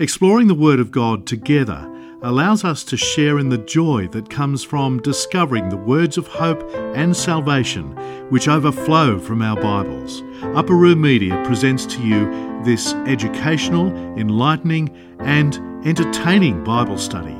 Exploring 0.00 0.46
the 0.46 0.54
Word 0.54 0.80
of 0.80 0.90
God 0.90 1.26
together 1.26 1.86
allows 2.22 2.64
us 2.64 2.84
to 2.84 2.96
share 2.96 3.38
in 3.38 3.50
the 3.50 3.58
joy 3.58 4.08
that 4.12 4.30
comes 4.30 4.64
from 4.64 5.02
discovering 5.02 5.68
the 5.68 5.76
words 5.76 6.16
of 6.16 6.26
hope 6.26 6.62
and 6.96 7.14
salvation 7.14 7.90
which 8.30 8.48
overflow 8.48 9.18
from 9.18 9.42
our 9.42 9.60
Bibles. 9.60 10.22
Upper 10.54 10.74
Room 10.74 11.02
Media 11.02 11.42
presents 11.44 11.84
to 11.84 12.02
you 12.02 12.30
this 12.64 12.94
educational, 13.06 13.88
enlightening, 14.16 14.88
and 15.18 15.56
entertaining 15.86 16.64
Bible 16.64 16.96
study. 16.96 17.36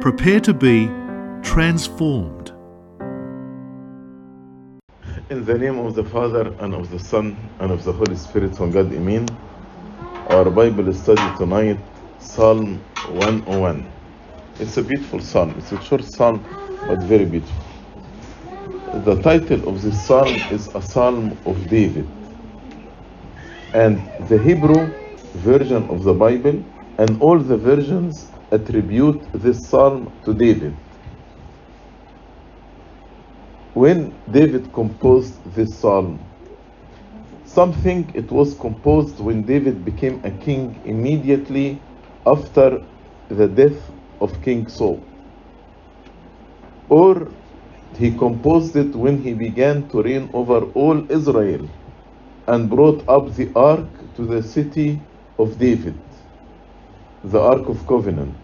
Prepare 0.00 0.38
to 0.42 0.54
be 0.54 0.86
transformed. 1.42 2.52
In 5.30 5.44
the 5.44 5.58
name 5.58 5.80
of 5.80 5.96
the 5.96 6.04
Father, 6.04 6.54
and 6.60 6.74
of 6.74 6.90
the 6.92 7.00
Son, 7.00 7.36
and 7.58 7.72
of 7.72 7.82
the 7.82 7.92
Holy 7.92 8.14
Spirit, 8.14 8.56
one 8.60 8.70
God, 8.70 8.92
Amen. 8.92 9.26
Our 10.26 10.50
Bible 10.50 10.92
study 10.94 11.30
tonight, 11.32 11.78
Psalm 12.18 12.86
101. 13.04 13.94
It's 14.58 14.76
a 14.78 14.82
beautiful 14.82 15.20
psalm. 15.20 15.54
It's 15.58 15.72
a 15.72 15.80
short 15.80 16.04
psalm, 16.04 16.48
but 16.86 16.98
very 17.00 17.26
beautiful. 17.26 17.64
The 18.92 19.20
title 19.22 19.68
of 19.68 19.82
this 19.82 20.06
psalm 20.06 20.46
is 20.50 20.68
a 20.74 20.82
psalm 20.82 21.42
of 21.46 21.68
David. 21.68 22.10
And 23.74 24.14
the 24.18 24.38
Hebrew 24.38 24.96
version 25.34 25.88
of 25.90 26.04
the 26.04 26.14
Bible 26.14 26.64
and 26.98 27.20
all 27.22 27.38
the 27.38 27.58
versions 27.58 28.32
attribute 28.52 29.28
this 29.34 29.68
psalm 29.68 30.20
to 30.24 30.34
David. 30.34 30.80
When 33.74 34.22
David 34.30 34.72
composed 34.72 35.54
this 35.54 35.80
psalm, 35.80 36.35
something 37.58 38.00
it 38.14 38.30
was 38.32 38.50
composed 38.66 39.20
when 39.20 39.44
David 39.52 39.84
became 39.90 40.18
a 40.24 40.32
king 40.46 40.64
immediately 40.84 41.68
after 42.26 42.68
the 43.30 43.48
death 43.48 43.82
of 44.20 44.42
King 44.42 44.68
Saul. 44.68 45.00
Or 46.90 47.14
he 47.98 48.16
composed 48.16 48.76
it 48.76 48.94
when 48.96 49.18
he 49.22 49.34
began 49.34 49.88
to 49.90 50.02
reign 50.02 50.30
over 50.34 50.58
all 50.82 50.98
Israel 51.12 51.64
and 52.48 52.70
brought 52.70 53.02
up 53.08 53.34
the 53.36 53.52
ark 53.56 53.92
to 54.16 54.26
the 54.26 54.42
city 54.42 54.90
of 55.38 55.58
David, 55.58 56.02
the 57.24 57.40
Ark 57.40 57.68
of 57.68 57.86
Covenant. 57.86 58.42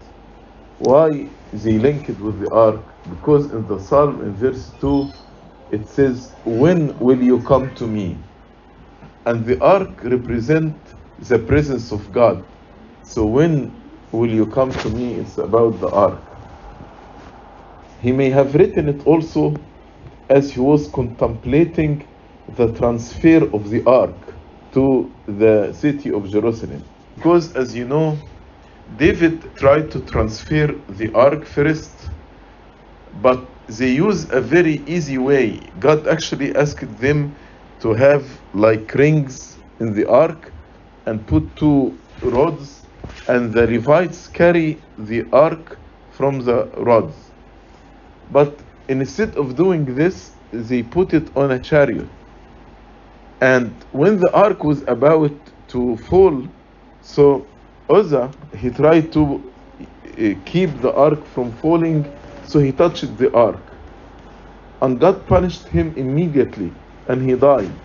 Why 0.79 1.09
they 1.53 1.79
link 1.79 2.09
it 2.11 2.21
with 2.21 2.41
the 2.41 2.51
ark? 2.51 2.97
Because 3.09 3.53
in 3.53 3.67
the 3.69 3.81
psalm 3.81 4.23
in 4.23 4.35
verse 4.35 4.73
2 4.81 5.15
it 5.71 5.89
says, 5.89 6.37
When 6.45 6.99
will 6.99 7.23
you 7.23 7.43
come 7.43 7.75
to 7.77 7.87
me? 7.89 8.32
And 9.27 9.47
the 9.47 9.61
ark 9.63 10.03
represent 10.05 10.95
the 11.19 11.39
presence 11.39 11.93
of 11.93 12.13
God. 12.13 12.47
So 13.03 13.27
when 13.27 13.83
will 14.13 14.31
you 14.31 14.47
come 14.47 14.77
to 14.79 14.91
me? 14.91 15.15
It's 15.15 15.39
about 15.39 15.81
the 15.81 15.91
ark. 15.91 16.39
He 17.99 18.13
may 18.13 18.31
have 18.31 18.55
written 18.55 18.89
it 18.89 19.03
also 19.07 19.67
as 20.31 20.53
he 20.53 20.61
was 20.61 20.89
contemplating 20.89 22.09
the 22.49 22.73
transfer 22.75 23.45
of 23.55 23.71
the 23.71 23.85
ark 23.87 24.41
to 24.73 25.17
the 25.27 25.73
city 25.73 26.13
of 26.13 26.29
Jerusalem. 26.31 26.91
Because 27.17 27.55
as 27.55 27.75
you 27.75 27.87
know, 27.87 28.31
David 28.97 29.57
tried 29.57 29.91
to 29.93 30.01
transfer 30.03 30.69
the 30.89 31.13
ark 31.15 31.47
first, 31.47 32.11
but 33.13 33.55
they 33.69 33.93
use 33.93 34.31
a 34.31 34.41
very 34.41 34.77
easy 34.87 35.19
way. 35.19 35.61
God 35.79 36.09
actually 36.09 36.55
asked 36.57 36.99
them 36.99 37.37
to 37.83 37.95
have 37.95 38.43
like 38.55 38.95
rings 38.95 39.61
in 39.81 39.95
the 39.95 40.07
ark 40.09 40.55
and 41.07 41.27
put 41.27 41.57
two 41.57 42.01
rods, 42.23 42.89
and 43.29 43.53
the 43.55 43.67
Levites 43.69 44.29
carry 44.29 44.85
the 44.99 45.25
ark 45.33 45.83
from 46.11 46.41
the 46.41 46.71
rods. 46.79 47.33
But 48.31 48.63
instead 48.89 49.37
of 49.37 49.57
doing 49.57 49.85
this, 49.87 50.39
they 50.53 50.83
put 50.85 51.15
it 51.15 51.31
on 51.37 51.53
a 51.53 51.61
chariot. 51.61 52.13
And 53.41 53.85
when 53.93 54.19
the 54.19 54.33
ark 54.35 54.65
was 54.65 54.83
about 54.89 55.53
to 55.69 55.97
fall, 55.99 56.49
so 57.01 57.53
Uzzah, 57.91 58.35
he 58.57 58.71
tried 58.71 59.13
to 59.15 59.55
uh, 59.83 60.35
keep 60.47 60.81
the 60.83 60.93
ark 60.95 61.27
from 61.27 61.53
falling, 61.53 62.19
so 62.43 62.61
he 62.61 62.73
touched 62.73 63.17
the 63.19 63.33
ark. 63.37 63.81
And 64.83 65.01
God 65.01 65.27
punished 65.29 65.69
him 65.69 65.95
immediately, 65.97 66.82
and 67.09 67.23
he 67.29 67.37
died. 67.37 67.81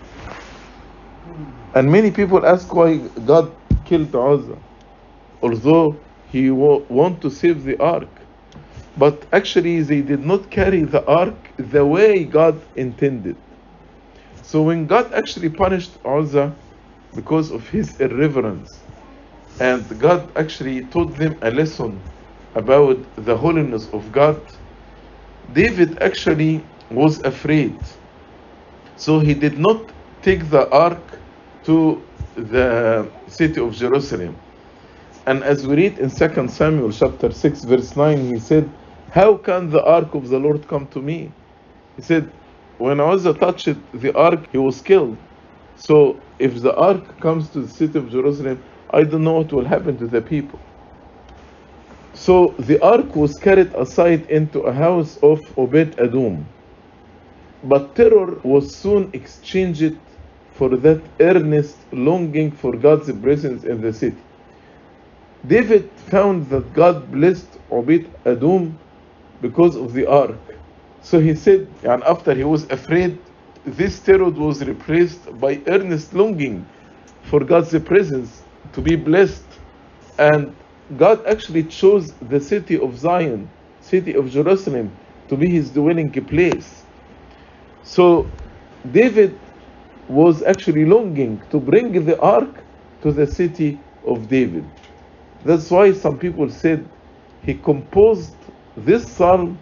And 1.74 1.90
many 1.92 2.10
people 2.12 2.46
ask 2.46 2.74
why 2.74 2.98
God 3.24 3.56
killed 3.84 4.14
Uzzah, 4.16 4.62
although 5.42 6.04
he 6.24 6.50
wa- 6.50 6.84
want 6.90 7.22
to 7.22 7.30
save 7.30 7.64
the 7.64 7.78
ark. 7.82 8.26
But 8.96 9.26
actually, 9.32 9.82
they 9.82 10.02
did 10.02 10.24
not 10.24 10.50
carry 10.50 10.82
the 10.84 11.04
ark 11.06 11.52
the 11.58 11.86
way 11.86 12.24
God 12.24 12.66
intended. 12.76 13.38
So 14.42 14.62
when 14.62 14.86
God 14.86 15.12
actually 15.14 15.50
punished 15.50 15.98
Uzzah 16.04 16.56
because 17.14 17.50
of 17.52 17.68
his 17.68 17.96
irreverence, 18.00 18.84
and 19.60 19.98
God 20.00 20.32
actually 20.36 20.86
taught 20.88 21.16
them 21.18 21.38
a 21.42 21.50
lesson 21.50 22.04
about 22.54 22.98
the 23.16 23.36
holiness 23.36 23.88
of 23.90 24.12
God, 24.12 24.42
David 25.52 25.98
actually 26.02 26.68
was 26.90 27.20
afraid. 27.24 27.88
So 28.98 29.20
he 29.20 29.34
did 29.34 29.58
not 29.58 29.92
take 30.22 30.50
the 30.50 30.68
ark 30.70 31.20
to 31.64 32.02
the 32.36 33.08
city 33.28 33.60
of 33.60 33.72
Jerusalem. 33.74 34.36
And 35.26 35.44
as 35.44 35.66
we 35.66 35.76
read 35.76 35.98
in 36.00 36.10
2 36.10 36.48
Samuel 36.48 36.92
chapter 36.92 37.30
6 37.30 37.64
verse 37.64 37.96
9, 37.96 38.32
he 38.34 38.40
said, 38.40 38.72
How 39.10 39.36
can 39.36 39.70
the 39.70 39.84
ark 39.84 40.14
of 40.16 40.28
the 40.30 40.38
Lord 40.40 40.68
come 40.68 40.88
to 40.88 41.00
me? 41.00 41.32
He 41.96 42.02
said, 42.02 42.32
When 42.78 43.00
Uzzah 43.00 43.34
touched 43.34 43.68
the 43.92 44.12
ark, 44.16 44.46
he 44.52 44.58
was 44.58 44.82
killed. 44.82 45.18
So 45.76 46.16
if 46.40 46.62
the 46.62 46.74
ark 46.76 47.20
comes 47.20 47.50
to 47.50 47.62
the 47.62 47.68
city 47.68 47.98
of 47.98 48.10
Jerusalem, 48.10 48.64
I 48.90 49.04
don't 49.04 49.24
know 49.24 49.34
what 49.34 49.52
will 49.52 49.66
happen 49.66 49.96
to 49.98 50.08
the 50.08 50.22
people. 50.22 50.60
So 52.14 52.56
the 52.58 52.82
ark 52.82 53.16
was 53.16 53.34
carried 53.38 53.74
aside 53.76 54.26
into 54.30 54.60
a 54.62 54.72
house 54.72 55.18
of 55.18 55.40
Obed 55.56 55.94
Edom. 56.00 56.46
But 57.64 57.96
terror 57.96 58.40
was 58.44 58.74
soon 58.74 59.10
exchanged 59.12 59.96
for 60.52 60.70
that 60.70 61.02
earnest 61.20 61.76
longing 61.92 62.52
for 62.52 62.76
God's 62.76 63.12
presence 63.20 63.64
in 63.64 63.80
the 63.80 63.92
city. 63.92 64.16
David 65.46 65.90
found 66.10 66.48
that 66.50 66.72
God 66.72 67.10
blessed 67.12 67.58
Obed 67.70 68.06
Edom 68.26 68.78
because 69.40 69.76
of 69.76 69.92
the 69.92 70.06
ark. 70.06 70.38
So 71.02 71.20
he 71.20 71.34
said, 71.34 71.68
and 71.84 72.02
after 72.04 72.34
he 72.34 72.44
was 72.44 72.64
afraid, 72.70 73.18
this 73.64 74.00
terror 74.00 74.30
was 74.30 74.64
replaced 74.64 75.38
by 75.40 75.62
earnest 75.66 76.14
longing 76.14 76.66
for 77.24 77.40
God's 77.44 77.78
presence 77.80 78.42
to 78.72 78.80
be 78.82 78.96
blessed. 78.96 79.44
And 80.18 80.54
God 80.96 81.26
actually 81.26 81.64
chose 81.64 82.12
the 82.14 82.40
city 82.40 82.78
of 82.78 82.98
Zion, 82.98 83.48
city 83.80 84.14
of 84.14 84.30
Jerusalem, 84.30 84.90
to 85.28 85.36
be 85.36 85.48
his 85.50 85.70
dwelling 85.70 86.10
place. 86.12 86.84
So 87.88 88.30
David 88.92 89.40
was 90.10 90.42
actually 90.42 90.84
longing 90.84 91.40
to 91.50 91.58
bring 91.58 92.04
the 92.04 92.20
ark 92.20 92.62
to 93.00 93.12
the 93.12 93.26
city 93.26 93.80
of 94.06 94.28
David. 94.28 94.64
That's 95.42 95.70
why 95.70 95.92
some 95.94 96.18
people 96.18 96.50
said 96.50 96.86
he 97.40 97.54
composed 97.54 98.36
this 98.76 99.10
psalm 99.10 99.58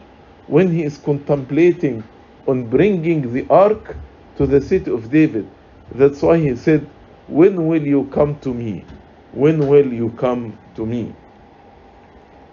when 0.49 0.73
he 0.73 0.83
is 0.83 0.99
contemplating 0.99 2.03
on 2.49 2.69
bringing 2.69 3.33
the 3.33 3.47
ark 3.49 3.97
to 4.39 4.45
the 4.47 4.61
city 4.61 4.91
of 4.91 5.09
David. 5.09 5.49
That's 5.95 6.21
why 6.21 6.39
he 6.39 6.57
said, 6.57 6.91
When 7.29 7.69
will 7.69 7.87
you 7.87 8.07
come 8.07 8.41
to 8.41 8.53
me? 8.53 8.89
When 9.31 9.69
will 9.69 9.93
you 9.93 10.11
come 10.11 10.59
to 10.75 10.85
me? 10.85 11.15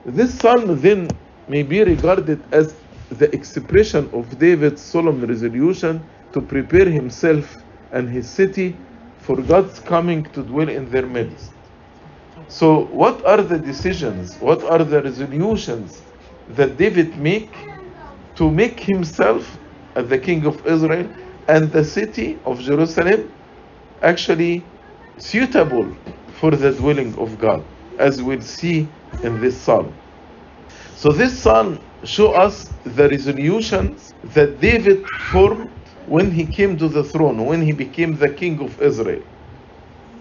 This 0.06 0.40
psalm 0.40 0.80
then 0.82 1.18
may 1.48 1.64
be 1.64 1.84
regarded 1.84 2.46
as 2.54 2.83
the 3.20 3.34
expression 3.36 4.10
of 4.14 4.40
David's 4.40 4.82
solemn 4.82 5.22
resolution 5.26 6.02
to 6.34 6.42
prepare 6.42 6.90
himself 6.90 7.58
and 7.92 8.10
his 8.10 8.30
city 8.30 8.78
for 9.20 9.42
God's 9.42 9.80
coming 9.80 10.24
to 10.26 10.44
dwell 10.44 10.70
in 10.70 10.90
their 10.92 11.06
midst. 11.08 11.52
So, 12.48 12.86
what 12.88 13.26
are 13.26 13.42
the 13.42 13.60
decisions, 13.60 14.38
what 14.40 14.64
are 14.64 14.84
the 14.84 15.02
resolutions 15.04 16.02
that 16.50 16.78
David 16.78 17.18
make 17.18 17.56
to 18.36 18.52
make 18.52 18.80
himself 18.80 19.58
as 19.96 20.10
the 20.10 20.20
king 20.20 20.46
of 20.46 20.66
Israel 20.68 21.10
and 21.48 21.72
the 21.72 21.84
city 21.86 22.40
of 22.46 22.60
Jerusalem 22.62 23.32
actually 24.02 24.64
suitable 25.18 25.96
for 26.40 26.52
the 26.52 26.72
dwelling 26.74 27.16
of 27.18 27.38
God, 27.40 27.66
as 28.00 28.22
we'll 28.24 28.42
see 28.42 28.88
in 29.24 29.40
this 29.42 29.62
psalm. 29.62 29.94
So 30.96 31.12
this 31.12 31.42
psalm 31.42 31.80
show 32.06 32.34
us 32.34 32.72
the 32.84 33.10
resolutions 33.10 34.14
that 34.24 34.60
David 34.62 35.10
formed 35.32 35.70
when 36.06 36.32
he 36.32 36.46
came 36.48 36.78
to 36.78 36.90
the 36.90 37.04
throne, 37.04 37.46
when 37.46 37.62
he 37.62 37.74
became 37.74 38.16
the 38.18 38.30
king 38.30 38.62
of 38.62 38.82
Israel. 38.82 39.24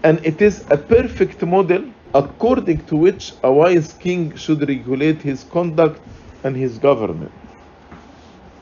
And 0.03 0.25
it 0.25 0.41
is 0.41 0.65
a 0.71 0.77
perfect 0.77 1.43
model 1.43 1.93
according 2.15 2.85
to 2.87 2.97
which 2.97 3.33
a 3.43 3.51
wise 3.53 3.93
king 3.93 4.35
should 4.35 4.67
regulate 4.67 5.21
his 5.21 5.43
conduct 5.43 6.01
and 6.43 6.55
his 6.55 6.79
government. 6.79 7.33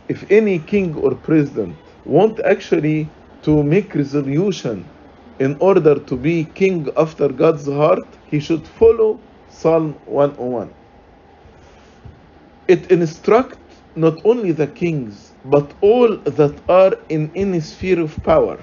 If 0.09 0.29
any 0.31 0.59
king 0.59 0.95
or 0.95 1.15
president 1.15 1.77
want 2.05 2.39
actually 2.41 3.15
to 3.43 3.63
make 3.63 3.95
resolution 3.95 4.91
in 5.39 5.57
order 5.61 5.95
to 5.99 6.17
be 6.17 6.45
king 6.45 6.87
after 6.97 7.29
God's 7.29 7.67
heart, 7.67 8.19
he 8.25 8.39
should 8.39 8.67
follow 8.67 9.23
Psalm 9.49 9.99
101. 10.05 10.75
It 12.67 12.91
instructs 12.91 13.83
not 13.95 14.21
only 14.25 14.53
the 14.53 14.67
kings, 14.67 15.35
but 15.45 15.75
all 15.81 16.17
that 16.25 16.63
are 16.69 16.95
in 17.09 17.31
any 17.35 17.61
sphere 17.61 18.01
of 18.01 18.23
power, 18.23 18.59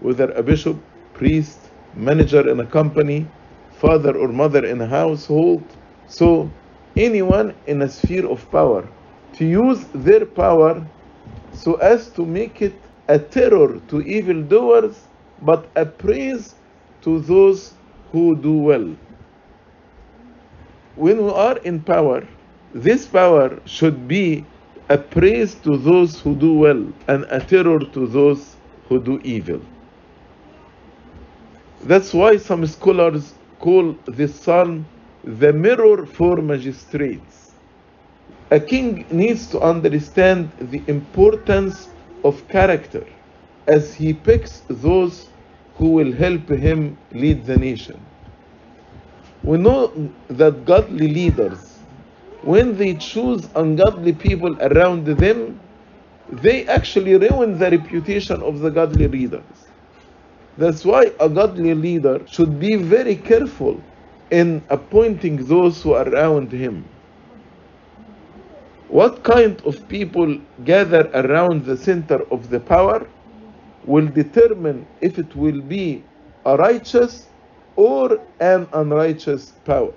whether 0.00 0.30
a 0.32 0.42
bishop, 0.42 0.84
priest, 1.14 1.72
manager 1.94 2.48
in 2.48 2.60
a 2.60 2.66
company, 2.66 3.34
father 3.70 4.16
or 4.18 4.28
mother 4.28 4.64
in 4.66 4.80
a 4.82 4.86
household. 4.88 5.76
So, 6.06 6.58
anyone 6.96 7.56
in 7.66 7.82
a 7.82 7.88
sphere 7.90 8.26
of 8.28 8.50
power 8.50 8.92
to 9.34 9.44
use 9.46 9.88
their 9.94 10.26
power 10.26 10.90
so 11.52 11.74
as 11.76 12.12
to 12.12 12.26
make 12.26 12.62
it 12.62 12.86
a 13.08 13.18
terror 13.18 13.80
to 13.88 14.02
evildoers, 14.02 15.08
but 15.40 15.72
a 15.76 15.86
praise 15.86 16.56
to 17.02 17.20
those 17.20 17.78
who 18.12 18.40
do 18.40 18.54
well. 18.58 18.96
When 20.94 21.24
we 21.24 21.30
are 21.32 21.58
in 21.58 21.84
power, 21.84 22.28
this 22.74 23.06
power 23.06 23.60
should 23.66 24.08
be 24.08 24.44
a 24.88 24.98
praise 24.98 25.54
to 25.56 25.76
those 25.76 26.20
who 26.20 26.34
do 26.36 26.54
well 26.54 26.92
and 27.08 27.24
a 27.30 27.40
terror 27.40 27.78
to 27.78 28.06
those 28.06 28.56
who 28.88 29.00
do 29.02 29.20
evil. 29.24 29.60
That's 31.84 32.12
why 32.12 32.36
some 32.36 32.66
scholars 32.66 33.34
call 33.58 33.94
this 34.06 34.34
psalm 34.38 34.86
the 35.24 35.52
mirror 35.52 36.06
for 36.06 36.36
magistrates. 36.36 37.52
A 38.50 38.60
king 38.60 39.06
needs 39.10 39.46
to 39.48 39.60
understand 39.60 40.50
the 40.58 40.82
importance 40.88 41.88
of 42.24 42.46
character 42.48 43.06
as 43.68 43.94
he 43.94 44.12
picks 44.12 44.62
those 44.68 45.28
who 45.76 45.90
will 45.90 46.12
help 46.12 46.48
him 46.48 46.98
lead 47.12 47.46
the 47.46 47.56
nation. 47.56 48.00
We 49.42 49.58
know 49.58 50.12
that 50.28 50.64
godly 50.64 51.08
leaders, 51.08 51.69
when 52.42 52.76
they 52.76 52.94
choose 52.94 53.48
ungodly 53.54 54.12
people 54.12 54.56
around 54.62 55.06
them, 55.06 55.60
they 56.30 56.66
actually 56.66 57.16
ruin 57.16 57.58
the 57.58 57.70
reputation 57.70 58.42
of 58.42 58.60
the 58.60 58.70
godly 58.70 59.08
leaders. 59.08 59.42
That's 60.56 60.84
why 60.84 61.12
a 61.20 61.28
godly 61.28 61.74
leader 61.74 62.26
should 62.26 62.60
be 62.60 62.76
very 62.76 63.16
careful 63.16 63.80
in 64.30 64.62
appointing 64.70 65.46
those 65.46 65.82
who 65.82 65.94
are 65.94 66.08
around 66.08 66.52
him. 66.52 66.84
What 68.88 69.22
kind 69.22 69.60
of 69.62 69.88
people 69.88 70.40
gather 70.64 71.10
around 71.14 71.64
the 71.64 71.76
center 71.76 72.22
of 72.32 72.50
the 72.50 72.60
power 72.60 73.06
will 73.84 74.06
determine 74.06 74.86
if 75.00 75.18
it 75.18 75.34
will 75.36 75.60
be 75.62 76.04
a 76.44 76.56
righteous 76.56 77.28
or 77.76 78.20
an 78.40 78.68
unrighteous 78.72 79.52
power. 79.64 79.94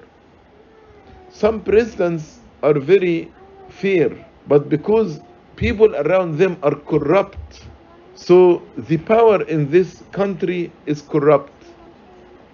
Some 1.33 1.63
presidents 1.63 2.41
are 2.61 2.79
very 2.79 3.33
fair, 3.67 4.11
but 4.47 4.69
because 4.69 5.19
people 5.55 5.95
around 5.95 6.37
them 6.37 6.57
are 6.61 6.75
corrupt, 6.75 7.69
so 8.13 8.61
the 8.77 8.97
power 8.97 9.41
in 9.45 9.71
this 9.71 10.03
country 10.11 10.71
is 10.85 11.01
corrupt. 11.01 11.65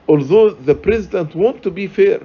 Although 0.08 0.52
the 0.52 0.76
president 0.76 1.36
wants 1.36 1.62
to 1.64 1.72
be 1.72 1.88
fair, 1.88 2.22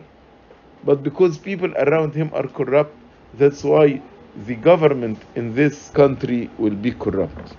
but 0.85 1.03
because 1.03 1.39
people 1.39 1.73
around 1.77 2.15
him 2.15 2.31
are 2.33 2.47
corrupt, 2.47 3.03
that's 3.35 3.65
why 3.65 4.01
the 4.47 4.55
government 4.55 5.19
in 5.35 5.55
this 5.55 5.91
country 5.91 6.53
will 6.57 6.77
be 6.77 6.93
corrupt. 6.93 7.57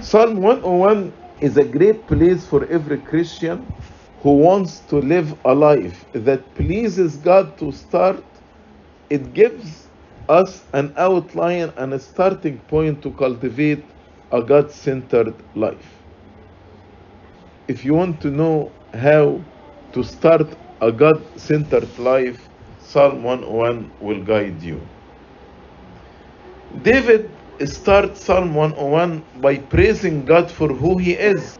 Psalm 0.00 0.42
101 0.42 1.14
is 1.40 1.56
a 1.56 1.64
great 1.64 2.08
place 2.08 2.46
for 2.48 2.66
every 2.66 2.98
Christian 2.98 3.70
who 4.24 4.38
wants 4.38 4.80
to 4.80 4.96
live 4.96 5.36
a 5.44 5.54
life 5.54 6.06
that 6.14 6.42
pleases 6.54 7.16
God 7.16 7.58
to 7.58 7.70
start. 7.70 8.24
It 9.10 9.34
gives 9.34 9.86
us 10.30 10.62
an 10.72 10.94
outline 10.96 11.70
and 11.76 11.92
a 11.92 11.98
starting 11.98 12.56
point 12.60 13.02
to 13.02 13.10
cultivate 13.10 13.84
a 14.32 14.40
God 14.40 14.70
centered 14.70 15.34
life. 15.54 15.90
If 17.68 17.84
you 17.84 17.92
want 17.92 18.22
to 18.22 18.30
know 18.30 18.72
how 18.94 19.38
to 19.92 20.02
start 20.02 20.46
a 20.80 20.90
God 20.90 21.20
centered 21.36 21.98
life, 21.98 22.48
Psalm 22.80 23.22
101 23.22 23.90
will 24.00 24.24
guide 24.24 24.62
you. 24.62 24.80
David 26.80 27.28
starts 27.66 28.24
Psalm 28.24 28.54
101 28.54 29.22
by 29.42 29.58
praising 29.58 30.24
God 30.24 30.50
for 30.50 30.68
who 30.68 30.96
He 30.96 31.12
is 31.12 31.58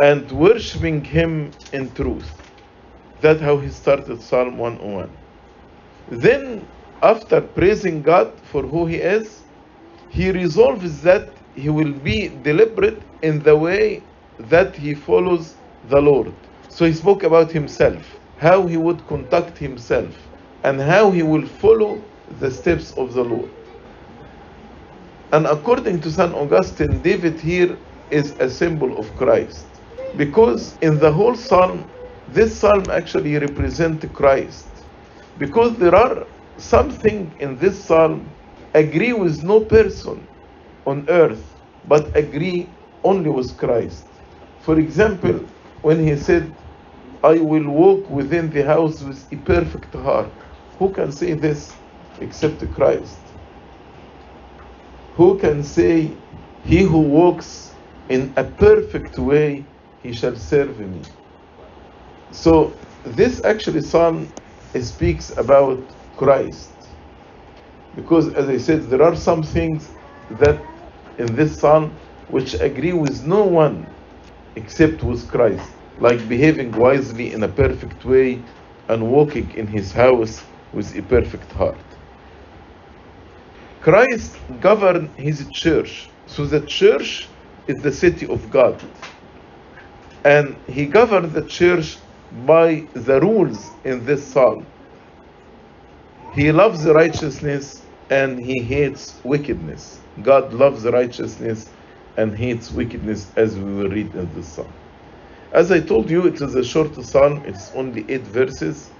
and 0.00 0.30
worshiping 0.32 1.04
Him 1.04 1.52
in 1.72 1.94
truth. 1.94 2.30
That's 3.20 3.40
how 3.42 3.58
he 3.58 3.70
started 3.70 4.22
Psalm 4.22 4.58
101. 4.58 5.10
Then, 6.08 6.66
after 7.02 7.40
praising 7.42 8.02
God 8.02 8.40
for 8.40 8.62
who 8.62 8.86
He 8.86 8.96
is, 8.96 9.42
he 10.10 10.30
resolves 10.32 11.02
that 11.02 11.30
he 11.54 11.70
will 11.70 11.92
be 11.92 12.28
deliberate 12.42 13.02
in 13.22 13.40
the 13.42 13.56
way 13.56 14.02
that 14.38 14.76
he 14.76 14.94
follows 14.94 15.56
the 15.84 16.00
Lord. 16.00 16.34
So 16.68 16.86
he 16.86 16.94
spoke 16.94 17.24
about 17.24 17.52
himself, 17.52 18.18
how 18.38 18.66
he 18.66 18.76
would 18.78 19.06
conduct 19.06 19.58
himself, 19.58 20.16
and 20.64 20.80
how 20.80 21.12
he 21.12 21.22
will 21.22 21.46
follow 21.46 22.04
the 22.40 22.50
steps 22.50 22.92
of 22.92 23.14
the 23.14 23.24
Lord. 23.24 23.50
And 25.32 25.46
according 25.46 26.00
to 26.02 26.10
St. 26.12 26.34
Augustine, 26.34 27.02
David 27.02 27.40
here 27.40 27.78
is 28.10 28.32
a 28.40 28.50
symbol 28.50 28.98
of 28.98 29.14
Christ. 29.16 29.69
Because 30.16 30.78
in 30.78 30.98
the 30.98 31.12
whole 31.12 31.36
psalm, 31.36 31.92
this 32.26 32.58
psalm 32.58 32.90
actually 32.90 33.38
represents 33.38 34.06
Christ. 34.12 34.88
Because 35.38 35.78
there 35.78 35.94
are 35.94 36.26
something 36.58 37.34
in 37.40 37.56
this 37.58 37.84
psalm 37.84 38.36
agree 38.74 39.12
with 39.14 39.42
no 39.44 39.64
person 39.66 40.28
on 40.86 41.06
earth, 41.10 41.56
but 41.84 42.16
agree 42.16 42.78
only 43.04 43.30
with 43.30 43.56
Christ. 43.58 44.20
For 44.58 44.78
example, 44.78 45.48
when 45.82 46.00
he 46.06 46.16
said, 46.16 46.58
I 47.22 47.38
will 47.40 47.68
walk 47.70 48.10
within 48.10 48.50
the 48.50 48.64
house 48.64 49.02
with 49.02 49.28
a 49.32 49.36
perfect 49.38 49.94
heart. 49.94 50.34
Who 50.78 50.92
can 50.92 51.12
say 51.12 51.34
this 51.34 51.80
except 52.18 52.70
Christ? 52.72 53.34
Who 55.12 55.38
can 55.38 55.62
say, 55.64 56.22
He 56.62 56.82
who 56.82 57.00
walks 57.00 57.78
in 58.08 58.34
a 58.36 58.44
perfect 58.44 59.18
way, 59.18 59.70
he 60.02 60.12
shall 60.12 60.36
serve 60.36 60.78
me? 60.80 61.02
So, 62.32 62.72
this 63.04 63.44
actually 63.44 63.80
psalm 63.82 64.32
speaks 64.80 65.30
about 65.36 65.78
Christ. 66.16 66.70
Because, 67.94 68.32
as 68.34 68.48
I 68.48 68.58
said, 68.58 68.82
there 68.84 69.02
are 69.02 69.16
some 69.16 69.42
things 69.42 69.90
that 70.30 70.62
in 71.18 71.34
this 71.34 71.56
psalm 71.56 71.98
which 72.28 72.54
agree 72.54 72.92
with 72.92 73.26
no 73.26 73.44
one 73.44 73.86
except 74.56 75.02
with 75.02 75.28
Christ, 75.28 75.70
like 75.98 76.28
behaving 76.28 76.72
wisely 76.72 77.32
in 77.32 77.42
a 77.42 77.48
perfect 77.48 78.04
way 78.04 78.44
and 78.88 79.10
walking 79.10 79.50
in 79.52 79.66
his 79.66 79.92
house 79.92 80.42
with 80.72 80.96
a 80.96 81.02
perfect 81.02 81.50
heart. 81.52 81.80
Christ 83.80 84.36
governed 84.60 85.10
his 85.18 85.48
church, 85.50 86.08
so 86.26 86.44
the 86.46 86.60
church 86.66 87.28
is 87.66 87.82
the 87.82 87.92
city 87.92 88.26
of 88.28 88.50
God. 88.50 88.80
And 90.24 90.56
he 90.66 90.86
governed 90.86 91.32
the 91.32 91.46
church 91.46 91.98
by 92.46 92.86
the 92.94 93.20
rules 93.20 93.70
in 93.84 94.04
this 94.04 94.32
psalm. 94.32 94.66
He 96.32 96.52
loves 96.52 96.86
righteousness 96.86 97.82
and 98.10 98.38
he 98.38 98.62
hates 98.62 99.20
wickedness. 99.24 99.98
God 100.22 100.52
loves 100.52 100.84
righteousness 100.84 101.66
and 102.16 102.36
hates 102.36 102.70
wickedness, 102.72 103.32
as 103.36 103.58
we 103.58 103.72
will 103.72 103.88
read 103.88 104.14
in 104.14 104.32
this 104.34 104.48
psalm. 104.48 104.72
As 105.52 105.72
I 105.72 105.80
told 105.80 106.10
you, 106.10 106.26
it 106.26 106.40
is 106.40 106.54
a 106.54 106.64
short 106.64 106.94
psalm, 107.04 107.42
it's 107.46 107.72
only 107.74 108.08
eight 108.10 108.22
verses. 108.22 108.90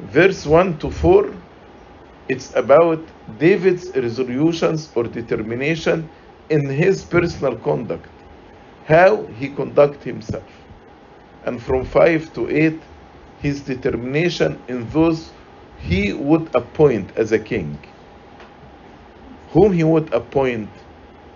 Verse 0.00 0.46
1 0.46 0.78
to 0.78 0.90
4, 0.90 1.34
it's 2.28 2.54
about 2.56 3.00
David's 3.38 3.90
resolutions 3.96 4.90
or 4.94 5.04
determination 5.04 6.08
in 6.50 6.68
his 6.68 7.04
personal 7.04 7.56
conduct, 7.58 8.08
how 8.90 9.24
he 9.38 9.48
conduct 9.48 10.02
himself. 10.02 10.50
And 11.44 11.62
from 11.62 11.84
5 11.84 12.34
to 12.34 12.50
8, 12.50 12.80
his 13.40 13.62
determination 13.62 14.60
in 14.68 14.90
those 14.90 15.30
he 15.78 16.12
would 16.12 16.54
appoint 16.54 17.16
as 17.16 17.32
a 17.32 17.38
king. 17.38 17.78
Whom 19.52 19.72
he 19.72 19.84
would 19.84 20.12
appoint, 20.12 20.68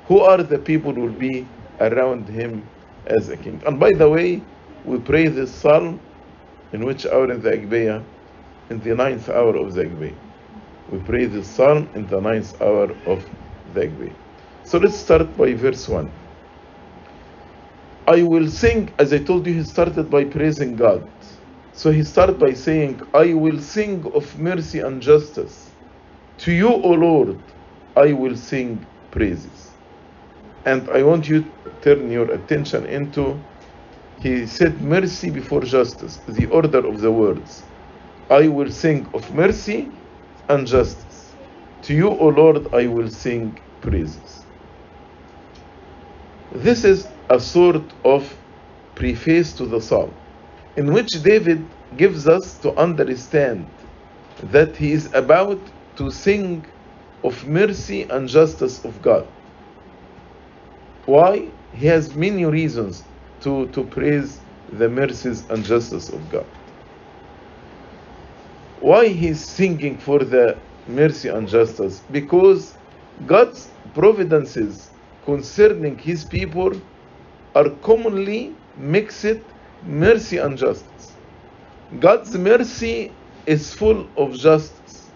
who 0.06 0.18
are 0.20 0.42
the 0.42 0.58
people 0.58 0.92
will 0.92 1.12
be 1.12 1.46
around 1.80 2.28
him 2.28 2.66
as 3.06 3.28
a 3.28 3.36
king. 3.36 3.62
And 3.66 3.78
by 3.78 3.92
the 3.92 4.08
way, 4.10 4.42
we 4.84 4.98
pray 4.98 5.28
this 5.28 5.54
psalm 5.54 6.00
In 6.74 6.84
which 6.84 7.06
hour 7.06 7.30
in 7.30 7.40
the 7.40 7.52
Agpeya? 7.52 8.02
In 8.68 8.80
the 8.80 8.96
ninth 8.96 9.28
hour 9.28 9.54
of 9.54 9.74
the 9.74 9.84
Agpeya. 9.84 10.16
We 10.90 10.98
pray 10.98 11.26
this 11.26 11.46
psalm 11.46 11.88
in 11.94 12.04
the 12.08 12.20
ninth 12.20 12.60
hour 12.60 12.90
of 13.06 13.24
the 13.74 13.82
Agpeya. 13.86 14.12
So 14.64 14.78
let's 14.78 14.96
start 14.96 15.36
by 15.36 15.54
verse 15.54 15.88
1. 15.88 16.10
I 18.06 18.22
will 18.22 18.48
sing, 18.48 18.94
as 18.98 19.12
I 19.14 19.18
told 19.24 19.46
you, 19.46 19.54
he 19.54 19.64
started 19.64 20.10
by 20.10 20.24
praising 20.26 20.76
God. 20.76 21.12
So 21.72 21.92
he 21.92 22.04
started 22.04 22.38
by 22.38 22.52
saying, 22.54 23.00
I 23.14 23.34
will 23.34 23.60
sing 23.60 24.04
of 24.14 24.38
mercy 24.38 24.80
and 24.80 25.02
justice. 25.02 25.76
To 26.40 26.52
you, 26.52 26.68
O 26.68 26.90
Lord, 26.90 27.52
I 27.96 28.12
will 28.12 28.36
sing 28.36 28.84
praises. 29.10 29.78
And 30.64 30.90
I 30.90 31.02
want 31.04 31.28
you 31.28 31.42
to 31.44 31.52
turn 31.82 32.10
your 32.10 32.30
attention 32.32 32.86
into, 32.86 33.46
he 34.16 34.46
said 34.46 34.82
mercy 34.82 35.30
before 35.30 35.62
justice, 35.62 36.22
the 36.28 36.46
order 36.46 36.86
of 36.86 37.00
the 37.00 37.12
words. 37.12 37.70
I 38.30 38.48
will 38.48 38.70
sing 38.72 39.06
of 39.14 39.32
mercy 39.32 40.04
and 40.48 40.66
justice. 40.66 41.36
To 41.82 41.94
you, 41.94 42.08
O 42.10 42.28
Lord, 42.28 42.68
I 42.74 42.88
will 42.88 43.08
sing 43.10 43.58
praises. 43.80 44.46
This 46.50 46.84
is 46.84 47.13
a 47.30 47.40
sort 47.40 47.92
of 48.04 48.36
preface 48.94 49.52
to 49.54 49.66
the 49.66 49.80
psalm 49.80 50.14
in 50.76 50.92
which 50.92 51.08
David 51.22 51.74
gives 51.96 52.26
us 52.28 52.58
to 52.58 52.74
understand 52.76 53.66
that 54.42 54.76
he 54.76 54.92
is 54.92 55.12
about 55.14 55.60
to 55.96 56.10
sing 56.10 56.66
of 57.24 57.46
mercy 57.46 58.02
and 58.10 58.28
justice 58.28 58.84
of 58.84 59.00
God. 59.02 59.26
Why? 61.06 61.52
He 61.72 61.86
has 61.86 62.14
many 62.14 62.44
reasons 62.44 63.04
to, 63.40 63.66
to 63.68 63.84
praise 63.84 64.40
the 64.72 64.88
mercies 64.88 65.48
and 65.50 65.64
justice 65.64 66.08
of 66.10 66.28
God. 66.30 66.46
Why 68.80 69.08
he's 69.08 69.44
singing 69.44 69.98
for 69.98 70.18
the 70.20 70.58
mercy 70.86 71.28
and 71.28 71.48
justice? 71.48 72.00
Because 72.10 72.76
God's 73.26 73.72
providences 73.94 74.90
concerning 75.24 75.98
his 75.98 76.24
people 76.24 76.72
are 77.54 77.70
commonly 77.82 78.54
mixed 78.76 79.38
mercy 79.86 80.38
and 80.38 80.58
justice. 80.58 81.12
God's 82.00 82.36
mercy 82.36 83.12
is 83.46 83.72
full 83.74 84.08
of 84.16 84.34
justice, 84.34 85.10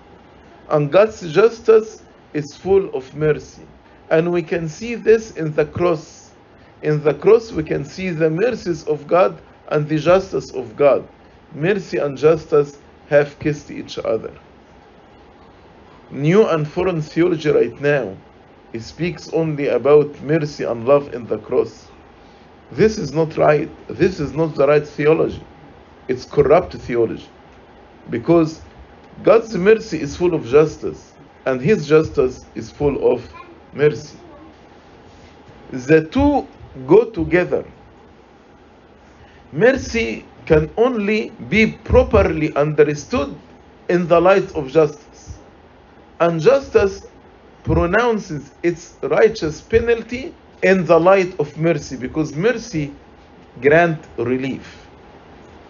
and 0.69 0.93
God's 0.93 1.33
justice 1.33 2.03
is 2.35 2.55
full 2.57 2.95
of 2.95 3.15
mercy. 3.17 3.63
And 4.11 4.33
we 4.33 4.43
can 4.43 4.69
see 4.69 4.95
this 4.95 5.33
in 5.33 5.53
the 5.55 5.67
cross. 5.67 6.31
In 6.83 7.03
the 7.03 7.15
cross, 7.15 7.53
we 7.53 7.63
can 7.63 7.85
see 7.85 8.11
the 8.11 8.31
mercies 8.31 8.85
of 8.85 9.07
God 9.07 9.41
and 9.69 9.89
the 9.89 9.99
justice 9.99 10.53
of 10.53 10.77
God. 10.77 11.07
Mercy 11.55 11.99
and 11.99 12.17
justice 12.17 12.79
have 13.09 13.39
kissed 13.41 13.71
each 13.71 13.99
other. 13.99 14.33
New 16.11 16.47
and 16.47 16.67
foreign 16.67 17.03
theology 17.03 17.51
right 17.51 17.81
now 17.81 18.17
it 18.73 18.83
speaks 18.83 19.31
only 19.33 19.69
about 19.69 20.21
mercy 20.21 20.65
and 20.65 20.87
love 20.87 21.15
in 21.15 21.27
the 21.27 21.39
cross. 21.39 21.88
This 22.73 22.99
is 22.99 23.13
not 23.13 23.37
right. 23.37 23.71
This 23.89 24.21
is 24.21 24.33
not 24.35 24.55
the 24.57 24.67
right 24.67 24.87
theology. 24.87 25.45
It's 26.09 26.25
corrupt 26.25 26.75
theology. 26.75 27.29
Because 28.11 28.63
God's 29.23 29.57
mercy 29.57 30.01
is 30.01 30.17
full 30.17 30.35
of 30.35 30.47
justice, 30.47 31.15
and 31.47 31.61
His 31.61 31.89
justice 31.89 32.47
is 32.55 32.71
full 32.71 33.13
of 33.13 33.29
mercy. 33.75 34.19
The 35.71 36.09
two 36.09 36.47
go 36.87 37.11
together. 37.11 37.65
Mercy 39.53 40.27
can 40.47 40.71
only 40.77 41.31
be 41.49 41.73
properly 41.73 42.55
understood 42.57 43.35
in 43.89 44.07
the 44.09 44.21
light 44.21 44.51
of 44.55 44.69
justice. 44.71 45.39
And 46.21 46.41
justice 46.41 47.07
pronounces 47.65 48.53
its 48.63 48.97
righteous 49.03 49.61
penalty 49.63 50.35
in 50.63 50.87
the 50.87 50.99
light 51.01 51.35
of 51.41 51.57
mercy 51.59 51.97
because 51.97 52.35
mercy 52.35 53.01
grant 53.61 54.09
relief. 54.19 54.91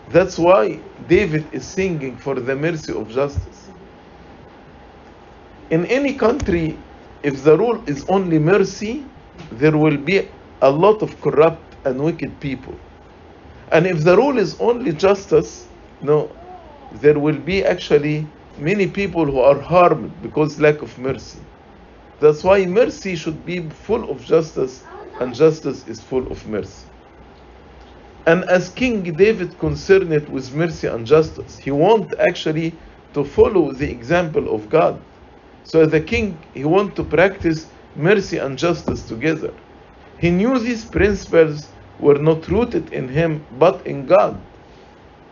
That's 0.08 0.38
why 0.38 0.84
David 1.06 1.50
is 1.52 1.72
singing 1.72 2.18
for 2.18 2.36
the 2.36 2.56
mercy 2.56 2.92
of 2.94 3.08
justice. 3.08 3.70
In 5.70 5.86
any 5.86 6.14
country, 6.16 6.86
if 7.22 7.44
the 7.44 7.58
rule 7.58 7.84
is 7.88 8.04
only 8.08 8.38
mercy, 8.38 9.12
there 9.50 9.76
will 9.76 9.98
be 9.98 10.30
a 10.62 10.70
lot 10.70 11.02
of 11.02 11.20
corrupt 11.20 11.76
and 11.84 12.00
wicked 12.02 12.40
people. 12.40 12.80
And 13.72 13.86
if 13.86 14.04
the 14.04 14.16
rule 14.16 14.38
is 14.38 14.56
only 14.60 14.92
justice, 14.94 15.70
no, 16.00 16.38
there 16.90 17.18
will 17.18 17.38
be 17.40 17.64
actually 17.64 18.34
many 18.56 18.88
people 18.88 19.26
who 19.26 19.40
are 19.40 19.60
harmed 19.60 20.22
because 20.22 20.60
lack 20.60 20.82
of 20.82 20.98
mercy. 20.98 21.46
That's 22.20 22.44
why 22.44 22.66
mercy 22.66 23.16
should 23.16 23.44
be 23.44 23.70
full 23.70 24.10
of 24.10 24.24
justice, 24.24 24.86
and 25.20 25.34
justice 25.34 25.86
is 25.86 26.02
full 26.02 26.26
of 26.32 26.46
mercy. 26.46 26.88
And 28.26 28.44
as 28.44 28.70
King 28.70 29.02
David 29.16 29.58
concerned 29.58 30.12
it 30.12 30.28
with 30.30 30.54
mercy 30.54 30.86
and 30.88 31.06
justice, 31.06 31.58
he 31.58 31.70
wanted 31.70 32.18
actually 32.20 32.80
to 33.14 33.24
follow 33.24 33.72
the 33.72 33.90
example 33.90 34.54
of 34.54 34.68
God. 34.68 35.06
So 35.64 35.86
the 35.86 36.00
king, 36.00 36.44
he 36.54 36.64
wanted 36.64 36.96
to 36.96 37.04
practice 37.04 37.72
mercy 37.94 38.38
and 38.38 38.58
justice 38.58 39.06
together. 39.06 39.54
He 40.18 40.30
knew 40.30 40.58
these 40.58 40.86
principles 40.86 41.74
were 41.98 42.18
not 42.18 42.48
rooted 42.48 42.92
in 42.92 43.08
him 43.08 43.46
but 43.50 43.86
in 43.86 44.06
God. 44.06 44.46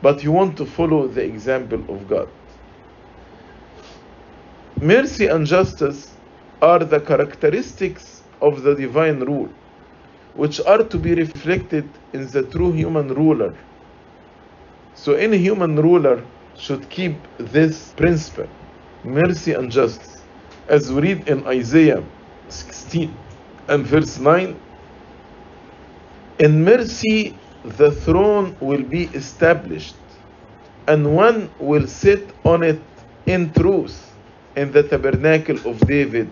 But 0.02 0.20
he 0.20 0.28
wanted 0.28 0.58
to 0.58 0.66
follow 0.66 1.08
the 1.08 1.24
example 1.24 1.84
of 1.88 2.06
God. 2.06 2.30
Mercy 4.80 5.26
and 5.26 5.46
justice 5.46 6.15
are 6.62 6.80
the 6.80 7.00
characteristics 7.00 8.22
of 8.40 8.62
the 8.62 8.74
divine 8.74 9.20
rule, 9.20 9.48
which 10.34 10.60
are 10.60 10.82
to 10.82 10.98
be 10.98 11.14
reflected 11.14 11.88
in 12.12 12.26
the 12.30 12.42
true 12.42 12.72
human 12.72 13.08
ruler. 13.14 13.54
So, 14.94 15.12
any 15.12 15.38
human 15.38 15.76
ruler 15.76 16.22
should 16.56 16.88
keep 16.88 17.16
this 17.38 17.92
principle 17.92 18.48
mercy 19.04 19.52
and 19.52 19.70
justice. 19.70 20.22
As 20.68 20.90
we 20.92 21.00
read 21.02 21.28
in 21.28 21.46
Isaiah 21.46 22.02
16 22.48 23.14
and 23.68 23.86
verse 23.86 24.18
9 24.18 24.58
In 26.38 26.64
mercy 26.64 27.36
the 27.64 27.92
throne 27.92 28.56
will 28.60 28.82
be 28.82 29.04
established, 29.14 29.96
and 30.86 31.14
one 31.14 31.50
will 31.58 31.86
sit 31.86 32.30
on 32.44 32.62
it 32.62 32.80
in 33.26 33.52
truth 33.52 34.14
in 34.56 34.72
the 34.72 34.82
tabernacle 34.82 35.58
of 35.68 35.78
David 35.86 36.30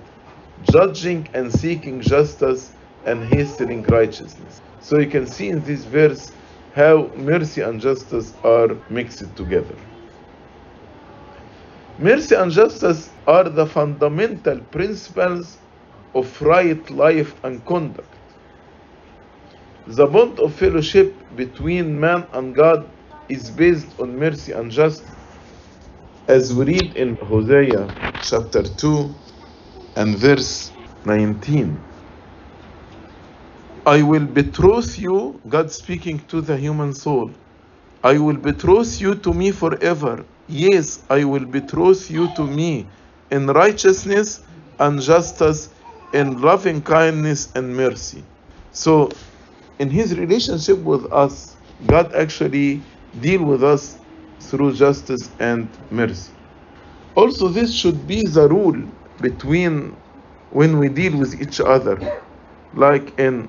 judging 0.62 1.28
and 1.34 1.52
seeking 1.52 2.00
justice 2.00 2.74
and 3.04 3.24
hastening 3.24 3.82
righteousness. 3.84 4.62
So 4.80 4.98
you 4.98 5.08
can 5.08 5.26
see 5.26 5.48
in 5.50 5.62
this 5.62 5.84
verse 5.84 6.32
how 6.70 7.12
mercy 7.16 7.62
and 7.62 7.80
justice 7.80 8.34
are 8.44 8.82
mixed 8.88 9.36
together. 9.36 9.78
Mercy 11.98 12.34
and 12.36 12.52
justice 12.52 13.16
are 13.26 13.48
the 13.48 13.66
fundamental 13.66 14.60
principles 14.72 15.60
of 16.14 16.40
right 16.42 16.88
life 16.90 17.36
and 17.44 17.64
conduct. 17.66 18.20
The 19.86 20.06
bond 20.06 20.40
of 20.40 20.54
fellowship 20.54 21.24
between 21.34 22.00
man 22.00 22.28
and 22.32 22.54
God 22.56 22.92
is 23.28 23.50
based 23.50 23.94
on 24.00 24.16
mercy 24.18 24.52
and 24.52 24.70
justice. 24.70 25.38
As 26.28 26.54
we 26.54 26.64
read 26.66 26.96
in 26.96 27.16
Hosea 27.22 27.94
chapter 28.20 28.62
2 28.64 29.23
and 29.96 30.16
verse 30.16 30.72
19. 31.04 31.78
I 33.86 34.02
will 34.02 34.26
betroth 34.26 34.98
you, 34.98 35.40
God 35.48 35.70
speaking 35.70 36.18
to 36.28 36.40
the 36.40 36.56
human 36.56 36.92
soul. 36.94 37.30
I 38.02 38.18
will 38.18 38.36
betroth 38.36 39.00
you 39.00 39.14
to 39.16 39.32
me 39.32 39.50
forever. 39.50 40.24
Yes, 40.48 41.04
I 41.10 41.24
will 41.24 41.44
betroth 41.44 42.10
you 42.10 42.28
to 42.28 42.46
me 42.46 42.86
in 43.30 43.46
righteousness 43.46 44.40
and 44.78 45.00
justice, 45.00 45.68
in 46.12 46.40
loving 46.40 46.80
kindness 46.82 47.52
and 47.54 47.76
mercy. 47.76 48.22
So, 48.72 49.10
in 49.78 49.90
his 49.90 50.18
relationship 50.18 50.78
with 50.78 51.04
us, 51.12 51.56
God 51.86 52.14
actually 52.14 52.82
deal 53.20 53.44
with 53.44 53.62
us 53.62 53.98
through 54.40 54.74
justice 54.74 55.30
and 55.40 55.68
mercy. 55.90 56.32
Also, 57.16 57.48
this 57.48 57.72
should 57.72 58.06
be 58.06 58.22
the 58.26 58.48
rule 58.48 58.82
between 59.20 60.02
when 60.50 60.78
we 60.78 60.88
deal 60.88 61.18
with 61.18 61.40
each 61.40 61.60
other. 61.60 61.98
Like 62.72 63.18
in 63.20 63.48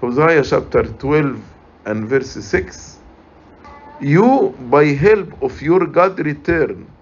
Hosea 0.00 0.44
chapter 0.44 0.84
12 0.84 1.42
and 1.86 2.08
verse 2.08 2.32
6 2.32 3.00
You, 4.00 4.56
by 4.58 4.86
help 4.86 5.42
of 5.42 5.62
your 5.62 5.86
God, 5.86 6.18
return, 6.20 6.96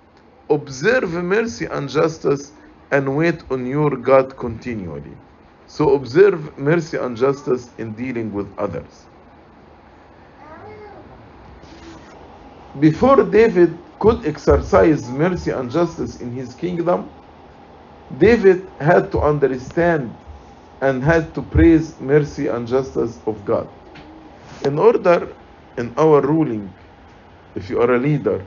observe 0.51 1.13
mercy 1.25 1.67
and 1.67 1.89
justice, 1.89 2.53
and 2.93 3.17
wait 3.17 3.45
on 3.51 3.67
your 3.67 3.97
God 3.97 4.37
continually. 4.39 5.19
So, 5.67 5.95
observe 5.95 6.57
mercy 6.59 6.99
and 6.99 7.17
justice 7.17 7.75
in 7.79 7.95
dealing 7.95 8.33
with 8.33 8.55
others. 8.59 9.09
before 12.81 13.25
David 13.25 13.85
could 14.01 14.27
exercise 14.27 15.11
mercy 15.11 15.51
and 15.53 15.71
justice 15.71 16.17
in 16.17 16.33
his 16.33 16.55
kingdom, 16.55 17.13
David 18.17 18.73
had 18.81 19.13
to 19.13 19.21
understand 19.21 20.19
and 20.81 21.03
had 21.05 21.35
to 21.35 21.43
praise 21.43 22.01
mercy 22.01 22.49
and 22.49 22.67
justice 22.69 23.21
of 23.27 23.45
God. 23.45 23.71
In 24.65 24.79
order, 24.79 25.37
in 25.79 25.95
our 25.99 26.21
ruling, 26.23 26.75
if 27.55 27.71
you 27.71 27.81
are 27.81 27.95
a 27.95 27.99
leader, 27.99 28.47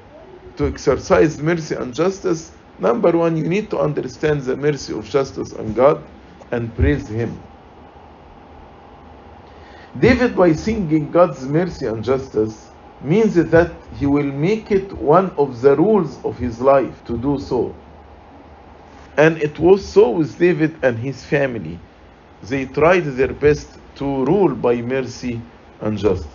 to 0.57 0.67
exercise 0.67 1.41
mercy 1.41 1.75
and 1.75 1.93
justice, 1.93 2.57
number 2.79 3.11
one, 3.17 3.37
you 3.37 3.47
need 3.47 3.71
to 3.71 3.79
understand 3.79 4.41
the 4.41 4.57
mercy 4.57 4.93
of 4.93 5.05
justice 5.05 5.53
and 5.53 5.75
God 5.75 6.05
and 6.51 6.75
praise 6.75 7.07
Him. 7.09 7.43
David, 9.97 10.35
by 10.35 10.53
singing 10.53 11.11
God's 11.11 11.45
mercy 11.47 11.85
and 11.87 12.03
justice, 12.03 12.71
means 13.01 13.35
that 13.35 13.83
he 13.91 14.07
will 14.07 14.31
make 14.31 14.71
it 14.71 14.93
one 14.97 15.31
of 15.37 15.61
the 15.61 15.75
rules 15.77 16.23
of 16.25 16.37
his 16.37 16.61
life 16.61 17.03
to 17.05 17.17
do 17.17 17.39
so. 17.39 17.82
And 19.17 19.37
it 19.41 19.59
was 19.59 19.85
so 19.85 20.09
with 20.09 20.39
David 20.39 20.75
and 20.83 20.97
his 20.97 21.23
family. 21.23 21.79
They 22.43 22.65
tried 22.65 23.05
their 23.05 23.33
best 23.33 23.67
to 23.95 24.25
rule 24.25 24.55
by 24.55 24.81
mercy 24.81 25.39
and 25.81 25.97
justice. 25.97 26.27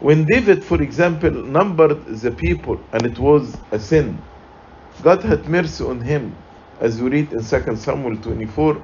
When 0.00 0.24
David, 0.24 0.64
for 0.64 0.80
example, 0.82 1.30
numbered 1.30 2.04
the 2.06 2.30
people 2.30 2.78
and 2.92 3.06
it 3.06 3.18
was 3.18 3.56
a 3.72 3.78
sin, 3.78 4.18
God 5.02 5.22
had 5.22 5.48
mercy 5.48 5.84
on 5.84 6.00
him, 6.00 6.36
as 6.80 7.00
we 7.02 7.10
read 7.10 7.32
in 7.32 7.44
2 7.44 7.76
Samuel 7.76 8.16
24. 8.18 8.80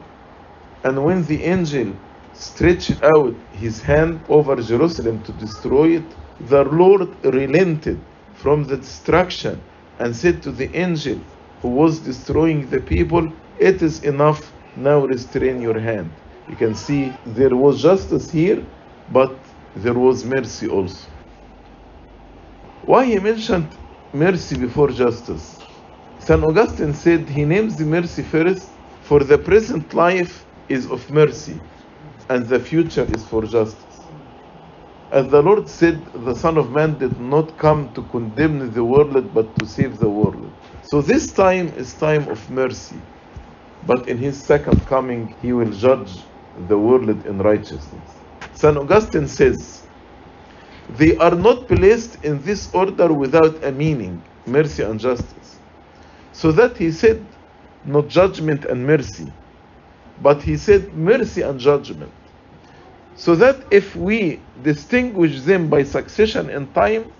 And 0.85 1.05
when 1.05 1.25
the 1.27 1.45
angel 1.45 1.95
stretched 2.35 3.03
out 3.03 3.35
his 3.53 3.83
hand 3.83 4.21
over 4.29 4.57
Jerusalem 4.57 5.23
to 5.25 5.33
destroy 5.33 5.97
it, 5.99 6.49
the 6.49 6.65
Lord 6.65 7.09
relented 7.25 8.01
from 8.35 8.65
the 8.65 8.79
destruction 8.79 9.61
and 9.99 10.17
said 10.17 10.43
to 10.43 10.51
the 10.51 10.75
angel 10.75 11.21
who 11.63 11.71
was 11.71 12.01
destroying 12.01 12.69
the 12.71 12.81
people, 12.83 13.25
It 13.57 13.83
is 13.83 14.05
enough, 14.05 14.43
now 14.75 14.99
restrain 15.07 15.61
your 15.61 15.81
hand. 15.81 16.23
You 16.47 16.57
can 16.57 16.75
see 16.75 17.03
there 17.25 17.57
was 17.65 17.83
justice 17.83 18.31
here, 18.31 18.61
but 19.09 19.35
there 19.75 19.99
was 20.07 20.25
mercy 20.25 20.69
also. 20.69 21.09
Why 22.83 23.07
he 23.07 23.19
mentioned 23.21 23.79
mercy 24.13 24.57
before 24.57 24.91
justice? 24.91 25.65
St. 26.19 26.43
Augustine 26.45 26.95
said 26.95 27.29
he 27.29 27.45
names 27.45 27.77
the 27.79 27.87
mercy 27.87 28.23
first, 28.25 28.79
for 29.01 29.21
the 29.25 29.39
present 29.39 29.95
life 29.95 30.47
is 30.69 30.87
of 30.91 31.11
mercy, 31.11 31.65
and 32.31 32.47
the 32.47 32.61
future 32.61 33.07
is 33.17 33.27
for 33.27 33.43
justice. 33.45 34.13
As 35.13 35.29
the 35.31 35.43
Lord 35.43 35.69
said, 35.71 36.07
the 36.15 36.35
Son 36.35 36.59
of 36.59 36.71
Man 36.71 36.99
did 36.99 37.19
not 37.19 37.59
come 37.59 37.95
to 37.95 38.05
condemn 38.05 38.73
the 38.73 38.85
world, 38.85 39.35
but 39.35 39.57
to 39.57 39.67
save 39.67 39.99
the 39.99 40.11
world. 40.11 40.55
So 40.91 41.01
this 41.01 41.31
time 41.31 41.69
is 41.77 41.95
time 41.95 42.27
of 42.29 42.51
mercy, 42.51 42.97
but 43.87 44.09
in 44.09 44.19
his 44.19 44.37
second 44.37 44.85
coming, 44.89 45.33
he 45.41 45.53
will 45.53 45.71
judge 45.71 46.19
the 46.67 46.77
world 46.77 47.09
in 47.09 47.39
righteousness. 47.39 48.11
St. 48.55 48.77
Augustine 48.77 49.29
says, 49.29 49.85
they 50.99 51.17
are 51.19 51.37
not 51.37 51.69
placed 51.69 52.25
in 52.25 52.43
this 52.43 52.75
order 52.75 53.13
without 53.13 53.63
a 53.63 53.71
meaning, 53.71 54.21
mercy 54.47 54.83
and 54.83 54.99
justice. 54.99 55.61
So 56.33 56.51
that 56.51 56.77
he 56.77 56.91
said, 56.91 57.25
not 57.85 58.09
judgment 58.09 58.65
and 58.65 58.85
mercy, 58.85 59.33
but 60.21 60.43
he 60.43 60.57
said 60.57 60.93
mercy 60.95 61.43
and 61.43 61.61
judgment. 61.61 62.11
So 63.15 63.37
that 63.37 63.63
if 63.71 63.95
we 63.95 64.41
distinguish 64.65 65.43
them 65.43 65.71
by 65.71 65.85
succession 65.85 66.51
in 66.51 66.67
time, 66.73 67.13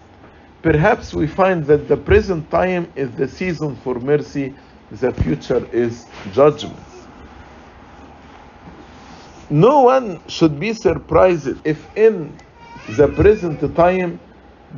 perhaps 0.63 1.15
we 1.15 1.27
find 1.27 1.65
that 1.67 1.89
the 1.89 1.97
present 1.99 2.51
time 2.51 2.93
is 2.97 3.13
the 3.17 3.29
season 3.29 3.77
for 3.77 4.01
mercy, 4.01 4.57
the 4.91 5.13
future 5.13 5.67
is 5.73 6.11
judgment. 6.29 6.89
No 9.51 9.83
one 9.83 10.21
should 10.29 10.61
be 10.61 10.75
surprised 10.75 11.49
if 11.67 11.89
in 11.97 12.43
the 12.89 13.09
present 13.09 13.61
time 13.77 14.21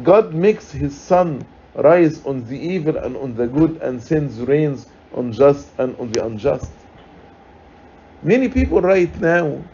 God 0.02 0.34
makes 0.34 0.70
his 0.72 1.06
sun 1.06 1.48
rise 1.74 2.22
on 2.24 2.44
the 2.44 2.58
evil 2.58 2.96
and 2.98 3.16
on 3.16 3.34
the 3.34 3.48
good 3.48 3.78
and 3.82 4.02
sends 4.02 4.40
rains 4.40 4.86
on 5.12 5.32
just 5.32 5.72
and 5.78 5.96
on 5.96 6.10
the 6.10 6.24
unjust. 6.24 6.86
Many 8.22 8.48
people 8.48 8.82
right 8.82 9.14
now, 9.20 9.70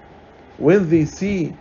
when 0.56 0.88
they 0.90 1.06
see 1.06 1.60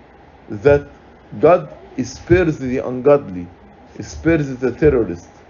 that 0.50 0.95
God 1.39 1.78
spares 2.04 2.60
the 2.60 2.80
ungodly, 2.80 3.57
spares 4.05 4.57
the 4.60 4.71
terrorists, 4.75 5.43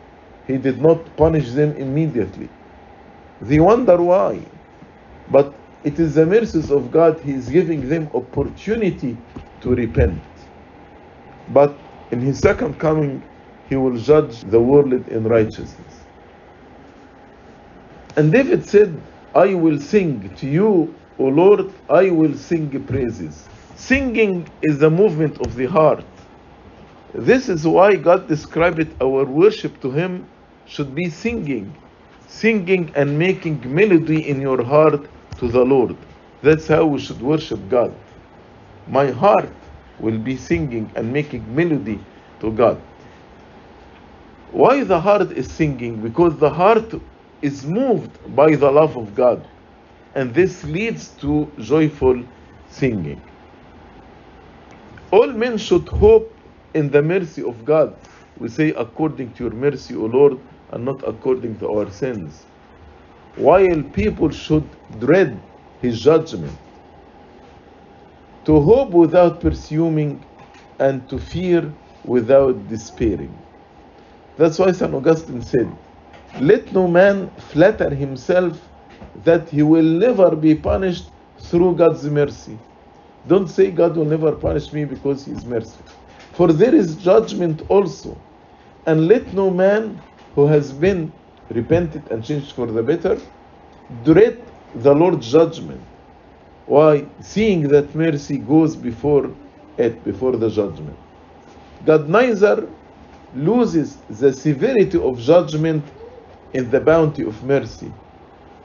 He 0.48 0.58
did 0.58 0.82
not 0.82 1.16
punish 1.18 1.52
them 1.52 1.74
immediately. 1.74 2.50
They 3.42 3.60
wonder 3.60 4.02
why. 4.02 4.46
But 5.30 5.60
it 5.84 6.00
is 6.00 6.16
the 6.16 6.26
mercies 6.26 6.72
of 6.72 6.92
God, 6.92 7.20
He 7.22 7.34
is 7.34 7.50
giving 7.50 7.90
them 7.90 8.10
opportunity 8.14 9.18
to 9.62 9.76
repent. 9.76 10.24
But 11.48 11.80
in 12.12 12.22
His 12.22 12.40
second 12.40 12.80
coming, 12.80 13.24
He 13.70 13.76
will 13.76 13.98
judge 13.98 14.42
the 14.42 14.62
world 14.62 14.94
in 14.94 15.24
righteousness. 15.26 16.08
And 18.18 18.32
David 18.32 18.68
said, 18.70 19.02
I 19.36 19.56
will 19.56 19.80
sing 19.80 20.36
to 20.36 20.48
you, 20.48 21.00
O 21.20 21.26
Lord, 21.26 21.74
I 21.90 22.12
will 22.12 22.36
sing 22.36 22.86
praises. 22.86 23.50
Singing 23.76 24.48
is 24.64 24.80
the 24.80 24.90
movement 24.90 25.40
of 25.42 25.56
the 25.56 25.66
heart. 25.68 26.17
This 27.18 27.50
is 27.50 27.66
why 27.66 27.96
God 27.96 28.28
described 28.28 28.80
it, 28.80 28.90
our 29.02 29.26
worship 29.26 29.82
to 29.82 29.90
Him 29.90 30.28
should 30.68 30.94
be 30.94 31.10
singing. 31.10 31.76
Singing 32.28 32.92
and 32.96 33.18
making 33.18 33.60
melody 33.74 34.30
in 34.30 34.40
your 34.40 34.64
heart 34.64 35.02
to 35.40 35.48
the 35.48 35.66
Lord. 35.66 35.98
That's 36.44 36.68
how 36.68 36.86
we 36.86 37.00
should 37.00 37.20
worship 37.20 37.60
God. 37.70 37.92
My 38.88 39.10
heart 39.10 39.50
will 40.00 40.20
be 40.20 40.38
singing 40.38 40.92
and 40.96 41.12
making 41.12 41.56
melody 41.56 42.00
to 42.42 42.52
God. 42.52 42.80
Why 44.52 44.84
the 44.84 45.02
heart 45.02 45.32
is 45.32 45.52
singing? 45.52 46.00
Because 46.04 46.38
the 46.38 46.52
heart 46.52 46.94
is 47.42 47.66
moved 47.66 48.36
by 48.36 48.56
the 48.56 48.70
love 48.70 48.96
of 48.96 49.16
God. 49.16 49.48
And 50.14 50.36
this 50.36 50.64
leads 50.66 51.10
to 51.22 51.52
joyful 51.58 52.24
singing. 52.70 53.20
All 55.12 55.34
men 55.34 55.58
should 55.58 55.88
hope 55.90 56.37
in 56.78 56.92
the 56.92 57.02
mercy 57.04 57.44
of 57.44 57.66
God. 57.66 58.00
We 58.40 58.50
say, 58.50 58.70
according 58.72 59.34
to 59.36 59.46
your 59.46 59.54
mercy, 59.54 59.96
O 59.96 60.06
Lord, 60.06 60.40
and 60.72 60.86
not 60.86 61.04
according 61.08 61.60
to 61.60 61.70
our 61.70 61.92
sins. 61.92 62.48
While 63.36 63.84
people 63.94 64.30
should 64.32 64.78
dread 65.00 65.42
his 65.82 66.02
judgment. 66.02 66.58
To 68.46 68.62
hope 68.62 68.92
without 68.92 69.42
presuming, 69.42 70.24
and 70.80 71.10
to 71.10 71.20
fear 71.20 71.74
without 72.06 72.68
despairing. 72.68 73.36
That's 74.38 74.60
why 74.60 74.72
St. 74.74 74.94
Augustine 74.94 75.42
said, 75.42 75.70
Let 76.40 76.72
no 76.74 76.88
man 76.88 77.32
flatter 77.38 77.94
himself 77.96 78.70
that 79.16 79.50
he 79.50 79.64
will 79.64 79.84
never 79.84 80.36
be 80.36 80.56
punished 80.56 81.12
through 81.40 81.76
God's 81.78 82.06
mercy. 82.06 82.60
Don't 83.28 83.50
say 83.50 83.72
God 83.72 83.98
will 83.98 84.06
never 84.06 84.34
punish 84.34 84.74
me 84.74 84.86
because 84.86 85.26
he 85.26 85.32
is 85.34 85.46
merciful. 85.46 86.07
For 86.38 86.54
there 86.54 86.76
is 86.76 86.98
judgment 86.98 87.64
also. 87.70 88.16
And 88.86 89.08
let 89.08 89.34
no 89.34 89.50
man 89.50 90.04
who 90.36 90.48
has 90.48 90.72
been 90.72 91.12
repented 91.50 92.12
and 92.12 92.24
changed 92.24 92.54
for 92.54 92.68
the 92.68 92.84
better 92.84 93.18
dread 94.04 94.52
the 94.76 94.94
Lord's 94.94 95.32
judgment. 95.32 95.82
Why? 96.66 97.06
Seeing 97.22 97.68
that 97.70 97.96
mercy 97.96 98.38
goes 98.40 98.76
before 98.78 99.36
it, 99.80 100.04
before 100.06 100.38
the 100.38 100.50
judgment. 100.50 101.00
God 101.84 102.10
neither 102.10 102.70
loses 103.34 104.04
the 104.08 104.32
severity 104.34 105.00
of 105.00 105.20
judgment 105.20 105.92
in 106.54 106.70
the 106.70 106.82
bounty 106.82 107.24
of 107.24 107.44
mercy, 107.44 107.94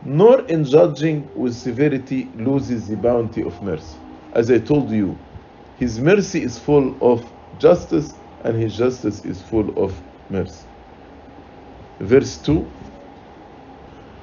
nor 0.02 0.42
in 0.48 0.64
judging 0.64 1.30
with 1.34 1.54
severity 1.54 2.32
loses 2.36 2.88
the 2.88 2.96
bounty 2.96 3.42
of 3.42 3.62
mercy. 3.62 3.98
As 4.34 4.50
I 4.50 4.58
told 4.60 4.90
you, 4.90 5.18
His 5.76 6.00
mercy 6.00 6.42
is 6.42 6.58
full 6.58 6.98
of 7.00 7.32
justice, 7.56 8.20
and 8.44 8.56
His 8.60 8.76
justice 8.76 9.24
is 9.24 9.42
full 9.42 9.70
of 9.78 10.02
mercy. 10.30 10.68
Verse 12.00 12.40
2 12.42 12.72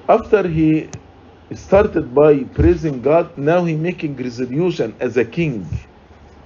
After 0.08 0.48
he 0.48 0.92
started 1.56 2.14
by 2.14 2.44
praising 2.56 3.02
God, 3.02 3.38
now 3.38 3.66
he 3.66 3.76
making 3.76 4.18
resolution 4.18 4.98
as 5.02 5.18
a 5.18 5.26
king. 5.26 5.82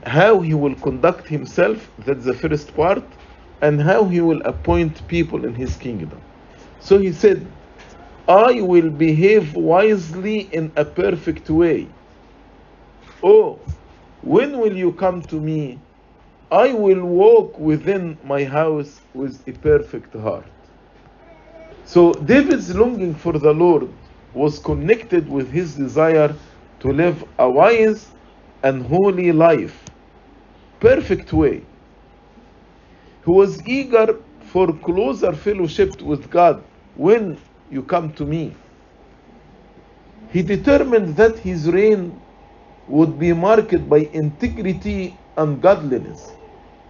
How 0.05 0.41
he 0.41 0.53
will 0.55 0.75
conduct 0.75 1.29
himself, 1.29 1.91
that's 1.99 2.25
the 2.25 2.35
first 2.35 2.75
part, 2.75 3.17
and 3.61 3.81
how 3.81 4.05
he 4.05 4.21
will 4.21 4.41
appoint 4.45 5.07
people 5.07 5.45
in 5.45 5.55
his 5.55 5.77
kingdom. 5.77 6.25
So 6.79 6.99
he 6.99 7.13
said, 7.13 7.57
I 8.27 8.61
will 8.61 8.91
behave 8.91 9.55
wisely 9.55 10.39
in 10.53 10.73
a 10.77 10.85
perfect 10.85 11.49
way. 11.49 11.97
Oh, 13.23 13.73
when 14.21 14.59
will 14.59 14.77
you 14.77 14.93
come 14.93 15.23
to 15.27 15.41
me? 15.41 15.83
I 16.53 16.71
will 16.71 17.03
walk 17.03 17.57
within 17.57 18.15
my 18.23 18.43
house 18.43 19.01
with 19.15 19.41
a 19.47 19.53
perfect 19.53 20.13
heart. 20.13 20.45
So 21.83 22.13
David's 22.13 22.75
longing 22.75 23.15
for 23.15 23.33
the 23.33 23.51
Lord 23.51 23.89
was 24.35 24.59
connected 24.59 25.27
with 25.27 25.51
his 25.51 25.73
desire 25.73 26.35
to 26.81 26.93
live 26.93 27.25
a 27.39 27.49
wise 27.49 28.07
and 28.61 28.85
holy 28.85 29.31
life, 29.31 29.83
perfect 30.79 31.33
way. 31.33 31.63
He 33.25 33.31
was 33.31 33.67
eager 33.67 34.19
for 34.41 34.71
closer 34.73 35.33
fellowship 35.33 36.03
with 36.03 36.29
God 36.29 36.63
when 36.97 37.35
you 37.71 37.81
come 37.81 38.13
to 38.13 38.25
me. 38.25 38.53
He 40.31 40.43
determined 40.43 41.15
that 41.15 41.39
his 41.39 41.67
reign 41.67 42.21
would 42.87 43.17
be 43.17 43.33
marked 43.33 43.89
by 43.89 44.07
integrity 44.13 45.17
and 45.35 45.59
godliness. 45.59 46.33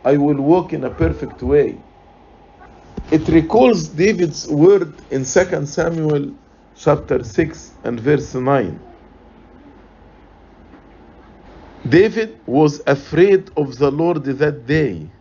I 0.05 0.17
will 0.17 0.41
walk 0.41 0.73
in 0.73 0.83
a 0.85 0.91
perfect 0.91 1.43
way. 1.43 1.85
It 3.11 3.27
recalls 3.29 3.89
David's 3.89 4.47
word 4.49 5.03
in 5.11 5.25
2 5.25 5.65
Samuel 5.67 6.35
chapter 6.75 7.23
6 7.23 7.77
and 7.83 7.99
verse 7.99 8.35
9. 8.35 8.85
David 11.87 12.41
was 12.47 12.81
afraid 12.87 13.51
of 13.57 13.77
the 13.77 13.91
Lord 13.91 14.25
that 14.25 14.65
day, 14.67 15.13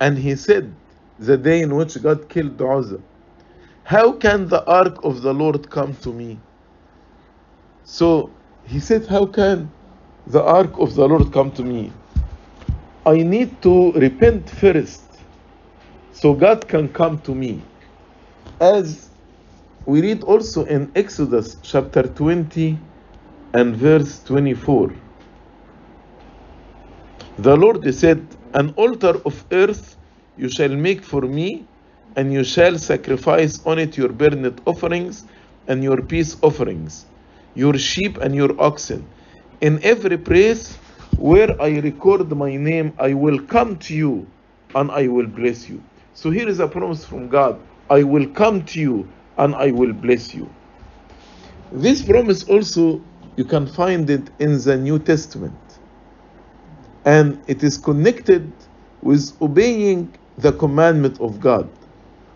and 0.00 0.18
he 0.18 0.36
said, 0.36 0.80
the 1.18 1.38
day 1.38 1.62
in 1.62 1.74
which 1.76 2.02
God 2.02 2.28
killed 2.30 2.60
Uzzah, 2.62 3.02
How 3.84 4.12
can 4.14 4.48
the 4.48 4.64
ark 4.66 4.98
of 5.04 5.22
the 5.22 5.34
Lord 5.34 5.70
come 5.70 5.94
to 5.98 6.12
me? 6.12 6.44
So 7.84 8.40
he 8.64 8.80
said, 8.80 9.06
How 9.08 9.26
can 9.26 9.74
the 10.26 10.42
ark 10.42 10.78
of 10.78 10.94
the 10.96 11.08
Lord 11.08 11.32
come 11.32 11.52
to 11.52 11.64
me? 11.64 11.99
I 13.06 13.18
need 13.22 13.62
to 13.62 13.92
repent 13.92 14.50
first 14.50 15.02
so 16.12 16.34
God 16.34 16.68
can 16.68 16.88
come 16.88 17.20
to 17.22 17.34
me. 17.34 17.62
As 18.60 19.10
we 19.86 20.02
read 20.02 20.22
also 20.24 20.64
in 20.66 20.92
Exodus 20.94 21.56
chapter 21.62 22.04
20 22.04 22.78
and 23.54 23.76
verse 23.76 24.22
24. 24.24 24.94
The 27.38 27.56
Lord 27.56 27.94
said, 27.94 28.36
An 28.54 28.70
altar 28.76 29.20
of 29.26 29.44
earth 29.52 29.96
you 30.36 30.48
shall 30.48 30.70
make 30.76 31.04
for 31.04 31.22
me, 31.22 31.66
and 32.16 32.32
you 32.32 32.44
shall 32.44 32.78
sacrifice 32.78 33.64
on 33.66 33.78
it 33.78 33.96
your 33.98 34.10
burnt 34.10 34.60
offerings 34.66 35.26
and 35.68 35.84
your 35.84 36.02
peace 36.02 36.36
offerings, 36.42 37.06
your 37.54 37.78
sheep 37.78 38.18
and 38.18 38.34
your 38.34 38.60
oxen. 38.60 39.04
In 39.62 39.82
every 39.84 40.18
place 40.18 40.79
where 41.20 41.60
I 41.62 41.80
record 41.80 42.30
my 42.36 42.56
name, 42.56 42.94
I 42.98 43.14
will 43.14 43.40
come 43.46 43.78
to 43.80 43.94
you 43.94 44.32
and 44.74 44.90
I 44.92 45.08
will 45.08 45.28
bless 45.28 45.68
you. 45.68 45.84
So 46.14 46.30
here 46.30 46.48
is 46.48 46.60
a 46.60 46.68
promise 46.68 47.04
from 47.06 47.28
God 47.28 47.66
I 47.90 48.04
will 48.04 48.28
come 48.30 48.64
to 48.66 48.80
you 48.80 49.14
and 49.38 49.54
I 49.56 49.72
will 49.72 49.94
bless 49.94 50.34
you. 50.34 50.56
This 51.72 52.04
promise 52.04 52.44
also, 52.44 53.06
you 53.36 53.44
can 53.44 53.66
find 53.66 54.10
it 54.10 54.30
in 54.40 54.60
the 54.62 54.76
New 54.78 54.98
Testament. 55.00 55.80
And 57.04 57.44
it 57.48 57.62
is 57.64 57.78
connected 57.78 58.66
with 59.02 59.36
obeying 59.42 60.16
the 60.38 60.52
commandment 60.52 61.20
of 61.20 61.40
God. 61.40 61.78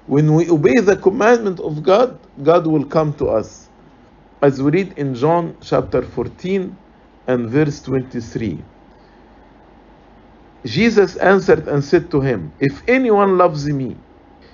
When 0.06 0.34
we 0.34 0.50
obey 0.50 0.80
the 0.80 0.96
commandment 0.96 1.60
of 1.60 1.82
God, 1.82 2.26
God 2.42 2.66
will 2.66 2.86
come 2.86 3.14
to 3.14 3.28
us. 3.28 3.70
As 4.42 4.62
we 4.62 4.70
read 4.72 4.94
in 4.94 5.14
John 5.14 5.58
chapter 5.62 6.02
14 6.02 6.78
and 7.28 7.50
verse 7.50 7.82
23. 7.82 8.64
Jesus 10.66 11.16
answered 11.16 11.68
and 11.68 11.84
said 11.84 12.10
to 12.10 12.20
him, 12.20 12.52
If 12.60 12.82
anyone 12.88 13.38
loves 13.38 13.66
me, 13.66 13.96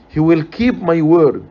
he 0.09 0.20
will 0.20 0.44
keep 0.44 0.77
my 0.77 1.03
word, 1.03 1.44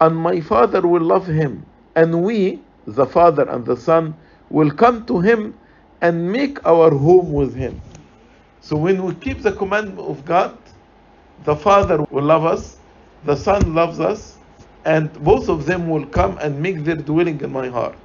and 0.00 0.16
my 0.16 0.40
Father 0.40 0.86
will 0.86 1.02
love 1.02 1.26
him, 1.26 1.64
and 1.96 2.22
we, 2.24 2.60
the 2.86 3.06
Father 3.06 3.48
and 3.48 3.64
the 3.64 3.76
Son, 3.76 4.14
will 4.50 4.70
come 4.70 5.06
to 5.06 5.20
him 5.20 5.58
and 6.02 6.30
make 6.30 6.64
our 6.66 6.90
home 6.90 7.32
with 7.32 7.54
him. 7.54 7.80
So 8.60 8.76
when 8.76 9.02
we 9.04 9.14
keep 9.14 9.42
the 9.42 9.52
commandment 9.52 10.00
of 10.00 10.24
God, 10.26 10.58
the 11.44 11.56
Father 11.56 12.04
will 12.10 12.24
love 12.24 12.44
us, 12.44 12.78
the 13.24 13.36
Son 13.36 13.74
loves 13.74 14.00
us, 14.00 14.38
and 14.84 15.12
both 15.24 15.48
of 15.48 15.66
them 15.66 15.88
will 15.88 16.06
come 16.06 16.38
and 16.42 16.60
make 16.60 16.84
their 16.84 16.96
dwelling 16.96 17.40
in 17.40 17.52
my 17.52 17.68
heart. 17.68 17.98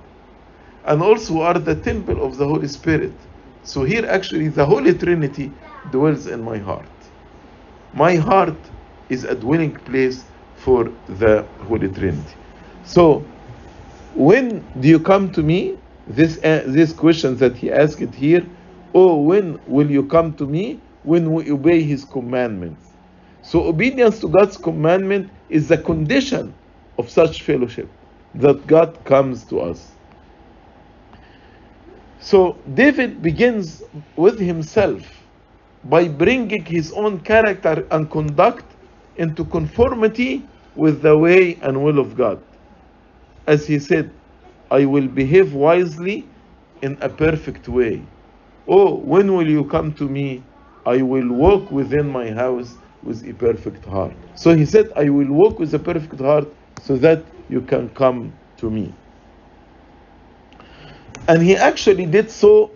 And 0.86 1.02
also 1.02 1.42
are 1.42 1.60
the 1.60 1.76
temple 1.76 2.24
of 2.26 2.38
the 2.38 2.48
Holy 2.48 2.68
Spirit. 2.70 3.28
So 3.64 3.84
here 3.84 4.06
actually 4.06 4.50
the 4.50 4.66
Holy 4.66 4.94
Trinity 4.94 5.58
dwells 5.90 6.28
in 6.28 6.44
my 6.44 6.60
heart. 6.60 7.12
My 7.94 8.16
heart 8.16 8.72
is 9.10 9.24
a 9.26 9.36
dwelling 9.36 9.76
place 9.76 10.30
for 10.54 10.94
the 11.08 11.50
Holy 11.62 11.90
Trinity. 11.90 12.36
So 12.84 13.34
when 14.14 14.72
do 14.80 14.88
you 14.88 15.00
come 15.00 15.32
to 15.34 15.44
me? 15.44 15.84
This 16.08 16.40
uh, 16.44 16.64
this 16.68 16.94
question 16.94 17.38
that 17.38 17.58
he 17.58 17.72
asked 17.72 18.16
here. 18.16 18.46
Oh, 18.94 19.22
when 19.22 19.60
will 19.66 19.92
you 19.92 20.08
come 20.08 20.36
to 20.36 20.48
me? 20.48 20.86
When 21.04 21.34
we 21.34 21.52
obey 21.52 21.84
his 21.84 22.06
commandments. 22.06 22.98
So 23.42 23.66
obedience 23.68 24.20
to 24.22 24.30
God's 24.30 24.58
commandment 24.58 25.32
is 25.50 25.70
the 25.70 25.78
condition 25.80 26.56
of 26.98 27.10
such 27.10 27.44
fellowship 27.44 27.98
that 28.36 28.68
God 28.68 29.06
comes 29.06 29.46
to 29.48 29.62
us. 29.62 29.98
So 32.20 32.64
David 32.74 33.22
begins 33.22 33.84
with 34.18 34.40
himself 34.40 35.21
by 35.86 36.08
bringing 36.08 36.66
his 36.66 36.92
own 36.94 37.20
character 37.22 37.88
and 37.92 38.10
conduct 38.12 38.66
into 39.18 39.46
conformity 39.46 40.50
with 40.76 41.02
the 41.02 41.18
way 41.18 41.60
and 41.62 41.84
will 41.84 42.00
of 42.00 42.16
God. 42.16 42.42
As 43.48 43.68
he 43.68 43.80
said, 43.80 44.12
I 44.72 44.86
will 44.86 45.08
behave 45.08 45.54
wisely 45.54 46.30
in 46.82 46.98
a 47.02 47.10
perfect 47.10 47.68
way. 47.68 48.02
Oh, 48.68 48.96
when 48.98 49.34
will 49.36 49.50
you 49.50 49.66
come 49.66 49.94
to 49.96 50.08
me? 50.10 50.44
I 50.86 51.02
will 51.02 51.30
walk 51.34 51.72
within 51.72 52.10
my 52.10 52.32
house 52.32 52.78
with 53.04 53.28
a 53.28 53.34
perfect 53.34 53.86
heart. 53.86 54.14
So 54.36 54.56
he 54.56 54.66
said, 54.66 54.92
I 54.96 55.10
will 55.10 55.32
walk 55.32 55.60
with 55.60 55.74
a 55.74 55.80
perfect 55.80 56.20
heart 56.22 56.48
so 56.82 56.98
that 56.98 57.26
you 57.50 57.62
can 57.62 57.90
come 57.90 58.34
to 58.58 58.70
me. 58.70 58.94
And 61.28 61.42
he 61.44 61.56
actually 61.58 62.06
did 62.06 62.32
so 62.32 62.72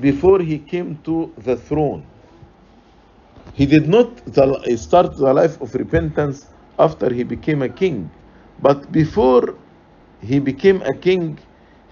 before 0.00 0.40
he 0.40 0.58
came 0.58 0.98
to 1.04 1.34
the 1.38 1.56
throne. 1.56 2.06
He 3.54 3.66
did 3.66 3.88
not 3.88 4.08
start 4.76 5.16
the 5.16 5.32
life 5.32 5.60
of 5.60 5.74
repentance 5.76 6.46
after 6.78 7.12
he 7.14 7.22
became 7.22 7.62
a 7.62 7.68
king, 7.68 8.10
but 8.60 8.90
before 8.92 9.56
he 10.20 10.40
became 10.40 10.82
a 10.82 10.94
king, 10.98 11.38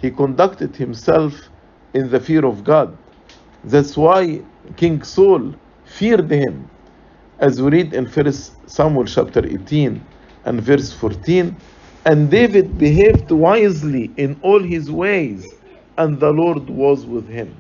he 0.01 0.11
conducted 0.11 0.75
himself 0.77 1.35
in 1.95 2.11
the 2.11 2.21
fear 2.21 2.45
of 2.45 2.65
God. 2.65 2.99
That's 3.65 3.97
why 3.97 4.43
King 4.77 5.03
Saul 5.03 5.55
feared 5.85 6.31
him. 6.33 6.69
As 7.39 7.63
we 7.63 7.71
read 7.71 7.95
in 7.95 8.07
1 8.07 8.33
Samuel 8.33 9.05
chapter 9.05 9.47
18 9.47 10.05
and 10.47 10.61
verse 10.63 10.93
14, 10.93 11.57
and 12.07 12.31
David 12.31 12.77
behaved 12.79 13.31
wisely 13.31 14.15
in 14.17 14.41
all 14.43 14.61
his 14.63 14.91
ways, 14.91 15.55
and 15.99 16.19
the 16.19 16.31
Lord 16.33 16.69
was 16.71 17.07
with 17.07 17.29
him. 17.29 17.57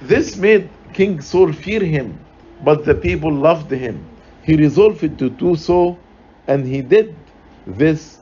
This 0.00 0.36
made 0.36 0.70
King 0.94 1.20
Saul 1.20 1.52
fear 1.52 1.84
him, 1.84 2.18
but 2.64 2.84
the 2.84 2.94
people 2.94 3.32
loved 3.32 3.70
him. 3.72 4.06
He 4.44 4.56
resolved 4.56 5.00
to 5.18 5.30
do 5.30 5.56
so, 5.56 6.04
and 6.48 6.66
he 6.66 6.82
did 6.82 7.32
this 7.66 8.20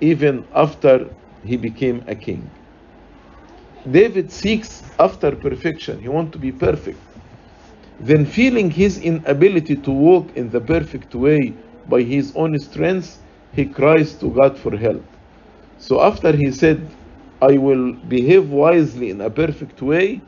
even 0.00 0.48
after 0.54 1.10
he 1.42 1.56
became 1.56 2.04
a 2.08 2.14
king. 2.14 2.56
David 3.90 4.32
seeks 4.32 4.84
after 4.98 5.36
perfection. 5.36 6.00
He 6.00 6.08
wants 6.08 6.32
to 6.32 6.38
be 6.38 6.52
perfect. 6.52 7.02
Then, 8.00 8.26
feeling 8.26 8.70
his 8.70 8.98
inability 8.98 9.76
to 9.82 9.90
walk 9.92 10.32
in 10.32 10.50
the 10.50 10.60
perfect 10.60 11.14
way 11.14 11.58
by 11.86 12.02
his 12.02 12.32
own 12.36 12.58
strength, 12.58 13.24
he 13.52 13.66
cries 13.66 14.16
to 14.18 14.30
God 14.32 14.58
for 14.58 14.76
help. 14.76 15.16
So, 15.78 16.02
after 16.02 16.36
he 16.36 16.52
said, 16.52 16.96
I 17.42 17.58
will 17.58 17.94
behave 18.08 18.50
wisely 18.50 19.10
in 19.10 19.20
a 19.20 19.30
perfect 19.30 19.82
way, 19.82 20.22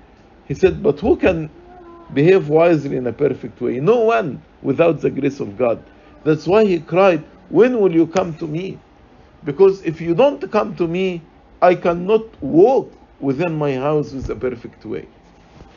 he 0.47 0.55
said, 0.55 0.83
But 0.83 1.01
who 1.01 1.17
can 1.19 1.51
behave 2.13 2.49
wisely 2.51 2.97
in 2.99 3.09
a 3.09 3.15
perfect 3.15 3.61
way? 3.63 3.81
No 3.81 4.01
one 4.03 4.45
without 4.63 5.01
the 5.03 5.11
grace 5.11 5.41
of 5.41 5.57
God. 5.57 5.91
That's 6.25 6.47
why 6.47 6.67
he 6.67 6.81
cried, 6.81 7.25
When 7.49 7.81
will 7.81 7.95
you 7.95 8.09
come 8.09 8.37
to 8.39 8.49
me? 8.49 8.83
Because 9.45 9.83
if 9.85 10.01
you 10.01 10.15
don't 10.15 10.51
come 10.53 10.77
to 10.77 10.89
me, 10.89 11.31
I 11.63 11.77
cannot 11.77 12.43
walk 12.43 13.01
within 13.21 13.55
my 13.59 13.75
house 13.77 14.13
with 14.13 14.31
a 14.31 14.37
perfect 14.37 14.85
way. 14.87 15.09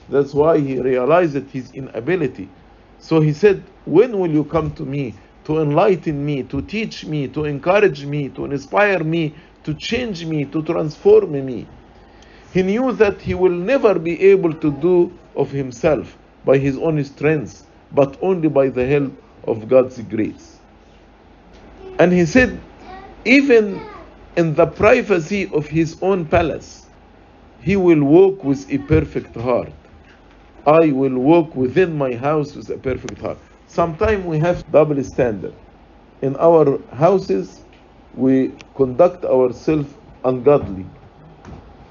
That's 0.09 0.33
why 0.33 0.59
he 0.59 0.79
realized 0.79 1.49
his 1.51 1.71
inability. 1.73 2.55
So 2.99 3.21
he 3.21 3.33
said, 3.33 3.71
When 3.85 4.19
will 4.19 4.31
you 4.31 4.45
come 4.45 4.73
to 4.75 4.85
me 4.85 5.19
to 5.45 5.59
enlighten 5.61 6.25
me, 6.25 6.43
to 6.45 6.61
teach 6.63 7.05
me, 7.05 7.27
to 7.29 7.45
encourage 7.45 8.05
me, 8.05 8.29
to 8.31 8.45
inspire 8.45 9.03
me, 9.03 9.37
to 9.63 9.75
change 9.75 10.25
me, 10.25 10.45
to 10.45 10.63
transform 10.63 11.33
me? 11.45 11.71
He 12.53 12.63
knew 12.63 12.91
that 12.93 13.21
he 13.21 13.35
will 13.35 13.51
never 13.51 13.99
be 13.99 14.19
able 14.21 14.53
to 14.53 14.71
do 14.71 15.11
of 15.35 15.51
himself, 15.51 16.17
by 16.45 16.57
his 16.57 16.77
own 16.77 17.03
strength, 17.03 17.67
but 17.91 18.17
only 18.21 18.49
by 18.49 18.69
the 18.69 18.85
help 18.85 19.11
of 19.45 19.69
God's 19.69 19.99
grace. 20.01 20.57
And 21.99 22.11
he 22.11 22.25
said, 22.25 22.59
even 23.25 23.79
in 24.35 24.55
the 24.55 24.65
privacy 24.65 25.49
of 25.53 25.67
his 25.67 25.97
own 26.01 26.25
palace, 26.25 26.87
he 27.61 27.75
will 27.75 28.03
walk 28.03 28.43
with 28.43 28.71
a 28.71 28.77
perfect 28.79 29.35
heart. 29.35 29.71
I 30.65 30.91
will 30.91 31.17
walk 31.17 31.55
within 31.55 31.97
my 31.97 32.15
house 32.15 32.55
with 32.55 32.69
a 32.69 32.77
perfect 32.77 33.19
heart. 33.19 33.37
Sometimes 33.67 34.25
we 34.25 34.39
have 34.39 34.69
double 34.71 35.03
standard. 35.03 35.53
In 36.21 36.35
our 36.37 36.79
houses, 36.95 37.61
we 38.15 38.53
conduct 38.75 39.25
ourselves 39.25 39.93
ungodly. 40.23 40.85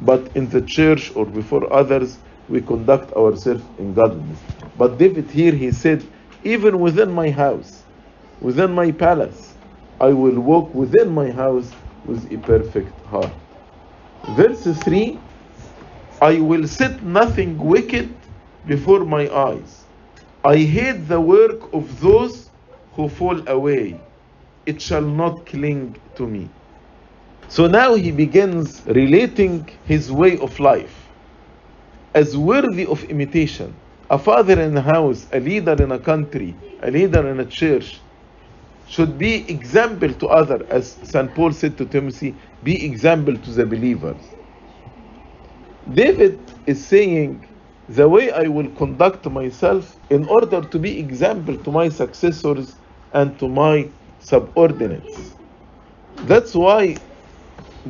But 0.01 0.31
in 0.37 0.49
the 0.49 0.63
church 0.63 1.13
or 1.17 1.27
before 1.27 1.73
others, 1.73 2.21
we 2.49 2.63
conduct 2.63 3.13
ourselves 3.15 3.71
in 3.79 3.95
godliness. 3.95 4.45
But 4.77 4.99
David 4.99 5.31
here, 5.31 5.53
he 5.55 5.73
said, 5.73 6.13
even 6.43 6.81
within 6.81 7.13
my 7.13 7.31
house, 7.31 7.87
within 8.41 8.73
my 8.75 8.93
palace, 8.93 9.59
I 10.01 10.11
will 10.13 10.41
walk 10.41 10.75
within 10.75 11.11
my 11.15 11.31
house 11.31 11.77
with 12.05 12.33
a 12.33 12.39
perfect 12.39 13.03
heart. 13.07 13.37
Verse 14.27 14.65
3 14.65 15.25
I 16.23 16.41
will 16.41 16.67
set 16.69 17.03
nothing 17.05 17.59
wicked 17.59 18.27
before 18.65 19.05
my 19.05 19.31
eyes. 19.35 19.87
I 20.45 20.57
hate 20.59 21.09
the 21.09 21.21
work 21.21 21.73
of 21.75 22.01
those 22.01 22.53
who 22.93 23.09
fall 23.09 23.49
away. 23.49 24.09
It 24.67 24.83
shall 24.83 25.03
not 25.03 25.47
cling 25.47 25.97
to 26.17 26.27
me. 26.27 26.58
So 27.49 27.67
now 27.67 27.95
he 27.95 28.11
begins 28.11 28.83
relating 28.87 29.69
his 29.87 30.13
way 30.13 30.39
of 30.39 30.59
life 30.61 31.09
as 32.15 32.37
worthy 32.37 32.87
of 32.87 33.03
imitation. 33.05 33.75
A 34.11 34.19
father 34.19 34.61
in 34.61 34.77
a 34.77 34.83
house, 34.83 35.27
a 35.33 35.41
leader 35.41 35.83
in 35.83 35.93
a 35.93 35.99
country, 35.99 36.55
a 36.83 36.91
leader 36.91 37.29
in 37.29 37.41
a 37.41 37.47
church 37.47 38.01
should 38.87 39.19
be 39.19 39.51
example 39.51 40.13
to 40.15 40.29
others, 40.29 40.63
as 40.71 40.93
St. 41.03 41.35
Paul 41.35 41.53
said 41.53 41.77
to 41.79 41.87
Timothy, 41.87 42.35
be 42.65 42.85
example 42.85 43.37
to 43.37 43.51
the 43.51 43.67
believers. 43.67 44.17
David 45.93 46.39
is 46.67 46.85
saying, 46.85 47.45
the 47.89 48.09
way 48.09 48.31
I 48.31 48.49
will 48.49 48.69
conduct 48.71 49.27
myself 49.27 49.97
in 50.11 50.27
order 50.27 50.61
to 50.61 50.79
be 50.79 50.99
example 50.99 51.57
to 51.57 51.71
my 51.71 51.89
successors 51.89 52.77
and 53.13 53.39
to 53.39 53.49
my 53.49 53.89
subordinates. 54.21 55.35
That's 56.25 56.55
why 56.55 56.97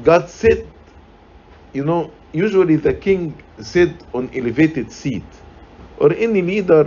God 0.04 0.28
said, 0.30 0.72
you 1.74 1.84
know, 1.84 2.12
usually 2.32 2.76
the 2.76 2.94
king 2.94 3.40
sit 3.60 4.04
on 4.14 4.30
elevated 4.34 4.92
seat, 4.92 5.22
or 5.98 6.12
any 6.14 6.42
leader 6.42 6.84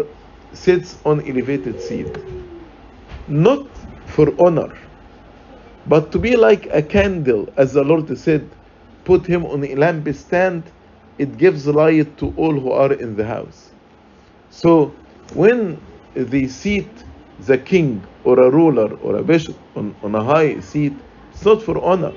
sits 0.53 0.97
on 1.05 1.21
elevated 1.27 1.81
seat, 1.81 2.07
not 3.27 3.67
for 4.07 4.33
honor, 4.45 4.73
but 5.87 6.11
to 6.11 6.19
be 6.19 6.35
like 6.35 6.67
a 6.73 6.83
candle, 6.83 7.47
as 7.57 7.73
the 7.73 7.83
Lord 7.83 8.17
said, 8.17 8.55
put 9.05 9.25
him 9.27 9.45
on 9.45 9.63
a 9.63 9.75
lampstand, 9.75 10.73
it 11.17 11.37
gives 11.37 11.67
light 11.67 12.17
to 12.17 12.33
all 12.37 12.59
who 12.59 12.71
are 12.71 12.93
in 12.93 13.15
the 13.15 13.25
house. 13.25 13.71
So 14.49 14.99
when 15.29 15.81
they 16.13 16.47
seat 16.47 17.05
the 17.39 17.57
king 17.57 18.05
or 18.23 18.39
a 18.39 18.51
ruler 18.51 18.93
or 18.95 19.17
a 19.17 19.23
bishop 19.23 19.57
on, 19.75 19.95
on 20.03 20.15
a 20.15 20.23
high 20.23 20.59
seat, 20.59 21.01
it's 21.31 21.45
not 21.45 21.63
for 21.63 21.83
honor, 21.83 22.13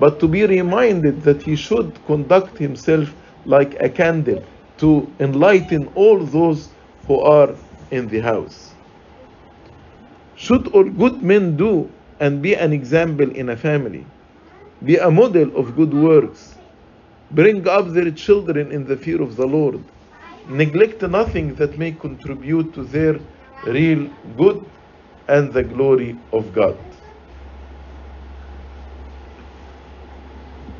but 0.00 0.20
to 0.20 0.28
be 0.28 0.46
reminded 0.46 1.22
that 1.22 1.42
he 1.42 1.56
should 1.56 2.04
conduct 2.06 2.58
himself 2.58 3.14
like 3.46 3.76
a 3.80 3.90
candle 3.90 4.42
to 4.78 5.14
enlighten 5.20 5.88
all 5.96 6.20
those 6.26 6.74
who 7.06 7.20
are 7.20 7.56
in 7.92 8.08
the 8.08 8.20
house. 8.20 8.76
Should 10.34 10.68
all 10.68 10.84
good 10.84 11.22
men 11.22 11.56
do 11.56 11.94
and 12.20 12.42
be 12.42 12.56
an 12.56 12.72
example 12.72 13.30
in 13.32 13.50
a 13.50 13.56
family, 13.58 14.06
be 14.84 14.96
a 14.98 15.10
model 15.10 15.56
of 15.56 15.76
good 15.76 15.94
works, 15.94 16.58
bring 17.32 17.68
up 17.68 17.88
their 17.94 18.12
children 18.12 18.72
in 18.72 18.86
the 18.86 18.96
fear 18.96 19.22
of 19.22 19.36
the 19.36 19.46
Lord, 19.46 19.84
neglect 20.46 21.02
nothing 21.02 21.54
that 21.56 21.78
may 21.78 21.92
contribute 21.92 22.74
to 22.74 22.84
their 22.84 23.20
real 23.64 24.08
good 24.36 24.70
and 25.28 25.52
the 25.52 25.64
glory 25.64 26.20
of 26.32 26.52
God. 26.52 26.89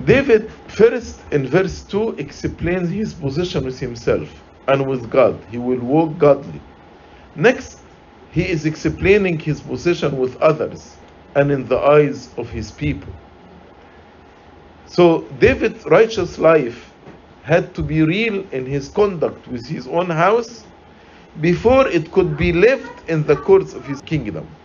David, 0.05 0.53
first 0.69 1.27
in 1.33 1.47
verse 1.49 1.85
2, 1.85 2.17
explains 2.19 2.91
his 2.91 3.15
position 3.15 3.65
with 3.65 3.81
himself 3.81 4.45
and 4.69 4.87
with 4.89 5.11
God. 5.11 5.45
He 5.47 5.59
will 5.59 5.81
walk 5.81 6.19
godly. 6.19 6.63
Next, 7.35 7.85
he 8.31 8.49
is 8.49 8.67
explaining 8.67 9.41
his 9.41 9.63
position 9.63 10.19
with 10.19 10.37
others 10.39 11.01
and 11.37 11.51
in 11.53 11.67
the 11.67 11.79
eyes 11.79 12.35
of 12.39 12.51
his 12.51 12.73
people. 12.73 13.15
So, 14.87 15.29
David's 15.39 15.85
righteous 15.87 16.39
life 16.39 16.97
had 17.43 17.75
to 17.77 17.83
be 17.83 18.03
real 18.03 18.49
in 18.51 18.67
his 18.67 18.89
conduct 18.89 19.49
with 19.49 19.67
his 19.67 19.87
own 19.89 20.11
house 20.11 20.67
before 21.41 21.89
it 21.89 22.13
could 22.13 22.37
be 22.37 22.53
lived 22.53 23.03
in 23.09 23.25
the 23.27 23.37
courts 23.37 23.75
of 23.75 23.87
his 23.87 24.01
kingdom. 24.03 24.59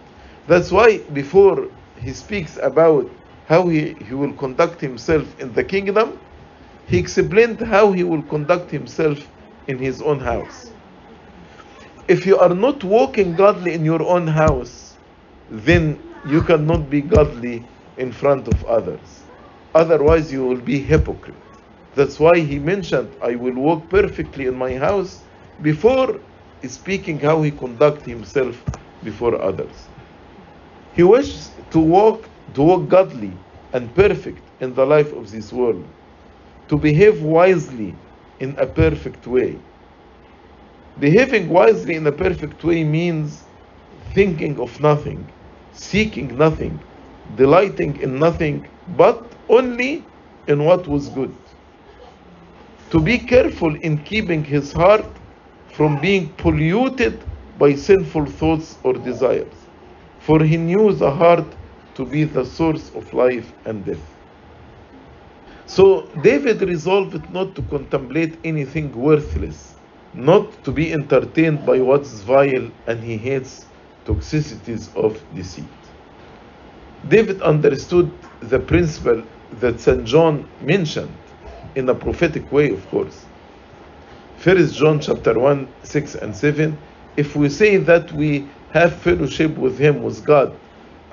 That's 0.47 0.71
why, 0.71 0.99
before 1.13 1.69
he 1.97 2.13
speaks 2.13 2.57
about 2.61 3.11
how 3.45 3.67
he, 3.67 3.93
he 4.07 4.13
will 4.13 4.33
conduct 4.33 4.81
himself 4.81 5.39
in 5.39 5.53
the 5.53 5.63
kingdom, 5.63 6.19
he 6.87 6.97
explained 6.97 7.61
how 7.61 7.91
he 7.91 8.03
will 8.03 8.23
conduct 8.23 8.69
himself 8.71 9.17
in 9.67 9.77
his 9.79 10.01
own 10.01 10.19
house. 10.19 10.71
If 12.07 12.25
you 12.25 12.37
are 12.37 12.53
not 12.53 12.83
walking 12.83 13.35
godly 13.35 13.73
in 13.73 13.85
your 13.85 14.03
own 14.03 14.27
house, 14.27 14.97
then 15.49 15.99
you 16.23 16.41
cannot 16.41 16.89
be 16.89 17.01
godly 17.01 17.67
in 17.97 18.11
front 18.11 18.47
of 18.47 18.63
others. 18.65 19.23
Otherwise, 19.73 20.31
you 20.31 20.45
will 20.45 20.61
be 20.61 20.79
hypocrite. 20.79 21.35
That's 21.95 22.19
why 22.19 22.39
he 22.39 22.59
mentioned, 22.59 23.15
I 23.21 23.35
will 23.35 23.55
walk 23.55 23.89
perfectly 23.89 24.45
in 24.47 24.55
my 24.55 24.75
house 24.75 25.23
before 25.61 26.19
speaking 26.67 27.19
how 27.19 27.41
he 27.41 27.51
conduct 27.51 28.05
himself 28.05 28.63
before 29.03 29.41
others. 29.41 29.89
He 30.93 31.03
wishes 31.03 31.59
to 31.71 31.79
walk 31.79 32.29
to 32.55 32.63
walk 32.63 32.89
godly 32.89 33.33
and 33.73 33.93
perfect 33.95 34.51
in 34.61 34.73
the 34.73 34.85
life 34.85 35.11
of 35.13 35.31
this 35.31 35.53
world, 35.53 35.87
to 36.69 36.77
behave 36.77 37.21
wisely 37.21 37.95
in 38.39 38.55
a 38.57 38.65
perfect 38.65 39.27
way. 39.27 39.59
Behaving 40.99 41.49
wisely 41.49 41.95
in 41.95 42.07
a 42.07 42.11
perfect 42.11 42.63
way 42.63 42.83
means 42.83 43.43
thinking 44.13 44.59
of 44.59 44.79
nothing, 44.79 45.29
seeking 45.73 46.29
nothing, 46.37 46.83
delighting 47.35 47.97
in 47.97 48.19
nothing, 48.19 48.65
but 48.87 49.35
only 49.49 50.07
in 50.47 50.63
what 50.63 50.87
was 50.87 51.09
good. 51.09 51.37
To 52.91 53.01
be 53.01 53.19
careful 53.19 53.75
in 53.75 54.03
keeping 54.05 54.45
his 54.45 54.71
heart 54.71 55.19
from 55.73 55.99
being 55.99 56.35
polluted 56.35 57.25
by 57.57 57.75
sinful 57.75 58.27
thoughts 58.27 58.79
or 58.83 58.93
desires, 58.93 59.69
for 60.19 60.41
he 60.43 60.57
knew 60.57 60.93
the 60.93 61.11
heart 61.11 61.57
to 61.95 62.05
be 62.05 62.23
the 62.23 62.45
source 62.45 62.89
of 62.95 63.11
life 63.13 63.51
and 63.65 63.85
death. 63.85 64.15
So 65.65 66.07
David 66.21 66.61
resolved 66.61 67.33
not 67.33 67.55
to 67.55 67.61
contemplate 67.63 68.37
anything 68.43 68.91
worthless, 68.91 69.73
not 70.13 70.63
to 70.63 70.71
be 70.71 70.93
entertained 70.93 71.65
by 71.65 71.79
what's 71.79 72.21
vile, 72.21 72.69
and 72.87 73.03
he 73.03 73.17
hates 73.17 73.65
toxicities 74.05 74.95
of 74.95 75.21
deceit. 75.33 75.65
David 77.07 77.41
understood 77.41 78.11
the 78.41 78.59
principle 78.59 79.23
that 79.59 79.79
St. 79.79 80.05
John 80.05 80.47
mentioned 80.61 81.17
in 81.75 81.89
a 81.89 81.95
prophetic 81.95 82.51
way, 82.51 82.69
of 82.69 82.87
course. 82.89 83.25
First 84.37 84.75
John 84.75 84.99
chapter 84.99 85.37
1, 85.39 85.67
6 85.83 86.15
and 86.15 86.35
7. 86.35 86.77
If 87.17 87.35
we 87.35 87.49
say 87.49 87.77
that 87.77 88.11
we 88.13 88.47
have 88.73 88.93
fellowship 88.93 89.57
with 89.57 89.77
him, 89.79 90.03
with 90.03 90.25
God, 90.25 90.57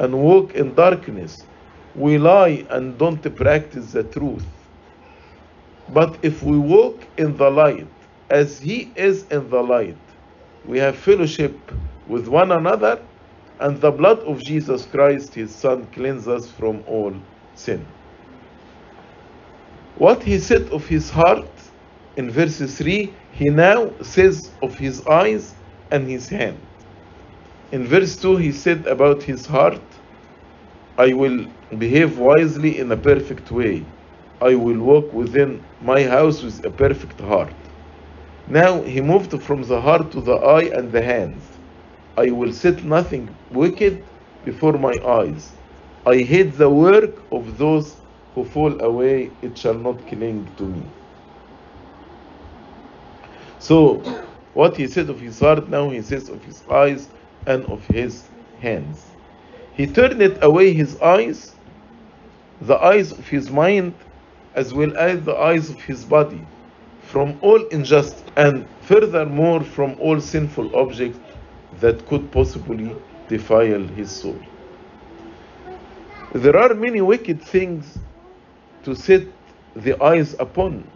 and 0.03 0.21
walk 0.21 0.55
in 0.57 0.75
darkness, 0.75 1.47
we 1.95 2.19
lie 2.19 2.67
and 2.71 2.99
don't 2.99 3.23
practice 3.37 3.93
the 3.93 4.03
truth. 4.03 4.45
But 5.91 6.19
if 6.23 6.43
we 6.43 6.59
walk 6.59 7.07
in 7.19 7.37
the 7.37 7.49
light, 7.49 7.87
as 8.29 8.59
he 8.59 8.93
is 8.97 9.25
in 9.31 9.49
the 9.49 9.63
light, 9.63 9.97
we 10.67 10.79
have 10.79 10.97
fellowship 10.97 11.57
with 12.09 12.27
one 12.27 12.51
another, 12.51 13.01
and 13.61 13.81
the 13.81 13.93
blood 13.93 14.19
of 14.21 14.43
Jesus 14.43 14.87
Christ, 14.87 15.35
his 15.35 15.55
Son, 15.55 15.87
cleanses 15.93 16.27
us 16.27 16.51
from 16.51 16.83
all 16.89 17.15
sin. 17.55 17.87
What 19.97 20.25
he 20.25 20.41
said 20.41 20.69
of 20.71 20.85
his 20.89 21.11
heart 21.11 21.49
in 22.17 22.29
verse 22.29 22.59
3, 22.59 23.15
he 23.33 23.51
now 23.51 23.93
says 24.03 24.51
of 24.63 24.77
his 24.77 25.07
eyes 25.07 25.55
and 25.93 26.09
his 26.09 26.29
hand. 26.29 26.59
In 27.71 27.87
verse 27.87 28.17
2, 28.17 28.37
he 28.37 28.53
said 28.53 28.87
about 28.87 29.23
his 29.23 29.47
heart, 29.47 29.81
I 30.99 31.13
will 31.15 31.47
behave 31.79 32.19
wisely 32.19 32.79
in 32.79 32.93
a 32.93 32.97
perfect 32.97 33.51
way. 33.51 33.85
I 34.41 34.55
will 34.55 34.79
walk 34.81 35.13
within 35.13 35.65
my 35.81 36.03
house 36.03 36.43
with 36.43 36.65
a 36.67 36.71
perfect 36.71 37.21
heart. 37.21 37.55
Now 38.49 38.83
he 38.83 39.01
moved 39.01 39.43
from 39.43 39.63
the 39.63 39.81
heart 39.81 40.11
to 40.13 40.21
the 40.21 40.35
eye 40.35 40.65
and 40.77 40.93
the 40.93 41.03
hands. 41.03 41.43
I 42.17 42.31
will 42.31 42.53
set 42.53 42.85
nothing 42.85 43.35
wicked 43.53 44.05
before 44.45 44.75
my 44.75 44.95
eyes. 45.07 45.53
I 46.05 46.19
hate 46.19 46.59
the 46.59 46.69
work 46.69 47.23
of 47.33 47.57
those 47.57 47.97
who 48.35 48.45
fall 48.45 48.83
away, 48.83 49.31
it 49.43 49.57
shall 49.57 49.75
not 49.75 50.07
cling 50.09 50.49
to 50.59 50.65
me. 50.65 50.83
So, 53.61 53.99
what 54.55 54.77
he 54.77 54.87
said 54.89 55.09
of 55.09 55.21
his 55.21 55.41
heart, 55.41 55.69
now 55.69 55.89
he 55.91 56.03
says 56.03 56.29
of 56.29 56.45
his 56.45 56.63
eyes 56.69 57.09
and 57.47 57.65
of 57.67 57.87
his 57.87 58.25
hands. 58.61 59.12
He 59.73 59.87
turned 59.87 60.39
away 60.43 60.75
his 60.75 61.01
eyes, 61.01 61.59
the 62.61 62.77
eyes 62.77 63.11
of 63.13 63.27
his 63.29 63.51
mind, 63.51 63.95
as 64.55 64.75
well 64.75 64.95
as 64.97 65.25
the 65.25 65.35
eyes 65.35 65.71
of 65.71 65.81
his 65.83 66.05
body, 66.05 66.47
from 66.99 67.39
all 67.41 67.65
injustice, 67.69 68.25
and 68.37 68.69
furthermore 68.81 69.63
from 69.65 69.97
all 69.99 70.21
sinful 70.21 70.77
objects 70.77 71.21
that 71.73 72.05
could 72.07 72.31
possibly 72.31 73.01
defile 73.29 73.89
his 73.89 74.21
soul. 74.21 74.43
There 76.33 76.57
are 76.57 76.75
many 76.75 77.01
wicked 77.01 77.43
things 77.43 77.99
to 78.83 78.95
set 78.95 79.23
the 79.75 80.03
eyes 80.03 80.35
upon, 80.39 80.93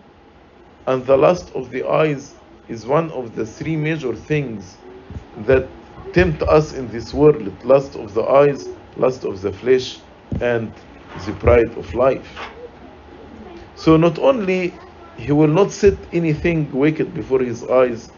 and 0.87 1.05
the 1.07 1.17
lust 1.17 1.51
of 1.55 1.71
the 1.71 1.85
eyes 1.89 2.37
is 2.69 2.87
one 2.87 3.11
of 3.11 3.35
the 3.35 3.47
three 3.47 3.77
major 3.77 4.15
things 4.15 4.81
that 5.35 5.86
tempt 6.13 6.43
us 6.43 6.73
in 6.73 6.89
this 6.91 7.13
world 7.15 7.53
lust 7.65 7.97
of 7.97 8.15
the 8.15 8.23
eyes, 8.23 8.69
lust 8.97 9.25
of 9.25 9.43
the 9.43 9.53
flesh, 9.53 10.01
and 10.41 10.73
the 11.25 11.33
pride 11.35 11.77
of 11.77 11.93
life. 11.95 12.29
So, 13.77 13.97
not 13.97 14.19
only 14.19 14.73
he 15.17 15.33
will 15.33 15.49
not 15.49 15.71
set 15.71 15.97
anything 16.13 16.71
wicked 16.73 17.15
before 17.15 17.41
his 17.41 17.65
eyes, 17.65 18.11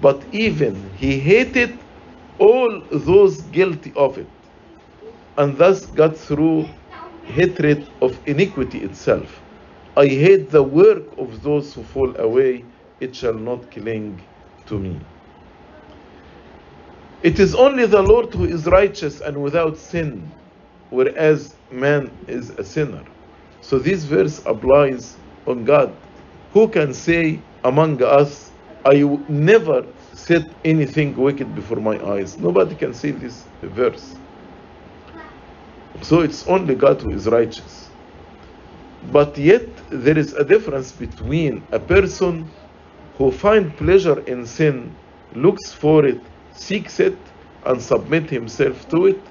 but 0.00 0.22
even 0.32 0.90
he 0.96 1.18
hated 1.18 1.78
all 2.38 2.80
those 2.90 3.40
guilty 3.42 3.92
of 3.96 4.18
it, 4.18 4.26
and 5.38 5.56
thus 5.56 5.86
got 5.86 6.16
through 6.16 6.68
hatred 7.24 7.86
of 8.02 8.18
iniquity 8.26 8.78
itself. 8.82 9.40
I 9.96 10.06
hate 10.06 10.50
the 10.50 10.62
work 10.62 11.02
of 11.18 11.42
those 11.42 11.74
who 11.74 11.82
fall 11.82 12.14
away, 12.18 12.64
it 13.00 13.16
shall 13.16 13.34
not 13.34 13.70
cling 13.70 14.20
to 14.66 14.78
me. 14.78 15.00
It 17.26 17.40
is 17.40 17.56
only 17.56 17.86
the 17.86 18.02
Lord 18.02 18.32
who 18.32 18.44
is 18.44 18.66
righteous 18.66 19.20
and 19.20 19.42
without 19.42 19.76
sin, 19.76 20.30
whereas 20.90 21.56
man 21.72 22.08
is 22.28 22.50
a 22.50 22.62
sinner. 22.62 23.02
So 23.62 23.80
this 23.80 24.04
verse 24.04 24.38
applies 24.46 25.16
on 25.44 25.64
God. 25.64 25.90
Who 26.52 26.68
can 26.68 26.94
say 26.94 27.40
among 27.64 28.00
us, 28.00 28.52
I 28.84 29.02
never 29.26 29.82
set 30.14 30.44
anything 30.64 31.16
wicked 31.16 31.52
before 31.52 31.78
my 31.78 31.98
eyes? 32.14 32.38
Nobody 32.38 32.76
can 32.76 32.94
say 32.94 33.10
this 33.10 33.42
verse. 33.60 34.14
So 36.02 36.20
it's 36.20 36.46
only 36.46 36.76
God 36.76 37.02
who 37.02 37.10
is 37.10 37.26
righteous. 37.26 37.88
But 39.10 39.36
yet 39.36 39.66
there 39.90 40.16
is 40.16 40.32
a 40.34 40.44
difference 40.44 40.92
between 40.92 41.66
a 41.72 41.80
person 41.80 42.48
who 43.18 43.32
finds 43.32 43.74
pleasure 43.74 44.20
in 44.28 44.46
sin, 44.46 44.94
looks 45.34 45.72
for 45.72 46.06
it, 46.06 46.20
seeks 46.56 47.00
it, 47.00 47.32
and 47.64 47.82
submit 47.82 48.30
himself 48.30 48.88
to 48.88 49.06
it, 49.06 49.30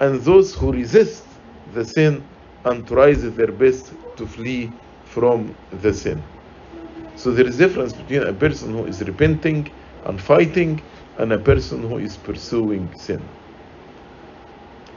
and 0.00 0.20
those 0.22 0.54
who 0.54 0.72
resist 0.72 1.40
the 1.66 1.84
sin 1.84 2.28
and 2.64 2.86
tries 2.86 3.22
their 3.34 3.52
best 3.52 3.94
to 4.16 4.26
flee 4.26 4.80
from 5.04 5.56
the 5.70 5.94
sin. 5.94 6.24
So 7.14 7.32
there 7.32 7.46
is 7.46 7.58
difference 7.58 7.92
between 7.94 8.22
a 8.22 8.34
person 8.34 8.72
who 8.72 8.86
is 8.86 9.02
repenting 9.02 9.68
and 10.04 10.20
fighting 10.20 10.80
and 11.18 11.32
a 11.32 11.38
person 11.38 11.82
who 11.82 11.98
is 11.98 12.18
pursuing 12.18 12.92
sin. 12.94 13.30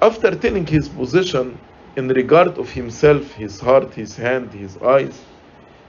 After 0.02 0.32
telling 0.36 0.67
his 0.67 0.89
position 0.89 1.62
in 1.97 2.10
regard 2.10 2.58
of 2.60 2.69
himself, 2.71 3.34
his 3.34 3.60
heart, 3.60 3.93
his 3.93 4.15
hand, 4.17 4.54
his 4.54 4.78
eyes, 4.78 5.28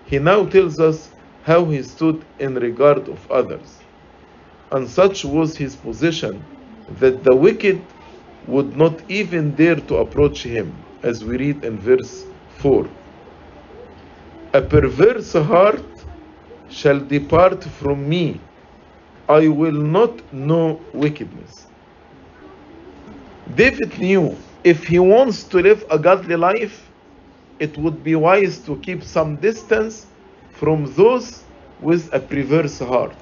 he 0.04 0.18
now 0.18 0.46
tells 0.46 0.80
us 0.80 1.10
how 1.42 1.66
he 1.66 1.82
stood 1.82 2.26
in 2.38 2.56
regard 2.56 3.08
of 3.08 3.26
others. 3.30 3.83
And 4.74 4.88
such 4.88 5.24
was 5.24 5.56
his 5.56 5.76
position 5.76 6.44
that 6.98 7.22
the 7.22 7.34
wicked 7.34 7.80
would 8.48 8.76
not 8.76 9.00
even 9.08 9.54
dare 9.54 9.76
to 9.76 9.98
approach 9.98 10.42
him, 10.42 10.74
as 11.04 11.24
we 11.24 11.36
read 11.36 11.64
in 11.64 11.78
verse 11.78 12.26
4. 12.58 12.84
A 14.52 14.60
perverse 14.62 15.32
heart 15.32 15.84
shall 16.68 16.98
depart 16.98 17.62
from 17.62 18.08
me. 18.08 18.40
I 19.28 19.46
will 19.46 19.80
not 19.98 20.12
know 20.32 20.82
wickedness. 20.92 21.66
David 23.54 23.96
knew 24.00 24.36
if 24.64 24.88
he 24.88 24.98
wants 24.98 25.44
to 25.44 25.58
live 25.58 25.84
a 25.88 25.98
godly 26.00 26.36
life, 26.36 26.90
it 27.60 27.78
would 27.78 28.02
be 28.02 28.16
wise 28.16 28.58
to 28.66 28.74
keep 28.78 29.04
some 29.04 29.36
distance 29.36 30.06
from 30.50 30.92
those 30.94 31.44
with 31.80 32.12
a 32.12 32.18
perverse 32.18 32.80
heart. 32.80 33.14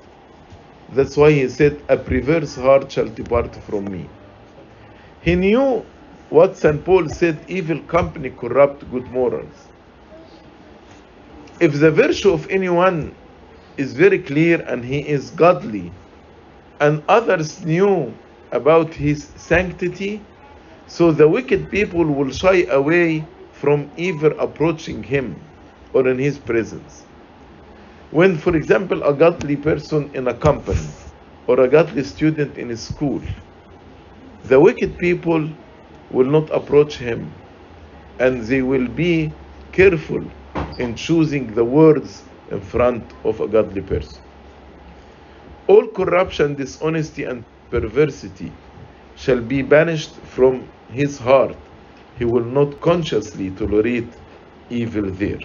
That's 0.93 1.17
why 1.19 1.33
he 1.33 1.49
said, 1.51 1.85
A 1.91 1.99
perverse 1.99 2.57
heart 2.57 2.93
shall 2.93 3.09
depart 3.09 3.57
from 3.57 3.91
me. 3.93 4.13
He 5.21 5.37
knew 5.37 5.87
what 6.31 6.59
St. 6.59 6.85
Paul 6.85 7.09
said 7.09 7.45
evil 7.49 7.83
company 7.85 8.31
corrupt 8.31 8.91
good 8.91 9.11
morals. 9.11 9.71
If 11.61 11.81
the 11.81 11.91
virtue 11.93 12.33
of 12.33 12.49
anyone 12.51 13.19
is 13.79 13.95
very 13.95 14.21
clear 14.21 14.63
and 14.69 14.85
he 14.85 15.01
is 15.09 15.31
godly, 15.31 15.95
and 16.81 17.05
others 17.09 17.65
knew 17.65 18.21
about 18.53 18.95
his 18.95 19.33
sanctity, 19.37 20.29
so 20.87 21.13
the 21.13 21.29
wicked 21.29 21.71
people 21.71 22.07
will 22.07 22.31
shy 22.33 22.65
away 22.71 23.33
from 23.53 23.93
ever 23.99 24.31
approaching 24.33 25.03
him 25.03 25.53
or 25.95 26.09
in 26.09 26.19
his 26.19 26.39
presence. 26.39 27.02
When, 28.13 28.39
for 28.39 28.57
example, 28.57 29.03
a 29.05 29.15
godly 29.15 29.57
person 29.57 30.11
in 30.15 30.29
a 30.29 30.35
company 30.35 30.89
or 31.49 31.61
a 31.61 31.69
godly 31.69 32.05
student 32.05 32.59
in 32.59 32.71
a 32.73 32.77
school, 32.79 33.23
the 34.45 34.61
wicked 34.61 34.99
people 34.99 35.49
will 36.11 36.27
not 36.31 36.51
approach 36.51 36.99
him 36.99 37.33
and 38.21 38.43
they 38.45 38.63
will 38.63 38.89
be 38.89 39.33
careful 39.73 40.21
in 40.79 40.97
choosing 40.97 41.49
the 41.55 41.65
words 41.65 42.25
in 42.51 42.61
front 42.61 43.05
of 43.25 43.41
a 43.41 43.49
godly 43.49 43.83
person. 43.83 44.23
All 45.69 45.89
corruption, 45.89 46.55
dishonesty, 46.57 47.25
and 47.25 47.45
perversity 47.71 48.53
shall 49.17 49.41
be 49.41 49.63
banished 49.63 50.17
from 50.37 50.69
his 50.91 51.19
heart. 51.19 51.57
He 52.19 52.27
will 52.27 52.45
not 52.45 52.81
consciously 52.83 53.51
tolerate 53.53 54.13
evil 54.71 55.11
there. 55.13 55.41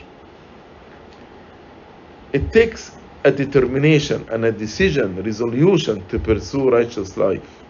It 2.33 2.53
takes 2.53 2.97
a 3.25 3.31
determination 3.31 4.27
and 4.31 4.45
a 4.45 4.51
decision, 4.51 5.15
resolution 5.23 6.07
to 6.07 6.19
pursue 6.19 6.69
righteous 6.69 7.17
life. 7.17 7.63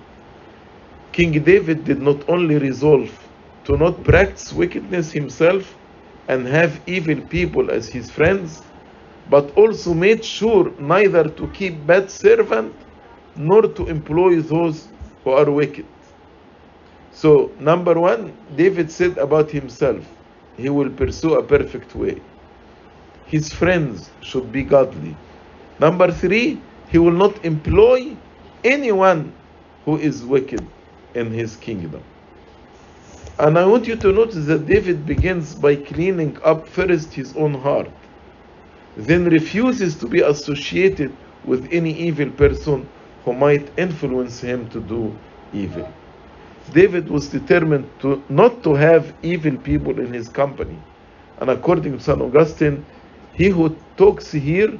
King 1.13 1.43
David 1.43 1.83
did 1.83 2.01
not 2.01 2.23
only 2.29 2.57
resolve 2.57 3.11
to 3.65 3.77
not 3.77 4.03
practice 4.03 4.53
wickedness 4.53 5.11
himself 5.11 5.77
and 6.27 6.47
have 6.47 6.81
evil 6.87 7.21
people 7.21 7.71
as 7.71 7.89
his 7.89 8.11
friends, 8.11 8.63
but 9.27 9.51
also 9.51 9.93
made 9.93 10.23
sure 10.23 10.73
neither 10.79 11.25
to 11.29 11.47
keep 11.49 11.85
bad 11.87 12.09
servant 12.11 12.85
nor 13.35 13.63
to 13.63 13.87
employ 13.87 14.41
those 14.41 14.91
who 15.23 15.31
are 15.31 15.49
wicked. 15.51 15.87
So, 17.11 17.55
number 17.59 17.99
one, 17.99 18.37
David 18.55 18.91
said 18.91 19.17
about 19.17 19.51
himself, 19.51 20.05
he 20.53 20.69
will 20.69 20.89
pursue 20.91 21.35
a 21.35 21.43
perfect 21.43 21.95
way. 21.95 22.23
His 23.27 23.53
friends 23.53 24.09
should 24.21 24.51
be 24.51 24.63
godly. 24.63 25.15
Number 25.79 26.11
three, 26.11 26.61
he 26.89 26.97
will 26.97 27.11
not 27.11 27.43
employ 27.45 28.15
anyone 28.63 29.33
who 29.85 29.97
is 29.97 30.23
wicked 30.25 30.65
in 31.13 31.31
his 31.31 31.55
kingdom. 31.57 32.01
And 33.39 33.59
I 33.59 33.65
want 33.65 33.87
you 33.87 33.95
to 33.97 34.11
notice 34.13 34.45
that 34.45 34.65
David 34.65 35.05
begins 35.05 35.55
by 35.55 35.75
cleaning 35.75 36.37
up 36.43 36.67
first 36.67 37.13
his 37.13 37.35
own 37.35 37.53
heart, 37.53 37.89
then 38.95 39.25
refuses 39.25 39.95
to 39.97 40.07
be 40.07 40.21
associated 40.21 41.11
with 41.45 41.67
any 41.71 41.93
evil 41.93 42.29
person 42.31 42.87
who 43.25 43.33
might 43.33 43.69
influence 43.77 44.39
him 44.39 44.67
to 44.69 44.79
do 44.79 45.13
evil. 45.53 45.87
David 46.73 47.09
was 47.09 47.29
determined 47.29 47.89
to 47.99 48.23
not 48.29 48.63
to 48.63 48.73
have 48.73 49.13
evil 49.21 49.55
people 49.57 49.99
in 49.99 50.13
his 50.13 50.29
company. 50.29 50.77
And 51.39 51.49
according 51.49 51.97
to 51.97 52.03
St. 52.03 52.21
Augustine, 52.21 52.85
he 53.39 53.49
who 53.49 53.65
talks 53.97 54.31
here 54.33 54.73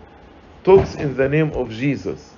talks 0.64 0.96
in 0.96 1.16
the 1.18 1.30
name 1.30 1.52
of 1.56 1.72
Jesus. 1.72 2.38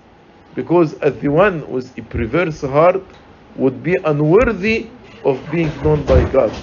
Because 0.54 0.94
as 0.96 1.20
the 1.20 1.30
one 1.30 1.70
with 1.70 1.98
a 2.00 2.04
perverse 2.04 2.62
heart 2.62 3.14
would 3.56 3.84
be 3.84 3.96
unworthy 4.06 4.80
of 5.24 5.50
being 5.50 5.74
known 5.84 6.06
by 6.08 6.26
God. 6.26 6.56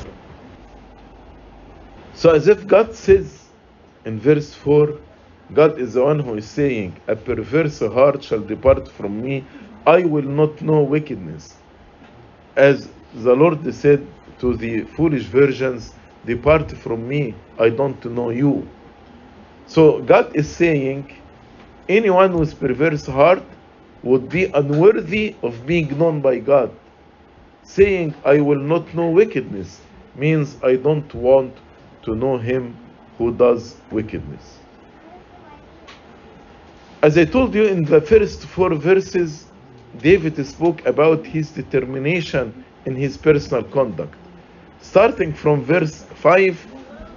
So 2.12 2.30
as 2.34 2.48
if 2.48 2.66
God 2.66 2.94
says 2.94 3.52
in 4.06 4.20
verse 4.20 4.54
4, 4.54 5.00
God 5.52 5.80
is 5.80 5.94
the 5.94 6.04
one 6.04 6.20
who 6.20 6.36
is 6.36 6.50
saying, 6.50 6.98
A 7.08 7.16
perverse 7.16 7.80
heart 7.80 8.24
shall 8.24 8.42
depart 8.42 8.88
from 8.88 9.20
me, 9.22 9.48
I 9.86 10.04
will 10.04 10.24
not 10.42 10.62
know 10.62 10.84
wickedness. 10.84 11.62
As 12.56 12.92
the 13.12 13.34
Lord 13.34 13.74
said 13.74 14.16
to 14.40 14.56
the 14.56 14.84
foolish 14.96 15.26
virgins, 15.26 15.94
Depart 16.24 16.72
from 16.72 17.08
me, 17.08 17.44
I 17.58 17.70
don't 17.70 18.04
know 18.06 18.30
you. 18.30 18.74
So 19.66 20.00
God 20.02 20.34
is 20.34 20.48
saying, 20.48 21.12
anyone 21.88 22.38
with 22.38 22.58
perverse 22.58 23.06
heart 23.06 23.42
would 24.02 24.28
be 24.28 24.44
unworthy 24.46 25.34
of 25.42 25.66
being 25.66 25.98
known 25.98 26.20
by 26.20 26.38
God. 26.38 26.70
Saying, 27.64 28.14
I 28.24 28.40
will 28.40 28.60
not 28.60 28.94
know 28.94 29.10
wickedness 29.10 29.80
means 30.14 30.56
I 30.62 30.76
don't 30.76 31.12
want 31.14 31.52
to 32.04 32.14
know 32.14 32.38
him 32.38 32.76
who 33.18 33.32
does 33.32 33.76
wickedness. 33.90 34.58
As 37.02 37.18
I 37.18 37.24
told 37.24 37.54
you 37.54 37.64
in 37.66 37.84
the 37.84 38.00
first 38.00 38.42
four 38.46 38.74
verses, 38.74 39.46
David 40.00 40.44
spoke 40.46 40.84
about 40.86 41.26
his 41.26 41.50
determination 41.50 42.64
in 42.84 42.96
his 42.96 43.16
personal 43.16 43.64
conduct. 43.64 44.16
Starting 44.80 45.32
from 45.32 45.62
verse 45.62 46.04
5, 46.14 46.75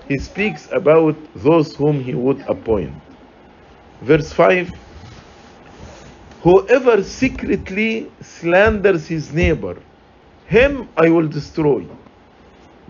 he 0.09 0.17
speaks 0.17 0.67
about 0.71 1.15
those 1.35 1.75
whom 1.75 2.01
he 2.03 2.15
would 2.15 2.41
appoint. 2.49 2.93
Verse 4.01 4.33
5 4.33 4.71
Whoever 6.41 7.03
secretly 7.03 8.11
slanders 8.19 9.07
his 9.07 9.31
neighbor, 9.31 9.77
him 10.47 10.89
I 10.97 11.09
will 11.09 11.27
destroy. 11.27 11.85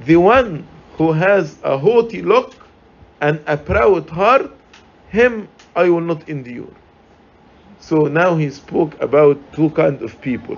The 0.05 0.15
one 0.15 0.65
who 0.93 1.11
has 1.11 1.57
a 1.63 1.78
haughty 1.78 2.22
look 2.22 2.53
and 3.20 3.41
a 3.47 3.57
proud 3.57 4.09
heart, 4.09 4.49
him 5.09 5.49
I 5.76 5.89
will 5.89 6.01
not 6.01 6.30
endure. 6.30 6.74
So 7.82 8.03
now 8.03 8.38
he 8.38 8.49
spoke 8.49 9.01
about 9.01 9.38
two 9.53 9.72
kinds 9.72 10.01
of 10.01 10.22
people 10.22 10.57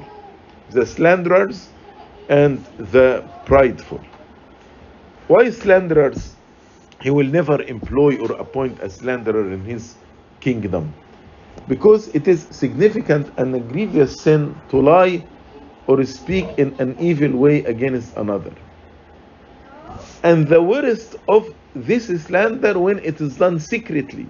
the 0.70 0.86
slanderers 0.86 1.70
and 2.30 2.64
the 2.78 3.24
prideful. 3.45 3.99
Why 5.28 5.49
slanderers? 5.49 6.36
He 7.02 7.12
will 7.12 7.28
never 7.28 7.62
employ 7.64 8.18
or 8.18 8.34
appoint 8.34 8.80
a 8.82 8.89
slanderer 8.89 9.52
in 9.54 9.66
his 9.66 9.97
kingdom 10.41 10.93
because 11.68 12.10
it 12.10 12.28
is 12.28 12.47
significant 12.52 13.32
and 13.38 13.56
a 13.56 13.60
grievous 13.62 14.22
sin 14.24 14.62
to 14.70 14.82
lie 14.82 15.26
or 15.88 16.04
speak 16.06 16.58
in 16.60 16.76
an 16.80 16.95
evil 16.99 17.38
way 17.38 17.64
against 17.66 18.18
another. 18.18 18.54
And 20.24 20.47
the 20.47 20.62
worst 20.64 21.16
of 21.30 21.47
this 21.76 22.08
slander 22.26 22.80
when 22.80 22.99
it 22.99 23.22
is 23.22 23.38
done 23.38 23.60
secretly. 23.60 24.30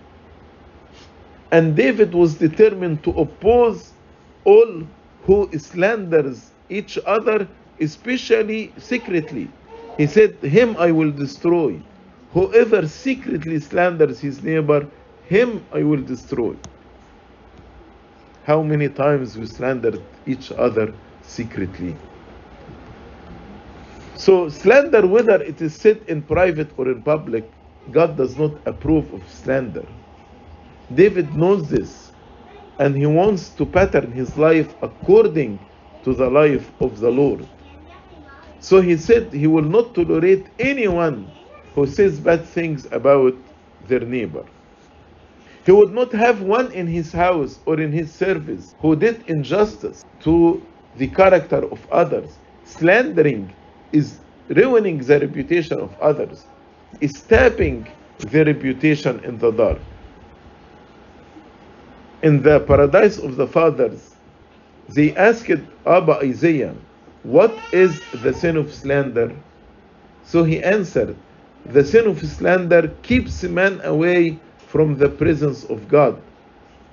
And 1.52 1.76
David 1.76 2.14
was 2.14 2.38
determined 2.38 3.04
to 3.06 3.12
oppose 3.12 3.82
all 4.46 4.84
who 5.24 5.50
slanders 5.60 6.54
each 6.70 6.98
other, 7.08 7.50
especially 7.82 8.74
secretly. 8.80 9.54
He 9.98 10.08
said, 10.08 10.44
Him 10.44 10.78
I 10.80 10.92
will 10.92 11.12
destroy. 11.12 11.84
Whoever 12.34 12.88
secretly 12.88 13.60
slanders 13.60 14.20
his 14.22 14.44
neighbor, 14.44 14.88
him 15.28 15.66
I 15.74 15.84
will 15.84 16.02
destroy. 16.02 16.56
How 18.44 18.64
many 18.64 18.90
times 18.90 19.38
we 19.38 19.46
slandered 19.48 20.02
each 20.26 20.52
other 20.52 20.94
secretly? 21.24 21.98
So, 24.16 24.50
slander, 24.50 25.08
whether 25.08 25.42
it 25.42 25.62
is 25.62 25.76
said 25.76 26.04
in 26.08 26.22
private 26.24 26.72
or 26.78 26.90
in 26.90 27.04
public, 27.04 27.54
God 27.92 28.18
does 28.18 28.38
not 28.38 28.54
approve 28.66 29.14
of 29.14 29.28
slander. 29.30 29.88
David 30.94 31.36
knows 31.36 31.70
this, 31.70 32.12
and 32.80 32.96
he 32.96 33.06
wants 33.06 33.50
to 33.56 33.66
pattern 33.66 34.12
his 34.12 34.38
life 34.38 34.76
according 34.82 35.60
to 36.04 36.14
the 36.14 36.30
life 36.30 36.72
of 36.82 37.00
the 37.00 37.10
Lord. 37.12 37.48
So 38.60 38.82
he 38.82 38.98
said 38.98 39.34
he 39.34 39.48
will 39.48 39.64
not 39.64 39.96
tolerate 39.96 40.50
anyone 40.60 41.32
who 41.76 41.88
says 41.88 42.20
bad 42.20 42.46
things 42.46 42.88
about 42.92 43.34
their 43.88 44.02
neighbor. 44.02 44.46
He 45.66 45.72
would 45.72 45.94
not 45.94 46.12
have 46.14 46.42
one 46.42 46.72
in 46.72 46.88
his 46.88 47.12
house 47.12 47.60
or 47.66 47.80
in 47.80 47.92
his 47.92 48.12
service 48.12 48.74
who 48.80 48.96
did 48.96 49.24
injustice 49.28 50.04
to 50.22 50.62
the 50.98 51.08
character 51.08 51.64
of 51.72 51.80
others. 51.92 52.38
Slandering 52.66 53.54
is 53.92 54.20
ruining 54.50 54.98
the 55.00 55.20
reputation 55.20 55.80
of 55.80 55.98
others, 56.02 56.46
is 57.00 57.22
tapping 57.22 57.88
the 58.20 58.44
reputation 58.46 59.20
in 59.24 59.38
the 59.38 59.52
dark. 59.52 59.80
In 62.24 62.42
the 62.42 62.60
paradise 62.62 63.18
of 63.18 63.36
the 63.36 63.48
fathers, 63.48 64.16
they 64.90 65.16
asked 65.16 65.50
Abba 65.86 66.20
Isaiah, 66.24 66.76
What 67.24 67.54
is 67.72 68.02
the 68.24 68.34
sin 68.34 68.58
of 68.58 68.74
slander? 68.74 69.32
So 70.26 70.44
he 70.44 70.62
answered, 70.62 71.16
The 71.66 71.84
sin 71.86 72.08
of 72.08 72.20
slander 72.22 72.90
keeps 73.04 73.44
man 73.44 73.82
away 73.84 74.42
from 74.68 74.98
the 74.98 75.10
presence 75.10 75.64
of 75.66 75.88
God, 75.88 76.22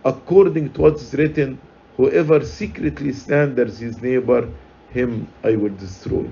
according 0.04 0.74
to 0.74 0.82
what 0.82 0.96
is 0.96 1.14
written, 1.14 1.60
Whoever 1.96 2.44
secretly 2.44 3.12
slanders 3.12 3.78
his 3.80 4.00
neighbor, 4.02 4.48
him 4.88 5.34
I 5.44 5.56
will 5.56 5.74
destroy. 5.76 6.30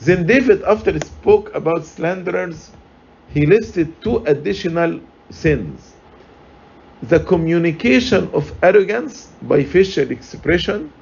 Then 0.00 0.26
David, 0.26 0.62
after 0.64 0.92
he 0.92 1.00
spoke 1.00 1.54
about 1.54 1.86
slanderers, 1.86 2.76
he 3.28 3.46
listed 3.46 4.02
two 4.02 4.18
additional 4.26 5.00
sins 5.30 5.96
the 7.02 7.20
communication 7.20 8.28
of 8.34 8.52
arrogance 8.62 9.36
by 9.42 9.64
facial 9.64 10.10
expression, 10.10 10.92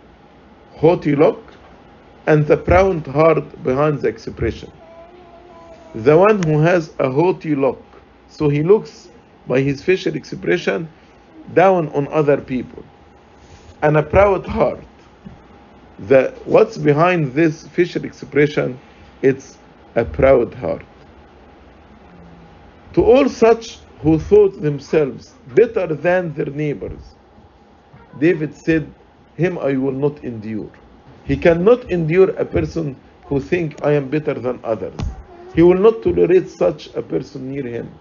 haughty 0.70 1.16
look, 1.16 1.55
and 2.26 2.46
the 2.46 2.56
proud 2.56 3.06
heart 3.06 3.62
behind 3.62 4.00
the 4.00 4.08
expression. 4.08 4.70
The 5.94 6.16
one 6.16 6.42
who 6.42 6.58
has 6.60 6.92
a 6.98 7.10
haughty 7.10 7.54
look, 7.54 7.82
so 8.28 8.48
he 8.48 8.62
looks 8.62 9.08
by 9.46 9.60
his 9.60 9.82
facial 9.82 10.14
expression 10.16 10.88
down 11.54 11.88
on 11.90 12.08
other 12.08 12.38
people, 12.38 12.84
and 13.82 13.96
a 13.96 14.02
proud 14.02 14.46
heart. 14.46 14.84
The, 16.00 16.34
what's 16.44 16.76
behind 16.76 17.32
this 17.32 17.66
facial 17.68 18.04
expression? 18.04 18.78
It's 19.22 19.56
a 19.94 20.04
proud 20.04 20.52
heart. 20.54 20.84
To 22.94 23.04
all 23.04 23.28
such 23.28 23.78
who 24.02 24.18
thought 24.18 24.60
themselves 24.60 25.34
better 25.54 25.86
than 25.94 26.34
their 26.34 26.46
neighbors, 26.46 27.14
David 28.18 28.54
said, 28.54 28.92
Him 29.36 29.58
I 29.58 29.76
will 29.76 29.92
not 29.92 30.22
endure. 30.24 30.70
He 31.26 31.36
cannot 31.36 31.90
endure 31.90 32.30
a 32.30 32.46
person 32.46 33.02
who 33.24 33.40
think 33.40 33.76
I 33.82 33.92
am 33.94 34.10
better 34.10 34.34
than 34.34 34.60
others. 34.64 35.02
He 35.52 35.62
will 35.62 35.78
not 35.88 36.02
tolerate 36.02 36.48
such 36.48 36.88
a 36.94 37.02
person 37.02 37.48
near 37.50 37.66
him. 37.66 38.00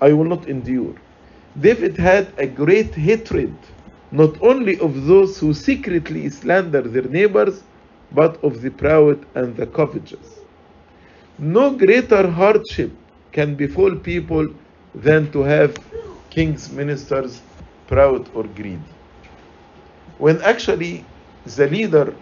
I 0.00 0.12
will 0.14 0.24
not 0.24 0.48
endure. 0.48 0.96
David 1.58 1.96
had 1.98 2.34
a 2.38 2.46
great 2.48 2.94
hatred 2.96 3.68
not 4.12 4.38
only 4.42 4.78
of 4.80 5.06
those 5.06 5.38
who 5.40 5.54
secretly 5.54 6.28
slander 6.30 6.82
their 6.82 7.08
neighbors, 7.18 7.64
but 8.12 8.42
of 8.44 8.62
the 8.62 8.70
proud 8.70 9.26
and 9.36 9.56
the 9.56 9.66
covetous. 9.66 10.44
No 11.38 11.76
greater 11.76 12.28
hardship 12.30 12.92
can 13.32 13.56
befall 13.56 13.96
people 13.96 14.46
than 14.94 15.30
to 15.32 15.42
have 15.42 15.72
king's 16.30 16.70
ministers 16.70 17.44
proud 17.86 18.30
or 18.34 18.44
greedy. 18.44 18.98
When 20.16 20.40
actually 20.42 21.10
the 21.44 21.68
leader, 21.68 22.18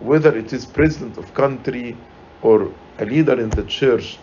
whether 0.00 0.36
it 0.36 0.52
is 0.52 0.66
president 0.66 1.18
of 1.18 1.32
country 1.34 1.96
or 2.42 2.68
a 2.98 3.04
leader 3.04 3.38
in 3.40 3.50
the 3.50 3.64
church, 3.64 4.18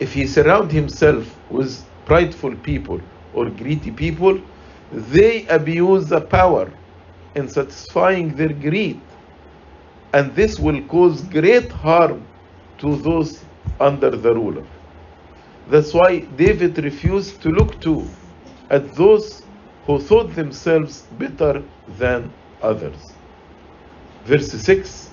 if 0.00 0.12
he 0.12 0.26
surround 0.26 0.72
himself 0.72 1.38
with 1.50 1.84
prideful 2.06 2.54
people 2.56 3.00
or 3.34 3.50
greedy 3.50 3.90
people, 3.90 4.38
they 4.92 5.46
abuse 5.46 6.08
the 6.08 6.20
power 6.20 6.72
in 7.36 7.48
satisfying 7.48 8.34
their 8.34 8.52
greed. 8.52 9.00
And 10.12 10.34
this 10.34 10.58
will 10.58 10.82
cause 10.88 11.22
great 11.22 11.70
harm 11.70 12.26
to 12.78 12.96
those 12.96 13.44
under 13.78 14.10
the 14.10 14.34
ruler. 14.34 14.66
That's 15.68 15.94
why 15.94 16.20
David 16.36 16.78
refused 16.82 17.40
to 17.42 17.50
look 17.50 17.80
to 17.82 18.04
at 18.70 18.94
those 18.96 19.42
who 19.86 20.00
thought 20.00 20.34
themselves 20.34 21.02
better 21.12 21.62
than 21.86 22.32
others. 22.60 23.19
Verse 24.24 24.50
6 24.52 25.10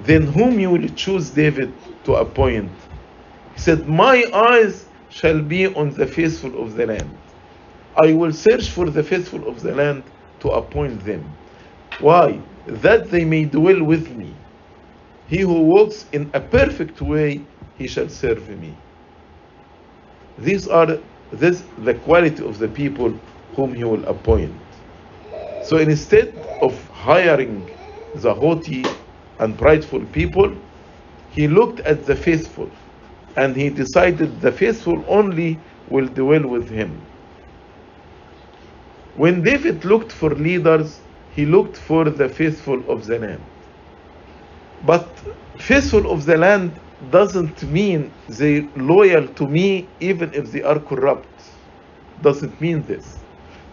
Then 0.00 0.22
whom 0.22 0.58
you 0.60 0.70
will 0.70 0.88
choose 0.88 1.30
David 1.30 1.72
to 2.04 2.14
appoint? 2.14 2.70
He 3.54 3.60
said, 3.60 3.88
My 3.88 4.24
eyes 4.32 4.86
shall 5.10 5.40
be 5.40 5.66
on 5.66 5.90
the 5.90 6.06
faithful 6.06 6.62
of 6.62 6.74
the 6.74 6.86
land. 6.86 7.10
I 7.96 8.12
will 8.12 8.32
search 8.32 8.70
for 8.70 8.90
the 8.90 9.02
faithful 9.02 9.48
of 9.48 9.62
the 9.62 9.74
land 9.74 10.02
to 10.40 10.48
appoint 10.48 11.04
them. 11.04 11.24
Why? 12.00 12.40
That 12.66 13.10
they 13.10 13.24
may 13.24 13.44
dwell 13.44 13.82
with 13.84 14.10
me. 14.16 14.34
He 15.28 15.40
who 15.40 15.62
walks 15.62 16.06
in 16.12 16.30
a 16.34 16.40
perfect 16.40 17.00
way, 17.00 17.40
he 17.78 17.86
shall 17.86 18.08
serve 18.08 18.48
me. 18.60 18.74
These 20.38 20.68
are 20.68 20.98
this 21.32 21.62
the 21.78 21.94
quality 21.94 22.44
of 22.44 22.58
the 22.58 22.68
people 22.68 23.10
whom 23.56 23.74
he 23.74 23.84
will 23.84 24.04
appoint. 24.06 24.52
So 25.62 25.78
instead 25.78 26.34
of 26.60 26.74
hiring 27.10 27.68
the 28.14 28.34
haughty 28.34 28.84
and 29.40 29.58
prideful 29.58 30.06
people, 30.06 30.50
he 31.28 31.48
looked 31.48 31.80
at 31.92 32.06
the 32.06 32.16
faithful 32.16 32.70
and 33.36 33.56
he 33.56 33.70
decided 33.70 34.40
the 34.40 34.52
faithful 34.52 34.98
only 35.08 35.64
will 35.86 36.08
dwell 36.08 36.46
with 36.48 36.68
him. 36.70 36.92
When 39.14 39.42
David 39.42 39.84
looked 39.84 40.12
for 40.12 40.30
leaders, 40.34 41.02
he 41.28 41.46
looked 41.46 41.76
for 41.78 42.04
the 42.10 42.28
faithful 42.30 42.80
of 42.90 43.06
the 43.06 43.18
land. 43.20 43.50
But 44.82 45.22
faithful 45.58 46.10
of 46.10 46.26
the 46.26 46.38
land 46.38 46.80
doesn't 47.10 47.62
mean 47.64 48.16
they 48.40 48.70
loyal 48.76 49.28
to 49.38 49.48
me 49.48 49.94
even 50.00 50.32
if 50.34 50.52
they 50.52 50.62
are 50.62 50.80
corrupt. 50.80 51.42
Doesn't 52.20 52.60
mean 52.60 52.84
this. 52.86 53.24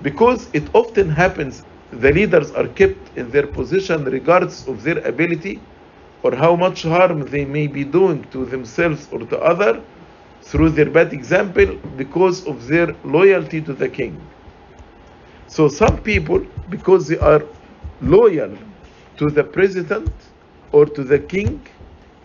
Because 0.02 0.50
it 0.54 0.70
often 0.76 1.10
happens 1.10 1.64
the 1.92 2.12
leaders 2.12 2.52
are 2.52 2.68
kept 2.68 3.18
in 3.18 3.30
their 3.32 3.48
position 3.48 4.06
regardless 4.06 4.68
of 4.68 4.84
their 4.84 5.00
ability 5.00 5.62
or 6.24 6.34
how 6.36 6.56
much 6.56 6.84
harm 6.84 7.22
they 7.30 7.44
may 7.46 7.68
be 7.68 7.84
doing 7.84 8.24
to 8.32 8.46
themselves 8.46 9.10
or 9.12 9.20
to 9.20 9.38
other 9.40 9.82
through 10.42 10.70
their 10.70 10.90
bad 10.90 11.14
example 11.14 11.76
because 11.98 12.46
of 12.48 12.68
their 12.68 12.96
loyalty 13.04 13.62
to 13.62 13.74
the 13.74 13.90
king. 13.90 14.20
So 15.48 15.68
some 15.68 15.98
people, 16.02 16.40
because 16.70 17.08
they 17.08 17.18
are 17.18 17.44
loyal 18.02 18.58
to 19.18 19.30
the 19.30 19.44
president 19.44 20.12
or 20.72 20.86
to 20.86 21.04
the 21.04 21.20
king, 21.20 21.62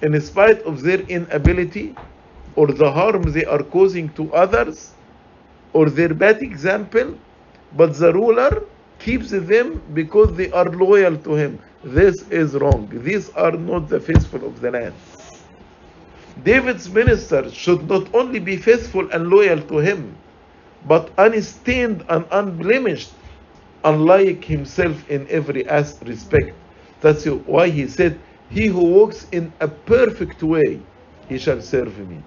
in 0.02 0.20
spite 0.20 0.60
of 0.62 0.82
their 0.82 1.00
inability 1.00 1.94
or 2.54 2.68
the 2.68 2.90
harm 2.90 3.22
they 3.32 3.44
are 3.44 3.62
causing 3.62 4.08
to 4.10 4.32
others 4.32 4.92
or 5.72 5.90
their 5.90 6.14
bad 6.14 6.42
example, 6.42 7.18
but 7.76 7.94
the 7.98 8.12
ruler 8.12 8.62
keeps 8.98 9.30
them 9.30 9.82
because 9.94 10.36
they 10.36 10.50
are 10.50 10.66
loyal 10.70 11.16
to 11.18 11.34
him. 11.34 11.60
This 11.84 12.22
is 12.30 12.54
wrong. 12.54 12.88
These 13.04 13.30
are 13.30 13.52
not 13.52 13.88
the 13.88 14.00
faithful 14.00 14.46
of 14.46 14.60
the 14.60 14.70
land. 14.70 14.94
David's 16.42 16.88
ministers 16.90 17.54
should 17.54 17.88
not 17.88 18.14
only 18.14 18.40
be 18.40 18.56
faithful 18.56 19.08
and 19.12 19.28
loyal 19.28 19.60
to 19.62 19.78
him, 19.78 20.14
but 20.86 21.10
unstained 21.18 22.04
and 22.08 22.26
unblemished, 22.30 23.12
unlike 23.84 24.44
himself 24.44 25.08
in 25.08 25.26
every 25.30 25.64
respect. 26.04 26.52
That's 27.00 27.24
why 27.26 27.68
he 27.68 27.88
said, 27.88 28.20
He 28.50 28.66
who 28.66 28.84
walks 28.84 29.24
in 29.32 29.52
a 29.60 29.68
perfect 29.68 30.42
way, 30.42 30.80
he 31.28 31.38
shall 31.38 31.60
serve 31.60 31.98
me. 32.08 32.22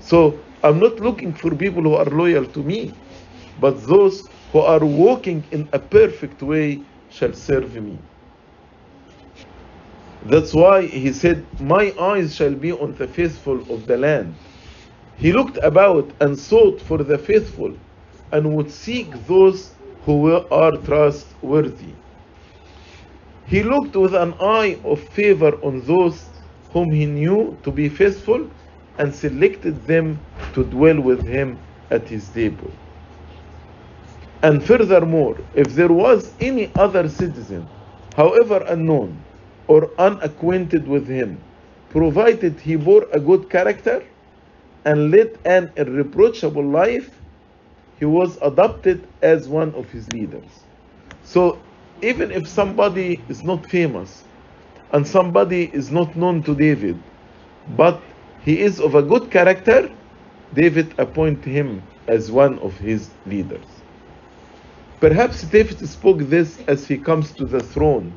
So 0.00 0.38
I'm 0.62 0.78
not 0.80 1.00
looking 1.00 1.34
for 1.34 1.54
people 1.54 1.82
who 1.82 1.94
are 1.94 2.04
loyal 2.06 2.46
to 2.46 2.62
me, 2.62 2.92
but 3.60 3.86
those 3.86 4.22
who 4.50 4.60
are 4.60 4.84
walking 4.84 5.46
in 5.52 5.68
a 5.72 5.80
perfect 5.80 6.42
way 6.42 6.86
shall 7.08 7.34
serve 7.34 7.74
me. 7.76 8.04
That's 10.22 10.54
why 10.54 10.86
he 10.86 11.12
said, 11.12 11.48
My 11.60 11.94
eyes 12.00 12.34
shall 12.36 12.54
be 12.54 12.72
on 12.72 12.94
the 12.94 13.08
faithful 13.08 13.64
of 13.74 13.86
the 13.86 13.98
land. 13.98 14.40
He 15.16 15.32
looked 15.32 15.58
about 15.62 16.14
and 16.20 16.38
sought 16.38 16.80
for 16.82 16.98
the 17.04 17.18
faithful 17.18 17.78
and 18.32 18.54
would 18.56 18.70
seek 18.70 19.14
those 19.26 19.76
who 20.02 20.32
are 20.50 20.72
trustworthy. 20.78 21.96
He 23.44 23.62
looked 23.62 23.96
with 23.96 24.14
an 24.14 24.34
eye 24.40 24.80
of 24.84 25.00
favor 25.00 25.54
on 25.64 25.82
those 25.86 26.30
whom 26.70 26.92
he 26.92 27.06
knew 27.06 27.60
to 27.64 27.72
be 27.72 27.88
faithful 27.88 28.50
and 28.98 29.14
selected 29.14 29.86
them 29.86 30.26
to 30.54 30.64
dwell 30.64 31.00
with 31.00 31.26
him 31.26 31.64
at 31.90 32.08
his 32.08 32.30
table. 32.30 32.72
And 34.42 34.62
furthermore, 34.64 35.36
if 35.54 35.74
there 35.74 35.92
was 35.92 36.32
any 36.40 36.70
other 36.76 37.08
citizen, 37.08 37.66
however 38.14 38.64
unknown 38.68 39.18
or 39.66 39.90
unacquainted 39.98 40.86
with 40.86 41.08
him, 41.08 41.38
provided 41.90 42.60
he 42.60 42.76
bore 42.76 43.06
a 43.12 43.18
good 43.18 43.50
character 43.50 44.04
and 44.84 45.10
led 45.10 45.36
an 45.44 45.72
irreproachable 45.76 46.64
life, 46.64 47.10
he 47.98 48.04
was 48.04 48.38
adopted 48.40 49.06
as 49.22 49.48
one 49.48 49.74
of 49.74 49.90
his 49.90 50.08
leaders. 50.10 50.64
So, 51.24 51.58
even 52.00 52.30
if 52.30 52.46
somebody 52.48 53.20
is 53.28 53.42
not 53.42 53.66
famous 53.66 54.22
and 54.92 55.06
somebody 55.06 55.68
is 55.72 55.90
not 55.90 56.14
known 56.16 56.44
to 56.44 56.54
David, 56.54 56.96
but 57.76 58.00
he 58.44 58.60
is 58.60 58.78
of 58.80 58.94
a 58.94 59.02
good 59.02 59.32
character, 59.32 59.90
David 60.54 60.94
appointed 60.98 61.44
him 61.44 61.82
as 62.06 62.30
one 62.30 62.58
of 62.60 62.78
his 62.78 63.10
leaders. 63.26 63.77
Perhaps 65.00 65.42
David 65.42 65.78
spoke 65.88 66.18
this 66.22 66.58
as 66.66 66.88
he 66.88 66.98
comes 66.98 67.32
to 67.34 67.44
the 67.44 67.60
throne, 67.60 68.12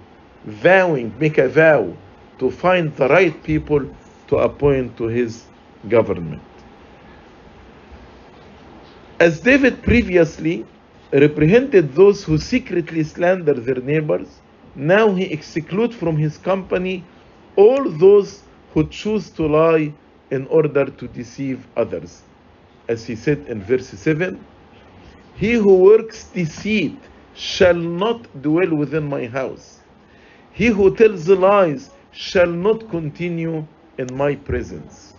vowing, 0.45 1.13
make 1.19 1.37
a 1.37 1.47
vow 1.47 1.93
to 2.39 2.49
find 2.49 2.91
the 2.95 3.07
right 3.07 3.43
people 3.43 3.81
to 4.27 4.37
appoint 4.37 4.97
to 4.97 5.07
his 5.07 5.43
government. 5.89 6.41
As 9.19 9.39
David 9.41 9.83
previously 9.83 10.65
reprehended 11.13 11.93
those 11.93 12.23
who 12.23 12.39
secretly 12.39 13.03
slander 13.03 13.53
their 13.53 13.81
neighbors, 13.81 14.41
now 14.75 15.13
he 15.13 15.25
excludes 15.25 15.95
from 15.95 16.17
his 16.17 16.39
company 16.39 17.03
all 17.57 17.83
those 17.99 18.41
who 18.73 18.87
choose 18.89 19.29
to 19.31 19.45
lie 19.45 19.93
in 20.31 20.47
order 20.47 20.85
to 20.85 21.07
deceive 21.09 21.59
others. 21.77 22.23
As 22.87 23.05
he 23.05 23.15
said 23.15 23.45
in 23.47 23.61
verse 23.61 23.89
7 23.89 24.43
He 25.35 25.53
who 25.53 25.77
works 25.77 26.25
deceit 26.25 26.99
shall 27.33 27.75
not 27.75 28.41
dwell 28.41 28.75
within 28.75 29.07
my 29.09 29.27
house. 29.27 29.79
He 30.53 30.67
who 30.67 30.95
tells 30.95 31.27
lies 31.27 31.89
shall 32.11 32.47
not 32.51 32.89
continue 32.89 33.65
in 33.97 34.15
my 34.15 34.35
presence. 34.35 35.13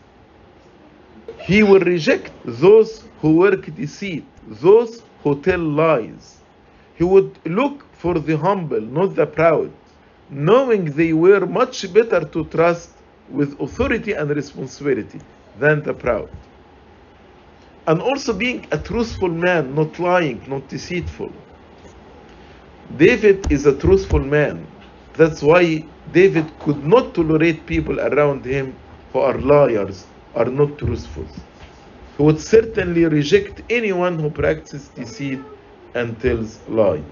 He 1.39 1.63
will 1.63 1.81
reject 1.81 2.33
those 2.45 3.05
who 3.21 3.37
work 3.39 3.75
deceit, 3.75 4.25
those 4.47 5.03
who 5.23 5.41
tell 5.43 5.59
lies. 5.59 6.39
He 6.95 7.05
would 7.05 7.39
look 7.47 7.85
for 7.95 8.19
the 8.19 8.37
humble, 8.37 8.81
not 8.81 9.15
the 9.17 9.27
proud, 9.27 9.73
knowing 10.31 10.85
they 10.85 11.13
were 11.13 11.47
much 11.47 11.93
better 11.93 12.25
to 12.25 12.45
trust 12.45 12.91
with 13.31 13.59
authority 13.61 14.13
and 14.13 14.31
responsibility 14.31 15.21
than 15.59 15.83
the 15.83 15.95
proud. 15.95 16.29
And 17.87 18.01
also 18.03 18.33
being 18.35 18.67
a 18.73 18.79
truthful 18.79 19.29
man, 19.31 19.75
not 19.75 19.99
lying, 19.99 20.45
not 20.49 20.69
deceitful. 20.69 21.33
David 22.97 23.47
is 23.51 23.67
a 23.67 23.77
truthful 23.79 24.21
man. 24.21 24.67
That's 25.15 25.43
why 25.43 25.85
David 26.13 26.59
could 26.61 26.85
not 26.85 27.15
tolerate 27.15 27.67
people 27.67 28.01
around 28.01 28.45
him 28.45 28.79
who 29.13 29.21
are 29.21 29.39
liars, 29.39 30.07
are 30.35 30.47
not 30.51 30.79
truthful. 30.79 31.27
He 32.19 32.23
would 32.25 32.41
certainly 32.41 33.07
reject 33.07 33.63
anyone 33.71 34.19
who 34.19 34.31
practices 34.31 34.91
deceit 34.91 35.41
and 35.95 36.21
tells 36.21 36.61
lie. 36.69 37.03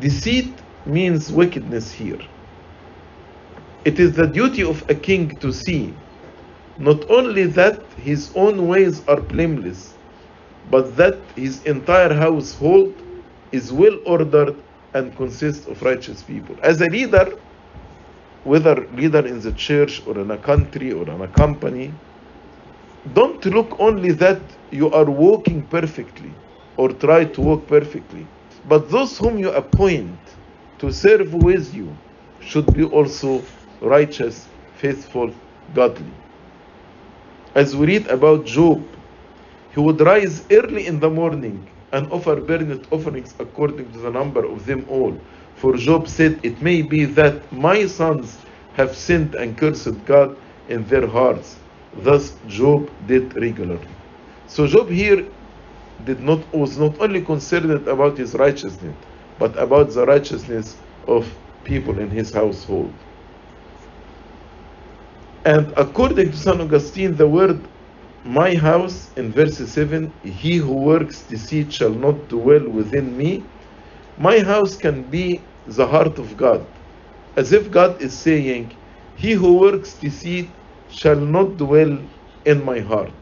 Deceit 0.00 0.62
means 0.86 1.32
wickedness 1.32 1.92
here. 1.92 2.20
It 3.84 4.00
is 4.00 4.14
the 4.14 4.26
duty 4.26 4.62
of 4.64 4.84
a 4.90 4.94
king 4.94 5.38
to 5.40 5.52
see 5.52 5.99
not 6.78 7.10
only 7.10 7.46
that 7.46 7.94
his 7.98 8.32
own 8.36 8.66
ways 8.68 9.06
are 9.08 9.20
blameless, 9.22 9.98
but 10.64 10.96
that 10.96 11.32
his 11.36 11.62
entire 11.64 12.14
household 12.14 13.02
is 13.52 13.72
well 13.72 13.98
ordered 14.06 14.62
and 14.94 15.16
consists 15.16 15.66
of 15.66 15.82
righteous 15.82 16.24
people. 16.24 16.56
As 16.62 16.80
a 16.80 16.86
leader, 16.86 17.26
whether 18.44 18.88
leader 18.90 19.26
in 19.26 19.40
the 19.40 19.52
church 19.52 20.02
or 20.06 20.18
in 20.20 20.30
a 20.32 20.38
country 20.38 20.92
or 20.92 21.08
in 21.10 21.20
a 21.22 21.28
company, 21.28 22.00
don't 23.12 23.44
look 23.46 23.76
only 23.80 24.12
that 24.12 24.56
you 24.70 24.90
are 24.92 25.10
walking 25.10 25.68
perfectly 25.68 26.40
or 26.76 26.90
try 26.90 27.24
to 27.26 27.42
walk 27.42 27.68
perfectly, 27.68 28.32
but 28.64 28.90
those 28.90 29.18
whom 29.18 29.38
you 29.38 29.50
appoint 29.52 30.38
to 30.78 30.92
serve 30.92 31.34
with 31.34 31.74
you 31.74 32.00
should 32.40 32.72
be 32.74 32.84
also 32.84 33.52
righteous, 33.82 34.50
faithful, 34.72 35.34
godly. 35.72 36.20
As 37.54 37.76
we 37.76 37.86
read 37.86 38.06
about 38.08 38.46
Job, 38.46 38.96
he 39.74 39.80
would 39.80 40.00
rise 40.00 40.46
early 40.52 40.86
in 40.86 41.00
the 41.00 41.10
morning 41.10 41.68
and 41.92 42.10
offer 42.12 42.40
burnt 42.40 42.86
offerings 42.92 43.34
according 43.40 43.92
to 43.92 43.98
the 43.98 44.10
number 44.10 44.44
of 44.46 44.66
them 44.66 44.84
all. 44.88 45.26
For 45.56 45.76
Job 45.76 46.08
said, 46.08 46.40
It 46.44 46.62
may 46.62 46.82
be 46.82 47.06
that 47.06 47.52
my 47.52 47.86
sons 47.86 48.46
have 48.72 48.96
sinned 48.96 49.34
and 49.34 49.58
cursed 49.58 50.04
God 50.04 50.36
in 50.68 50.84
their 50.86 51.06
hearts. 51.08 51.60
Thus 51.92 52.38
Job 52.46 52.90
did 53.06 53.34
regularly. 53.36 53.96
So 54.46 54.66
Job 54.68 54.88
here 54.90 55.28
did 56.04 56.20
not 56.20 56.52
was 56.54 56.78
not 56.78 57.00
only 57.00 57.22
concerned 57.22 57.88
about 57.88 58.18
his 58.18 58.34
righteousness, 58.34 58.96
but 59.38 59.58
about 59.58 59.92
the 59.94 60.06
righteousness 60.06 60.82
of 61.08 61.26
people 61.64 61.98
in 61.98 62.10
his 62.10 62.32
household. 62.32 63.04
And 65.44 65.72
according 65.76 66.32
to 66.32 66.36
St. 66.36 66.60
Augustine, 66.60 67.16
the 67.16 67.26
word 67.28 67.60
my 68.24 68.54
house, 68.54 69.08
in 69.16 69.32
verse 69.32 69.56
7, 69.56 70.12
he 70.22 70.56
who 70.56 70.74
works 70.74 71.22
deceit 71.22 71.72
shall 71.72 71.90
not 71.90 72.28
dwell 72.28 72.68
within 72.68 73.16
me. 73.16 73.42
My 74.18 74.40
house 74.40 74.76
can 74.76 75.02
be 75.04 75.40
the 75.66 75.86
heart 75.86 76.18
of 76.18 76.36
God. 76.36 76.66
As 77.36 77.52
if 77.52 77.70
God 77.70 78.02
is 78.02 78.12
saying, 78.12 78.76
He 79.16 79.32
who 79.32 79.58
works 79.58 79.94
deceit 79.94 80.50
shall 80.90 81.16
not 81.16 81.56
dwell 81.56 81.98
in 82.44 82.64
my 82.64 82.80
heart. 82.80 83.12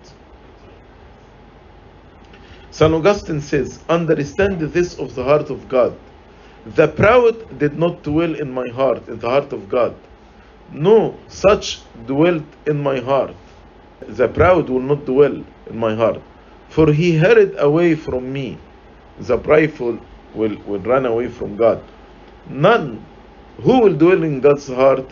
St. 2.72 2.92
Augustine 2.92 3.40
says, 3.40 3.78
Understand 3.88 4.60
this 4.60 4.98
of 4.98 5.14
the 5.14 5.24
heart 5.24 5.50
of 5.50 5.68
God. 5.68 5.96
The 6.66 6.88
proud 6.88 7.58
did 7.58 7.78
not 7.78 8.02
dwell 8.02 8.34
in 8.34 8.52
my 8.52 8.66
heart, 8.74 9.08
in 9.08 9.20
the 9.20 9.28
heart 9.28 9.52
of 9.52 9.68
God. 9.68 9.94
No, 10.72 11.16
such 11.28 11.80
dwelt 12.06 12.44
in 12.66 12.82
my 12.82 13.00
heart. 13.00 13.34
The 14.00 14.28
proud 14.28 14.68
will 14.68 14.80
not 14.80 15.06
dwell 15.06 15.42
in 15.70 15.78
my 15.78 15.94
heart. 15.94 16.20
For 16.68 16.92
he 16.92 17.16
hurried 17.16 17.54
away 17.58 17.94
from 17.94 18.32
me. 18.32 18.58
The 19.20 19.38
prideful 19.38 19.98
will, 20.34 20.56
will 20.66 20.80
run 20.80 21.06
away 21.06 21.28
from 21.28 21.56
God. 21.56 21.82
None 22.48 23.04
who 23.62 23.80
will 23.80 23.94
dwell 23.94 24.22
in 24.22 24.40
God's 24.40 24.68
heart, 24.68 25.04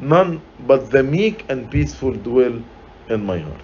none 0.00 0.42
but 0.66 0.90
the 0.90 1.02
meek 1.02 1.44
and 1.48 1.70
peaceful 1.70 2.12
dwell 2.12 2.60
in 3.08 3.24
my 3.24 3.38
heart. 3.38 3.60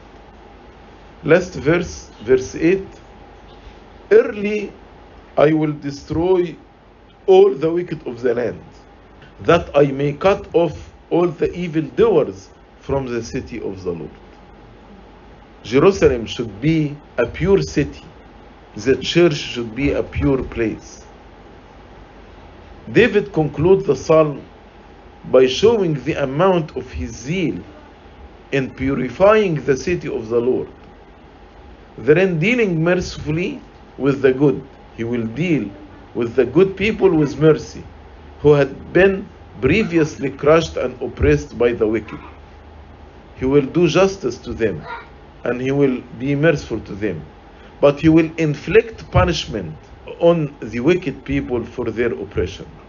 Last 1.24 1.54
verse, 1.54 2.08
verse 2.22 2.54
8 2.54 2.86
Early 4.10 4.72
I 5.36 5.52
will 5.52 5.72
destroy 5.72 6.56
all 7.26 7.54
the 7.54 7.70
wicked 7.70 8.06
of 8.06 8.22
the 8.22 8.34
land, 8.34 8.62
that 9.42 9.70
I 9.76 9.86
may 9.86 10.14
cut 10.14 10.48
off 10.54 10.89
all 11.10 11.28
the 11.28 11.52
evil 11.52 11.82
doers 11.82 12.48
from 12.80 13.06
the 13.06 13.22
city 13.22 13.60
of 13.60 13.82
the 13.84 13.90
Lord. 13.90 14.10
Jerusalem 15.64 16.24
should 16.26 16.60
be 16.60 16.96
a 17.18 17.26
pure 17.26 17.60
city. 17.62 18.04
The 18.76 18.96
church 18.96 19.34
should 19.34 19.74
be 19.74 19.92
a 19.92 20.02
pure 20.02 20.42
place. 20.44 21.04
David 22.92 23.32
concludes 23.32 23.84
the 23.84 23.96
psalm 23.96 24.42
by 25.30 25.46
showing 25.46 25.94
the 26.04 26.14
amount 26.14 26.76
of 26.76 26.90
his 26.92 27.10
zeal 27.10 27.58
in 28.52 28.70
purifying 28.70 29.54
the 29.64 29.76
city 29.76 30.08
of 30.08 30.28
the 30.28 30.40
Lord. 30.40 30.68
Then 31.98 32.38
dealing 32.38 32.82
mercifully 32.82 33.60
with 33.98 34.22
the 34.22 34.32
good, 34.32 34.66
he 34.96 35.04
will 35.04 35.26
deal 35.26 35.68
with 36.14 36.34
the 36.34 36.46
good 36.46 36.76
people 36.76 37.10
with 37.10 37.38
mercy, 37.38 37.84
who 38.40 38.54
had 38.54 38.92
been 38.92 39.28
previously 39.60 40.30
crushed 40.32 40.76
and 40.78 41.00
oppressed 41.02 41.58
by 41.58 41.72
the 41.72 41.88
wicked. 41.88 42.24
He 43.34 43.46
will 43.46 43.66
do 43.66 43.88
justice 43.88 44.40
to 44.42 44.54
them, 44.54 44.88
and 45.44 45.60
he 45.60 45.72
will 45.72 46.02
be 46.18 46.34
merciful 46.36 46.80
to 46.82 46.94
them. 46.94 47.32
But 47.80 48.00
he 48.00 48.08
will 48.10 48.30
inflict 48.38 49.10
punishment 49.10 49.90
on 50.20 50.58
the 50.62 50.80
wicked 50.80 51.24
people 51.24 51.64
for 51.64 51.90
their 51.90 52.12
oppression. 52.14 52.80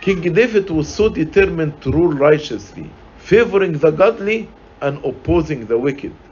King 0.00 0.22
David 0.34 0.70
was 0.70 0.94
so 0.94 1.10
determined 1.10 1.82
to 1.82 1.92
rule 1.92 2.12
righteously, 2.12 2.98
favoring 3.16 3.72
the 3.74 3.90
godly 3.92 4.56
and 4.82 5.04
opposing 5.04 5.66
the 5.66 5.78
wicked, 5.78 6.28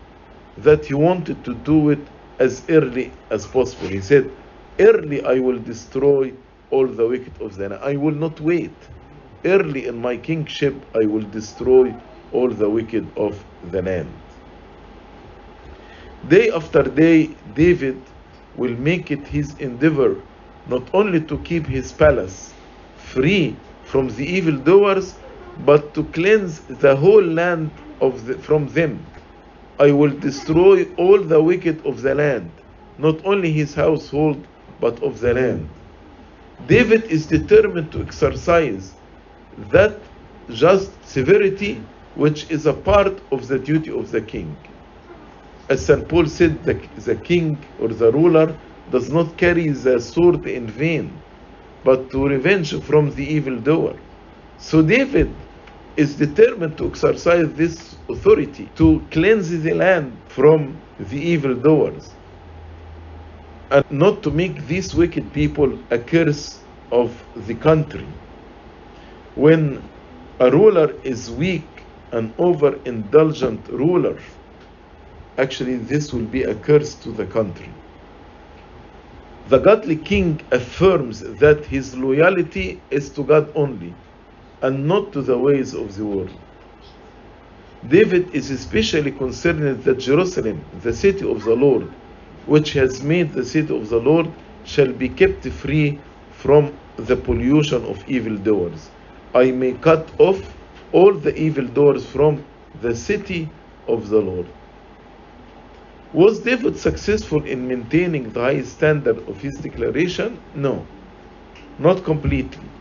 that 0.57 0.87
he 0.87 0.95
wanted 0.95 1.45
to 1.45 1.55
do 1.55 1.91
it 1.91 2.11
as 2.41 2.65
early 2.71 3.21
as 3.31 3.47
possible. 3.47 3.89
He 3.89 4.03
said, 4.03 4.37
Early 4.81 5.25
I 5.25 5.41
will 5.41 5.59
destroy 5.61 6.35
all 6.71 6.87
the 6.89 7.09
wicked 7.09 7.39
of 7.41 7.59
land. 7.59 7.75
I 7.75 7.97
will 7.97 8.15
not 8.15 8.41
wait. 8.41 8.89
Early 9.45 9.87
in 9.87 9.99
my 10.01 10.19
kingship 10.19 10.87
I 10.95 11.07
will 11.07 11.23
destroy 11.25 11.97
all 12.31 12.51
the 12.51 12.71
wicked 12.71 13.13
of 13.17 13.47
the 13.63 13.83
land. 13.83 14.23
Day 16.27 16.51
after 16.51 16.83
day, 16.85 17.39
David 17.53 18.11
will 18.55 18.77
make 18.77 19.11
it 19.11 19.29
his 19.29 19.57
endeavor 19.59 20.27
not 20.67 20.91
only 20.95 21.25
to 21.27 21.39
keep 21.43 21.67
his 21.67 21.93
palace 21.93 22.57
free 22.95 23.65
from 23.83 24.09
the 24.09 24.27
evildoers, 24.27 25.21
but 25.57 25.95
to 25.95 26.05
cleanse 26.11 26.67
the 26.67 26.97
whole 26.97 27.25
land 27.25 27.81
of 28.01 28.27
the, 28.27 28.39
from 28.39 28.69
them. 28.69 29.13
I 29.79 29.93
will 29.93 30.13
destroy 30.19 30.85
all 30.99 31.23
the 31.23 31.43
wicked 31.43 31.87
of 31.87 32.03
the 32.03 32.15
land, 32.15 32.63
not 32.99 33.21
only 33.25 33.53
his 33.53 33.75
household, 33.75 34.49
but 34.79 35.03
of 35.03 35.21
the 35.21 35.35
land. 35.35 35.81
David 36.65 37.05
is 37.07 37.27
determined 37.29 37.93
to 37.93 38.03
exercise 38.03 38.98
that 39.59 40.09
just 40.51 41.07
severity 41.09 41.91
which 42.15 42.51
is 42.51 42.67
a 42.67 42.75
part 42.75 43.23
of 43.33 43.49
the 43.49 43.59
duty 43.59 43.91
of 43.93 44.11
the 44.11 44.23
king. 44.23 44.65
As 45.71 45.87
St. 45.87 46.09
Paul 46.09 46.27
said, 46.27 46.65
the, 46.65 46.75
the 46.97 47.17
king 47.17 47.65
or 47.79 47.89
the 47.89 48.13
ruler 48.13 48.59
does 48.89 49.11
not 49.11 49.39
carry 49.39 49.69
the 49.71 50.01
sword 50.01 50.47
in 50.47 50.69
vain, 50.69 51.25
but 51.85 52.11
to 52.13 52.27
revenge 52.27 52.81
from 52.85 53.11
the 53.15 53.25
evildoer. 53.25 53.97
So 54.59 54.83
David 54.83 55.47
is 55.97 56.17
determined 56.17 56.79
to 56.79 56.89
exercise 56.89 57.53
this 57.55 57.95
authority 58.11 58.71
to 58.77 59.09
cleanse 59.13 59.51
the 59.51 59.75
land 59.75 60.23
from 60.29 60.85
the 60.99 61.19
evildoers 61.21 62.17
and 63.71 63.85
not 63.91 64.23
to 64.25 64.31
make 64.33 64.67
these 64.67 64.95
wicked 64.95 65.33
people 65.33 65.85
a 65.91 65.99
curse 65.99 66.65
of 66.93 67.27
the 67.37 67.57
country. 67.57 68.21
When 69.39 69.89
a 70.41 70.51
ruler 70.51 70.95
is 71.05 71.31
weak, 71.31 71.69
an 72.11 72.35
overindulgent 72.41 73.69
ruler, 73.69 74.19
actually 75.39 75.77
this 75.77 76.13
will 76.13 76.27
be 76.27 76.43
a 76.43 76.57
curse 76.57 76.97
to 76.97 77.13
the 77.13 77.25
country. 77.25 77.69
The 79.49 79.59
godly 79.59 79.95
king 79.95 80.41
affirms 80.51 81.21
that 81.39 81.65
his 81.67 81.97
loyalty 81.97 82.83
is 82.91 83.13
to 83.13 83.23
God 83.23 83.53
only 83.55 83.95
and 84.63 84.89
not 84.89 85.13
to 85.13 85.23
the 85.23 85.39
ways 85.39 85.73
of 85.73 85.95
the 85.95 86.05
world. 86.05 86.35
David 87.87 88.31
is 88.35 88.51
especially 88.51 89.13
concerned 89.13 89.85
that 89.85 90.01
Jerusalem, 90.01 90.65
the 90.83 90.93
city 90.93 91.25
of 91.31 91.45
the 91.45 91.55
Lord, 91.55 91.85
which 92.47 92.73
has 92.73 93.05
made 93.05 93.33
the 93.35 93.45
city 93.45 93.73
of 93.73 93.89
the 93.89 94.01
Lord, 94.01 94.27
shall 94.65 94.93
be 94.93 95.09
kept 95.11 95.47
free 95.49 96.03
from 96.33 96.73
the 96.97 97.17
pollution 97.17 97.85
of 97.85 98.03
evildoers. 98.09 98.98
I 99.35 99.53
may 99.53 99.75
cut 99.75 100.13
off 100.19 100.41
all 100.93 101.15
the 101.15 101.37
evildoers 101.39 102.07
from 102.07 102.47
the 102.75 102.97
city 102.97 103.53
of 103.89 104.09
the 104.09 104.21
Lord. 104.21 104.55
Was 106.13 106.41
David 106.41 106.77
successful 106.79 107.45
in 107.45 107.69
maintaining 107.69 108.33
the 108.33 108.41
high 108.41 108.63
standard 108.63 109.21
of 109.29 109.41
his 109.41 109.61
declaration? 109.61 110.43
No, 110.55 110.89
not 111.79 112.05
completely. 112.05 112.73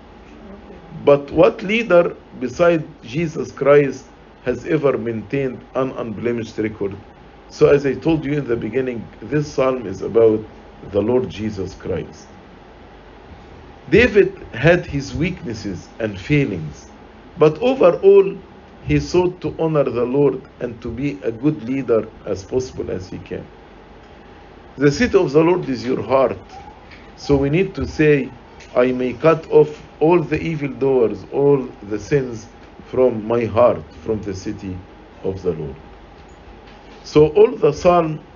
But 0.91 1.31
what 1.31 1.63
leader 1.63 2.17
beside 2.39 3.01
Jesus 3.03 3.51
Christ 3.51 4.11
has 4.41 4.65
ever 4.65 4.97
maintained 4.97 5.67
an 5.75 5.91
unblemished 5.91 6.57
record? 6.59 7.01
So, 7.49 7.69
as 7.69 7.85
I 7.85 7.95
told 7.95 8.25
you 8.25 8.33
in 8.33 8.47
the 8.47 8.57
beginning, 8.57 9.13
this 9.21 9.53
psalm 9.53 9.87
is 9.87 10.01
about 10.03 10.49
the 10.83 11.01
Lord 11.01 11.29
Jesus 11.29 11.75
Christ. 11.75 12.36
David 13.89 14.49
had 14.53 14.85
his 14.85 15.15
weaknesses 15.15 15.93
and 15.99 16.19
failings, 16.19 16.93
but 17.37 17.57
overall, 17.59 18.41
he 18.81 18.99
sought 18.99 19.41
to 19.41 19.55
honor 19.59 19.85
the 19.85 20.05
Lord 20.05 20.47
and 20.61 20.81
to 20.81 20.91
be 20.91 21.21
a 21.23 21.31
good 21.31 21.63
leader 21.63 22.11
as 22.25 22.45
possible 22.45 22.91
as 22.91 23.09
he 23.09 23.19
can. 23.19 23.49
The 24.77 24.91
city 24.91 25.17
of 25.17 25.31
the 25.33 25.43
Lord 25.43 25.69
is 25.69 25.85
your 25.85 26.03
heart. 26.03 26.53
So 27.15 27.37
we 27.37 27.49
need 27.49 27.75
to 27.75 27.87
say, 27.87 28.39
I 28.73 28.91
may 28.93 29.13
cut 29.15 29.47
off 29.51 29.87
all 29.99 30.23
the 30.23 30.39
evildoers, 30.41 31.23
all 31.25 31.71
the 31.81 31.99
sins 31.99 32.49
from 32.83 33.27
my 33.27 33.45
heart, 33.45 33.95
from 33.95 34.21
the 34.21 34.35
city 34.35 34.85
of 35.23 35.41
the 35.43 35.53
Lord. 35.53 35.81
So 37.03 37.27
all 37.29 37.57
the 37.57 37.73
psalm, 37.73 38.27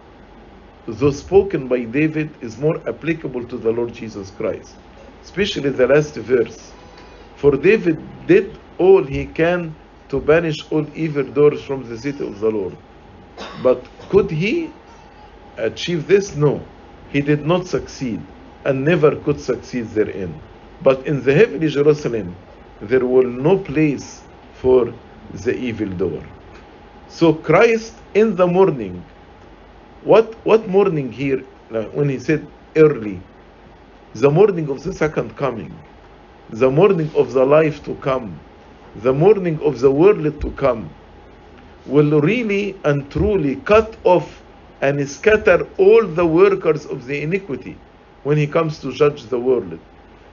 though 0.87 1.11
spoken 1.11 1.67
by 1.69 1.85
David, 1.85 2.37
is 2.41 2.57
more 2.57 2.87
applicable 2.89 3.47
to 3.47 3.57
the 3.59 3.71
Lord 3.71 3.93
Jesus 3.93 4.31
Christ, 4.31 4.79
especially 5.23 5.69
the 5.69 5.87
last 5.87 6.15
verse. 6.15 6.73
For 7.35 7.51
David 7.57 7.99
did 8.27 8.57
all 8.77 9.03
he 9.03 9.25
can 9.25 9.75
to 10.09 10.19
banish 10.21 10.57
all 10.71 10.85
evil 10.95 11.23
evildoers 11.25 11.63
from 11.63 11.83
the 11.83 11.97
city 11.97 12.25
of 12.27 12.39
the 12.39 12.49
Lord. 12.49 12.77
But 13.63 13.85
could 14.09 14.31
he 14.31 14.73
achieve 15.57 16.07
this? 16.07 16.35
No. 16.35 16.61
He 17.09 17.21
did 17.21 17.45
not 17.45 17.67
succeed 17.67 18.21
and 18.65 18.83
never 18.85 19.15
could 19.21 19.39
succeed 19.39 19.85
therein. 19.89 20.41
But 20.81 21.05
in 21.07 21.23
the 21.23 21.33
heavenly 21.33 21.69
Jerusalem, 21.69 22.35
there 22.81 23.05
will 23.05 23.29
no 23.29 23.59
place 23.59 24.23
for 24.53 24.93
the 25.31 25.53
evil 25.55 25.87
evildoer. 25.87 26.23
So 27.07 27.33
Christ 27.33 27.93
in 28.13 28.35
the 28.35 28.47
morning, 28.47 29.03
what 30.03 30.35
what 30.45 30.67
morning 30.67 31.11
here 31.11 31.41
when 31.93 32.09
he 32.09 32.19
said 32.19 32.47
early? 32.77 33.21
The 34.13 34.29
morning 34.29 34.69
of 34.69 34.83
the 34.83 34.93
second 34.93 35.37
coming, 35.37 35.73
the 36.49 36.69
morning 36.69 37.09
of 37.15 37.31
the 37.31 37.45
life 37.45 37.81
to 37.85 37.95
come, 37.95 38.37
the 38.97 39.13
morning 39.13 39.57
of 39.61 39.79
the 39.79 39.89
world 39.89 40.41
to 40.41 40.51
come, 40.51 40.89
will 41.85 42.19
really 42.19 42.75
and 42.83 43.09
truly 43.09 43.55
cut 43.55 43.95
off 44.03 44.41
and 44.81 45.07
scatter 45.07 45.65
all 45.77 46.05
the 46.05 46.25
workers 46.25 46.85
of 46.85 47.05
the 47.05 47.21
iniquity 47.21 47.77
when 48.23 48.37
he 48.37 48.45
comes 48.47 48.79
to 48.79 48.91
judge 48.91 49.23
the 49.27 49.39
world. 49.39 49.79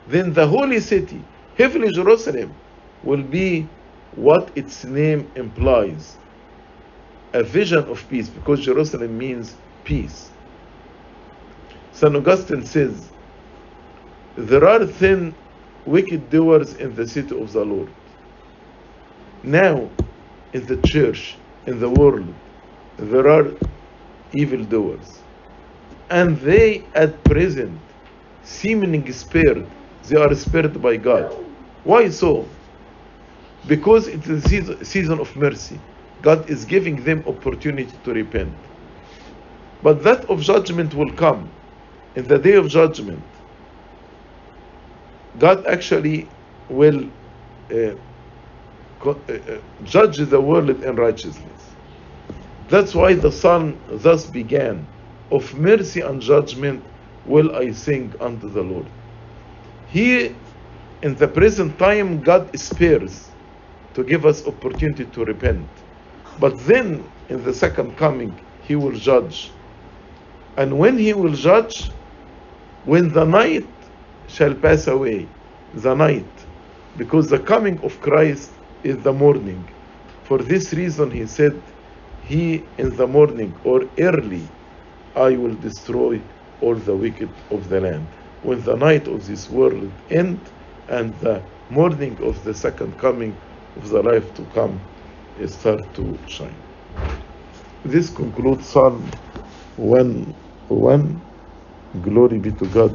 Then 0.08 0.32
the 0.32 0.46
holy 0.46 0.80
city, 0.80 1.22
heavenly 1.56 1.92
Jerusalem, 1.92 2.52
will 3.04 3.22
be 3.22 3.68
what 4.16 4.50
its 4.56 4.84
name 4.84 5.30
implies 5.36 6.16
a 7.32 7.44
vision 7.44 7.84
of 7.84 8.08
peace, 8.08 8.28
because 8.28 8.64
Jerusalem 8.64 9.16
means 9.16 9.54
peace. 9.84 10.30
St. 11.92 12.16
Augustine 12.16 12.64
says, 12.64 13.08
There 14.38 14.68
are 14.68 14.86
ten 14.86 15.34
wicked 15.84 16.30
doers 16.30 16.74
in 16.76 16.94
the 16.94 17.08
city 17.08 17.36
of 17.36 17.52
the 17.52 17.64
Lord. 17.64 17.88
Now, 19.42 19.90
in 20.52 20.64
the 20.64 20.76
church, 20.76 21.36
in 21.66 21.80
the 21.80 21.90
world, 21.90 22.32
there 22.98 23.28
are 23.28 23.52
evil 24.32 24.62
doers. 24.64 25.18
And 26.10 26.36
they, 26.36 26.84
at 26.94 27.24
present, 27.24 27.80
seemingly 28.44 29.10
spared, 29.10 29.66
they 30.08 30.16
are 30.16 30.32
spared 30.36 30.80
by 30.80 30.98
God. 30.98 31.34
Why 31.82 32.08
so? 32.08 32.46
Because 33.66 34.06
it 34.06 34.24
is 34.28 34.68
a 34.68 34.84
season 34.84 35.18
of 35.18 35.34
mercy. 35.36 35.80
God 36.22 36.48
is 36.48 36.64
giving 36.64 37.02
them 37.02 37.24
opportunity 37.26 37.98
to 38.04 38.12
repent. 38.12 38.54
But 39.82 40.04
that 40.04 40.26
of 40.30 40.42
judgment 40.42 40.94
will 40.94 41.12
come. 41.14 41.50
In 42.14 42.28
the 42.28 42.38
day 42.38 42.54
of 42.54 42.68
judgment, 42.68 43.20
God 45.38 45.66
actually 45.66 46.30
will 46.70 47.10
uh, 47.72 47.94
uh, 49.28 49.34
uh, 49.34 49.60
judge 49.84 50.18
the 50.18 50.40
world 50.40 50.70
in 50.70 50.96
righteousness. 50.96 51.76
That's 52.68 52.94
why 52.94 53.14
the 53.14 53.32
Psalm 53.32 53.80
thus 53.88 54.26
began 54.26 54.88
Of 55.30 55.54
mercy 55.54 56.00
and 56.00 56.22
judgment 56.22 56.84
will 57.26 57.54
I 57.56 57.72
sing 57.72 58.14
unto 58.20 58.50
the 58.50 58.62
Lord. 58.62 58.90
Here, 59.86 60.36
in 61.02 61.16
the 61.16 61.28
present 61.28 61.78
time, 61.78 62.22
God 62.22 62.50
spares 62.58 63.36
to 63.94 64.04
give 64.04 64.26
us 64.26 64.46
opportunity 64.46 65.06
to 65.06 65.24
repent. 65.24 65.70
But 66.38 66.58
then, 66.60 67.12
in 67.28 67.44
the 67.44 67.54
second 67.54 67.96
coming, 67.96 68.40
He 68.62 68.76
will 68.76 68.92
judge. 68.98 69.58
And 70.56 70.78
when 70.78 70.98
He 70.98 71.12
will 71.14 71.34
judge, 71.34 71.92
when 72.84 73.12
the 73.12 73.24
night 73.24 73.77
shall 74.28 74.56
pass 74.56 74.88
away, 74.88 75.34
the 75.74 75.94
night, 75.94 76.46
because 76.96 77.28
the 77.30 77.40
coming 77.40 77.80
of 77.84 78.00
Christ 78.00 78.60
is 78.84 78.98
the 79.04 79.14
morning. 79.14 79.68
For 80.24 80.38
this 80.40 80.74
reason, 80.74 81.12
He 81.12 81.26
said, 81.28 81.62
He 82.20 82.72
in 82.78 82.96
the 82.96 83.08
morning 83.08 83.56
or 83.64 83.82
early, 84.00 84.56
I 85.16 85.36
will 85.36 85.56
destroy 85.56 86.24
all 86.60 86.76
the 86.76 86.96
wicked 86.96 87.42
of 87.50 87.68
the 87.68 87.80
land. 87.82 88.16
When 88.42 88.62
the 88.62 88.76
night 88.76 89.08
of 89.08 89.26
this 89.26 89.50
world 89.50 90.02
end 90.10 90.52
and 90.88 91.14
the 91.16 91.46
morning 91.70 92.18
of 92.22 92.44
the 92.44 92.54
second 92.54 92.98
coming 92.98 93.42
of 93.76 93.90
the 93.90 94.02
life 94.02 94.34
to 94.36 94.46
come 94.46 94.88
start 95.46 95.94
to 95.96 96.22
shine. 96.26 96.64
This 97.84 98.10
concludes 98.10 98.70
Psalm 98.70 99.20
1 99.76 100.40
1. 100.68 101.22
Glory 102.00 102.38
be 102.40 102.52
to 102.54 102.66
God 102.68 102.94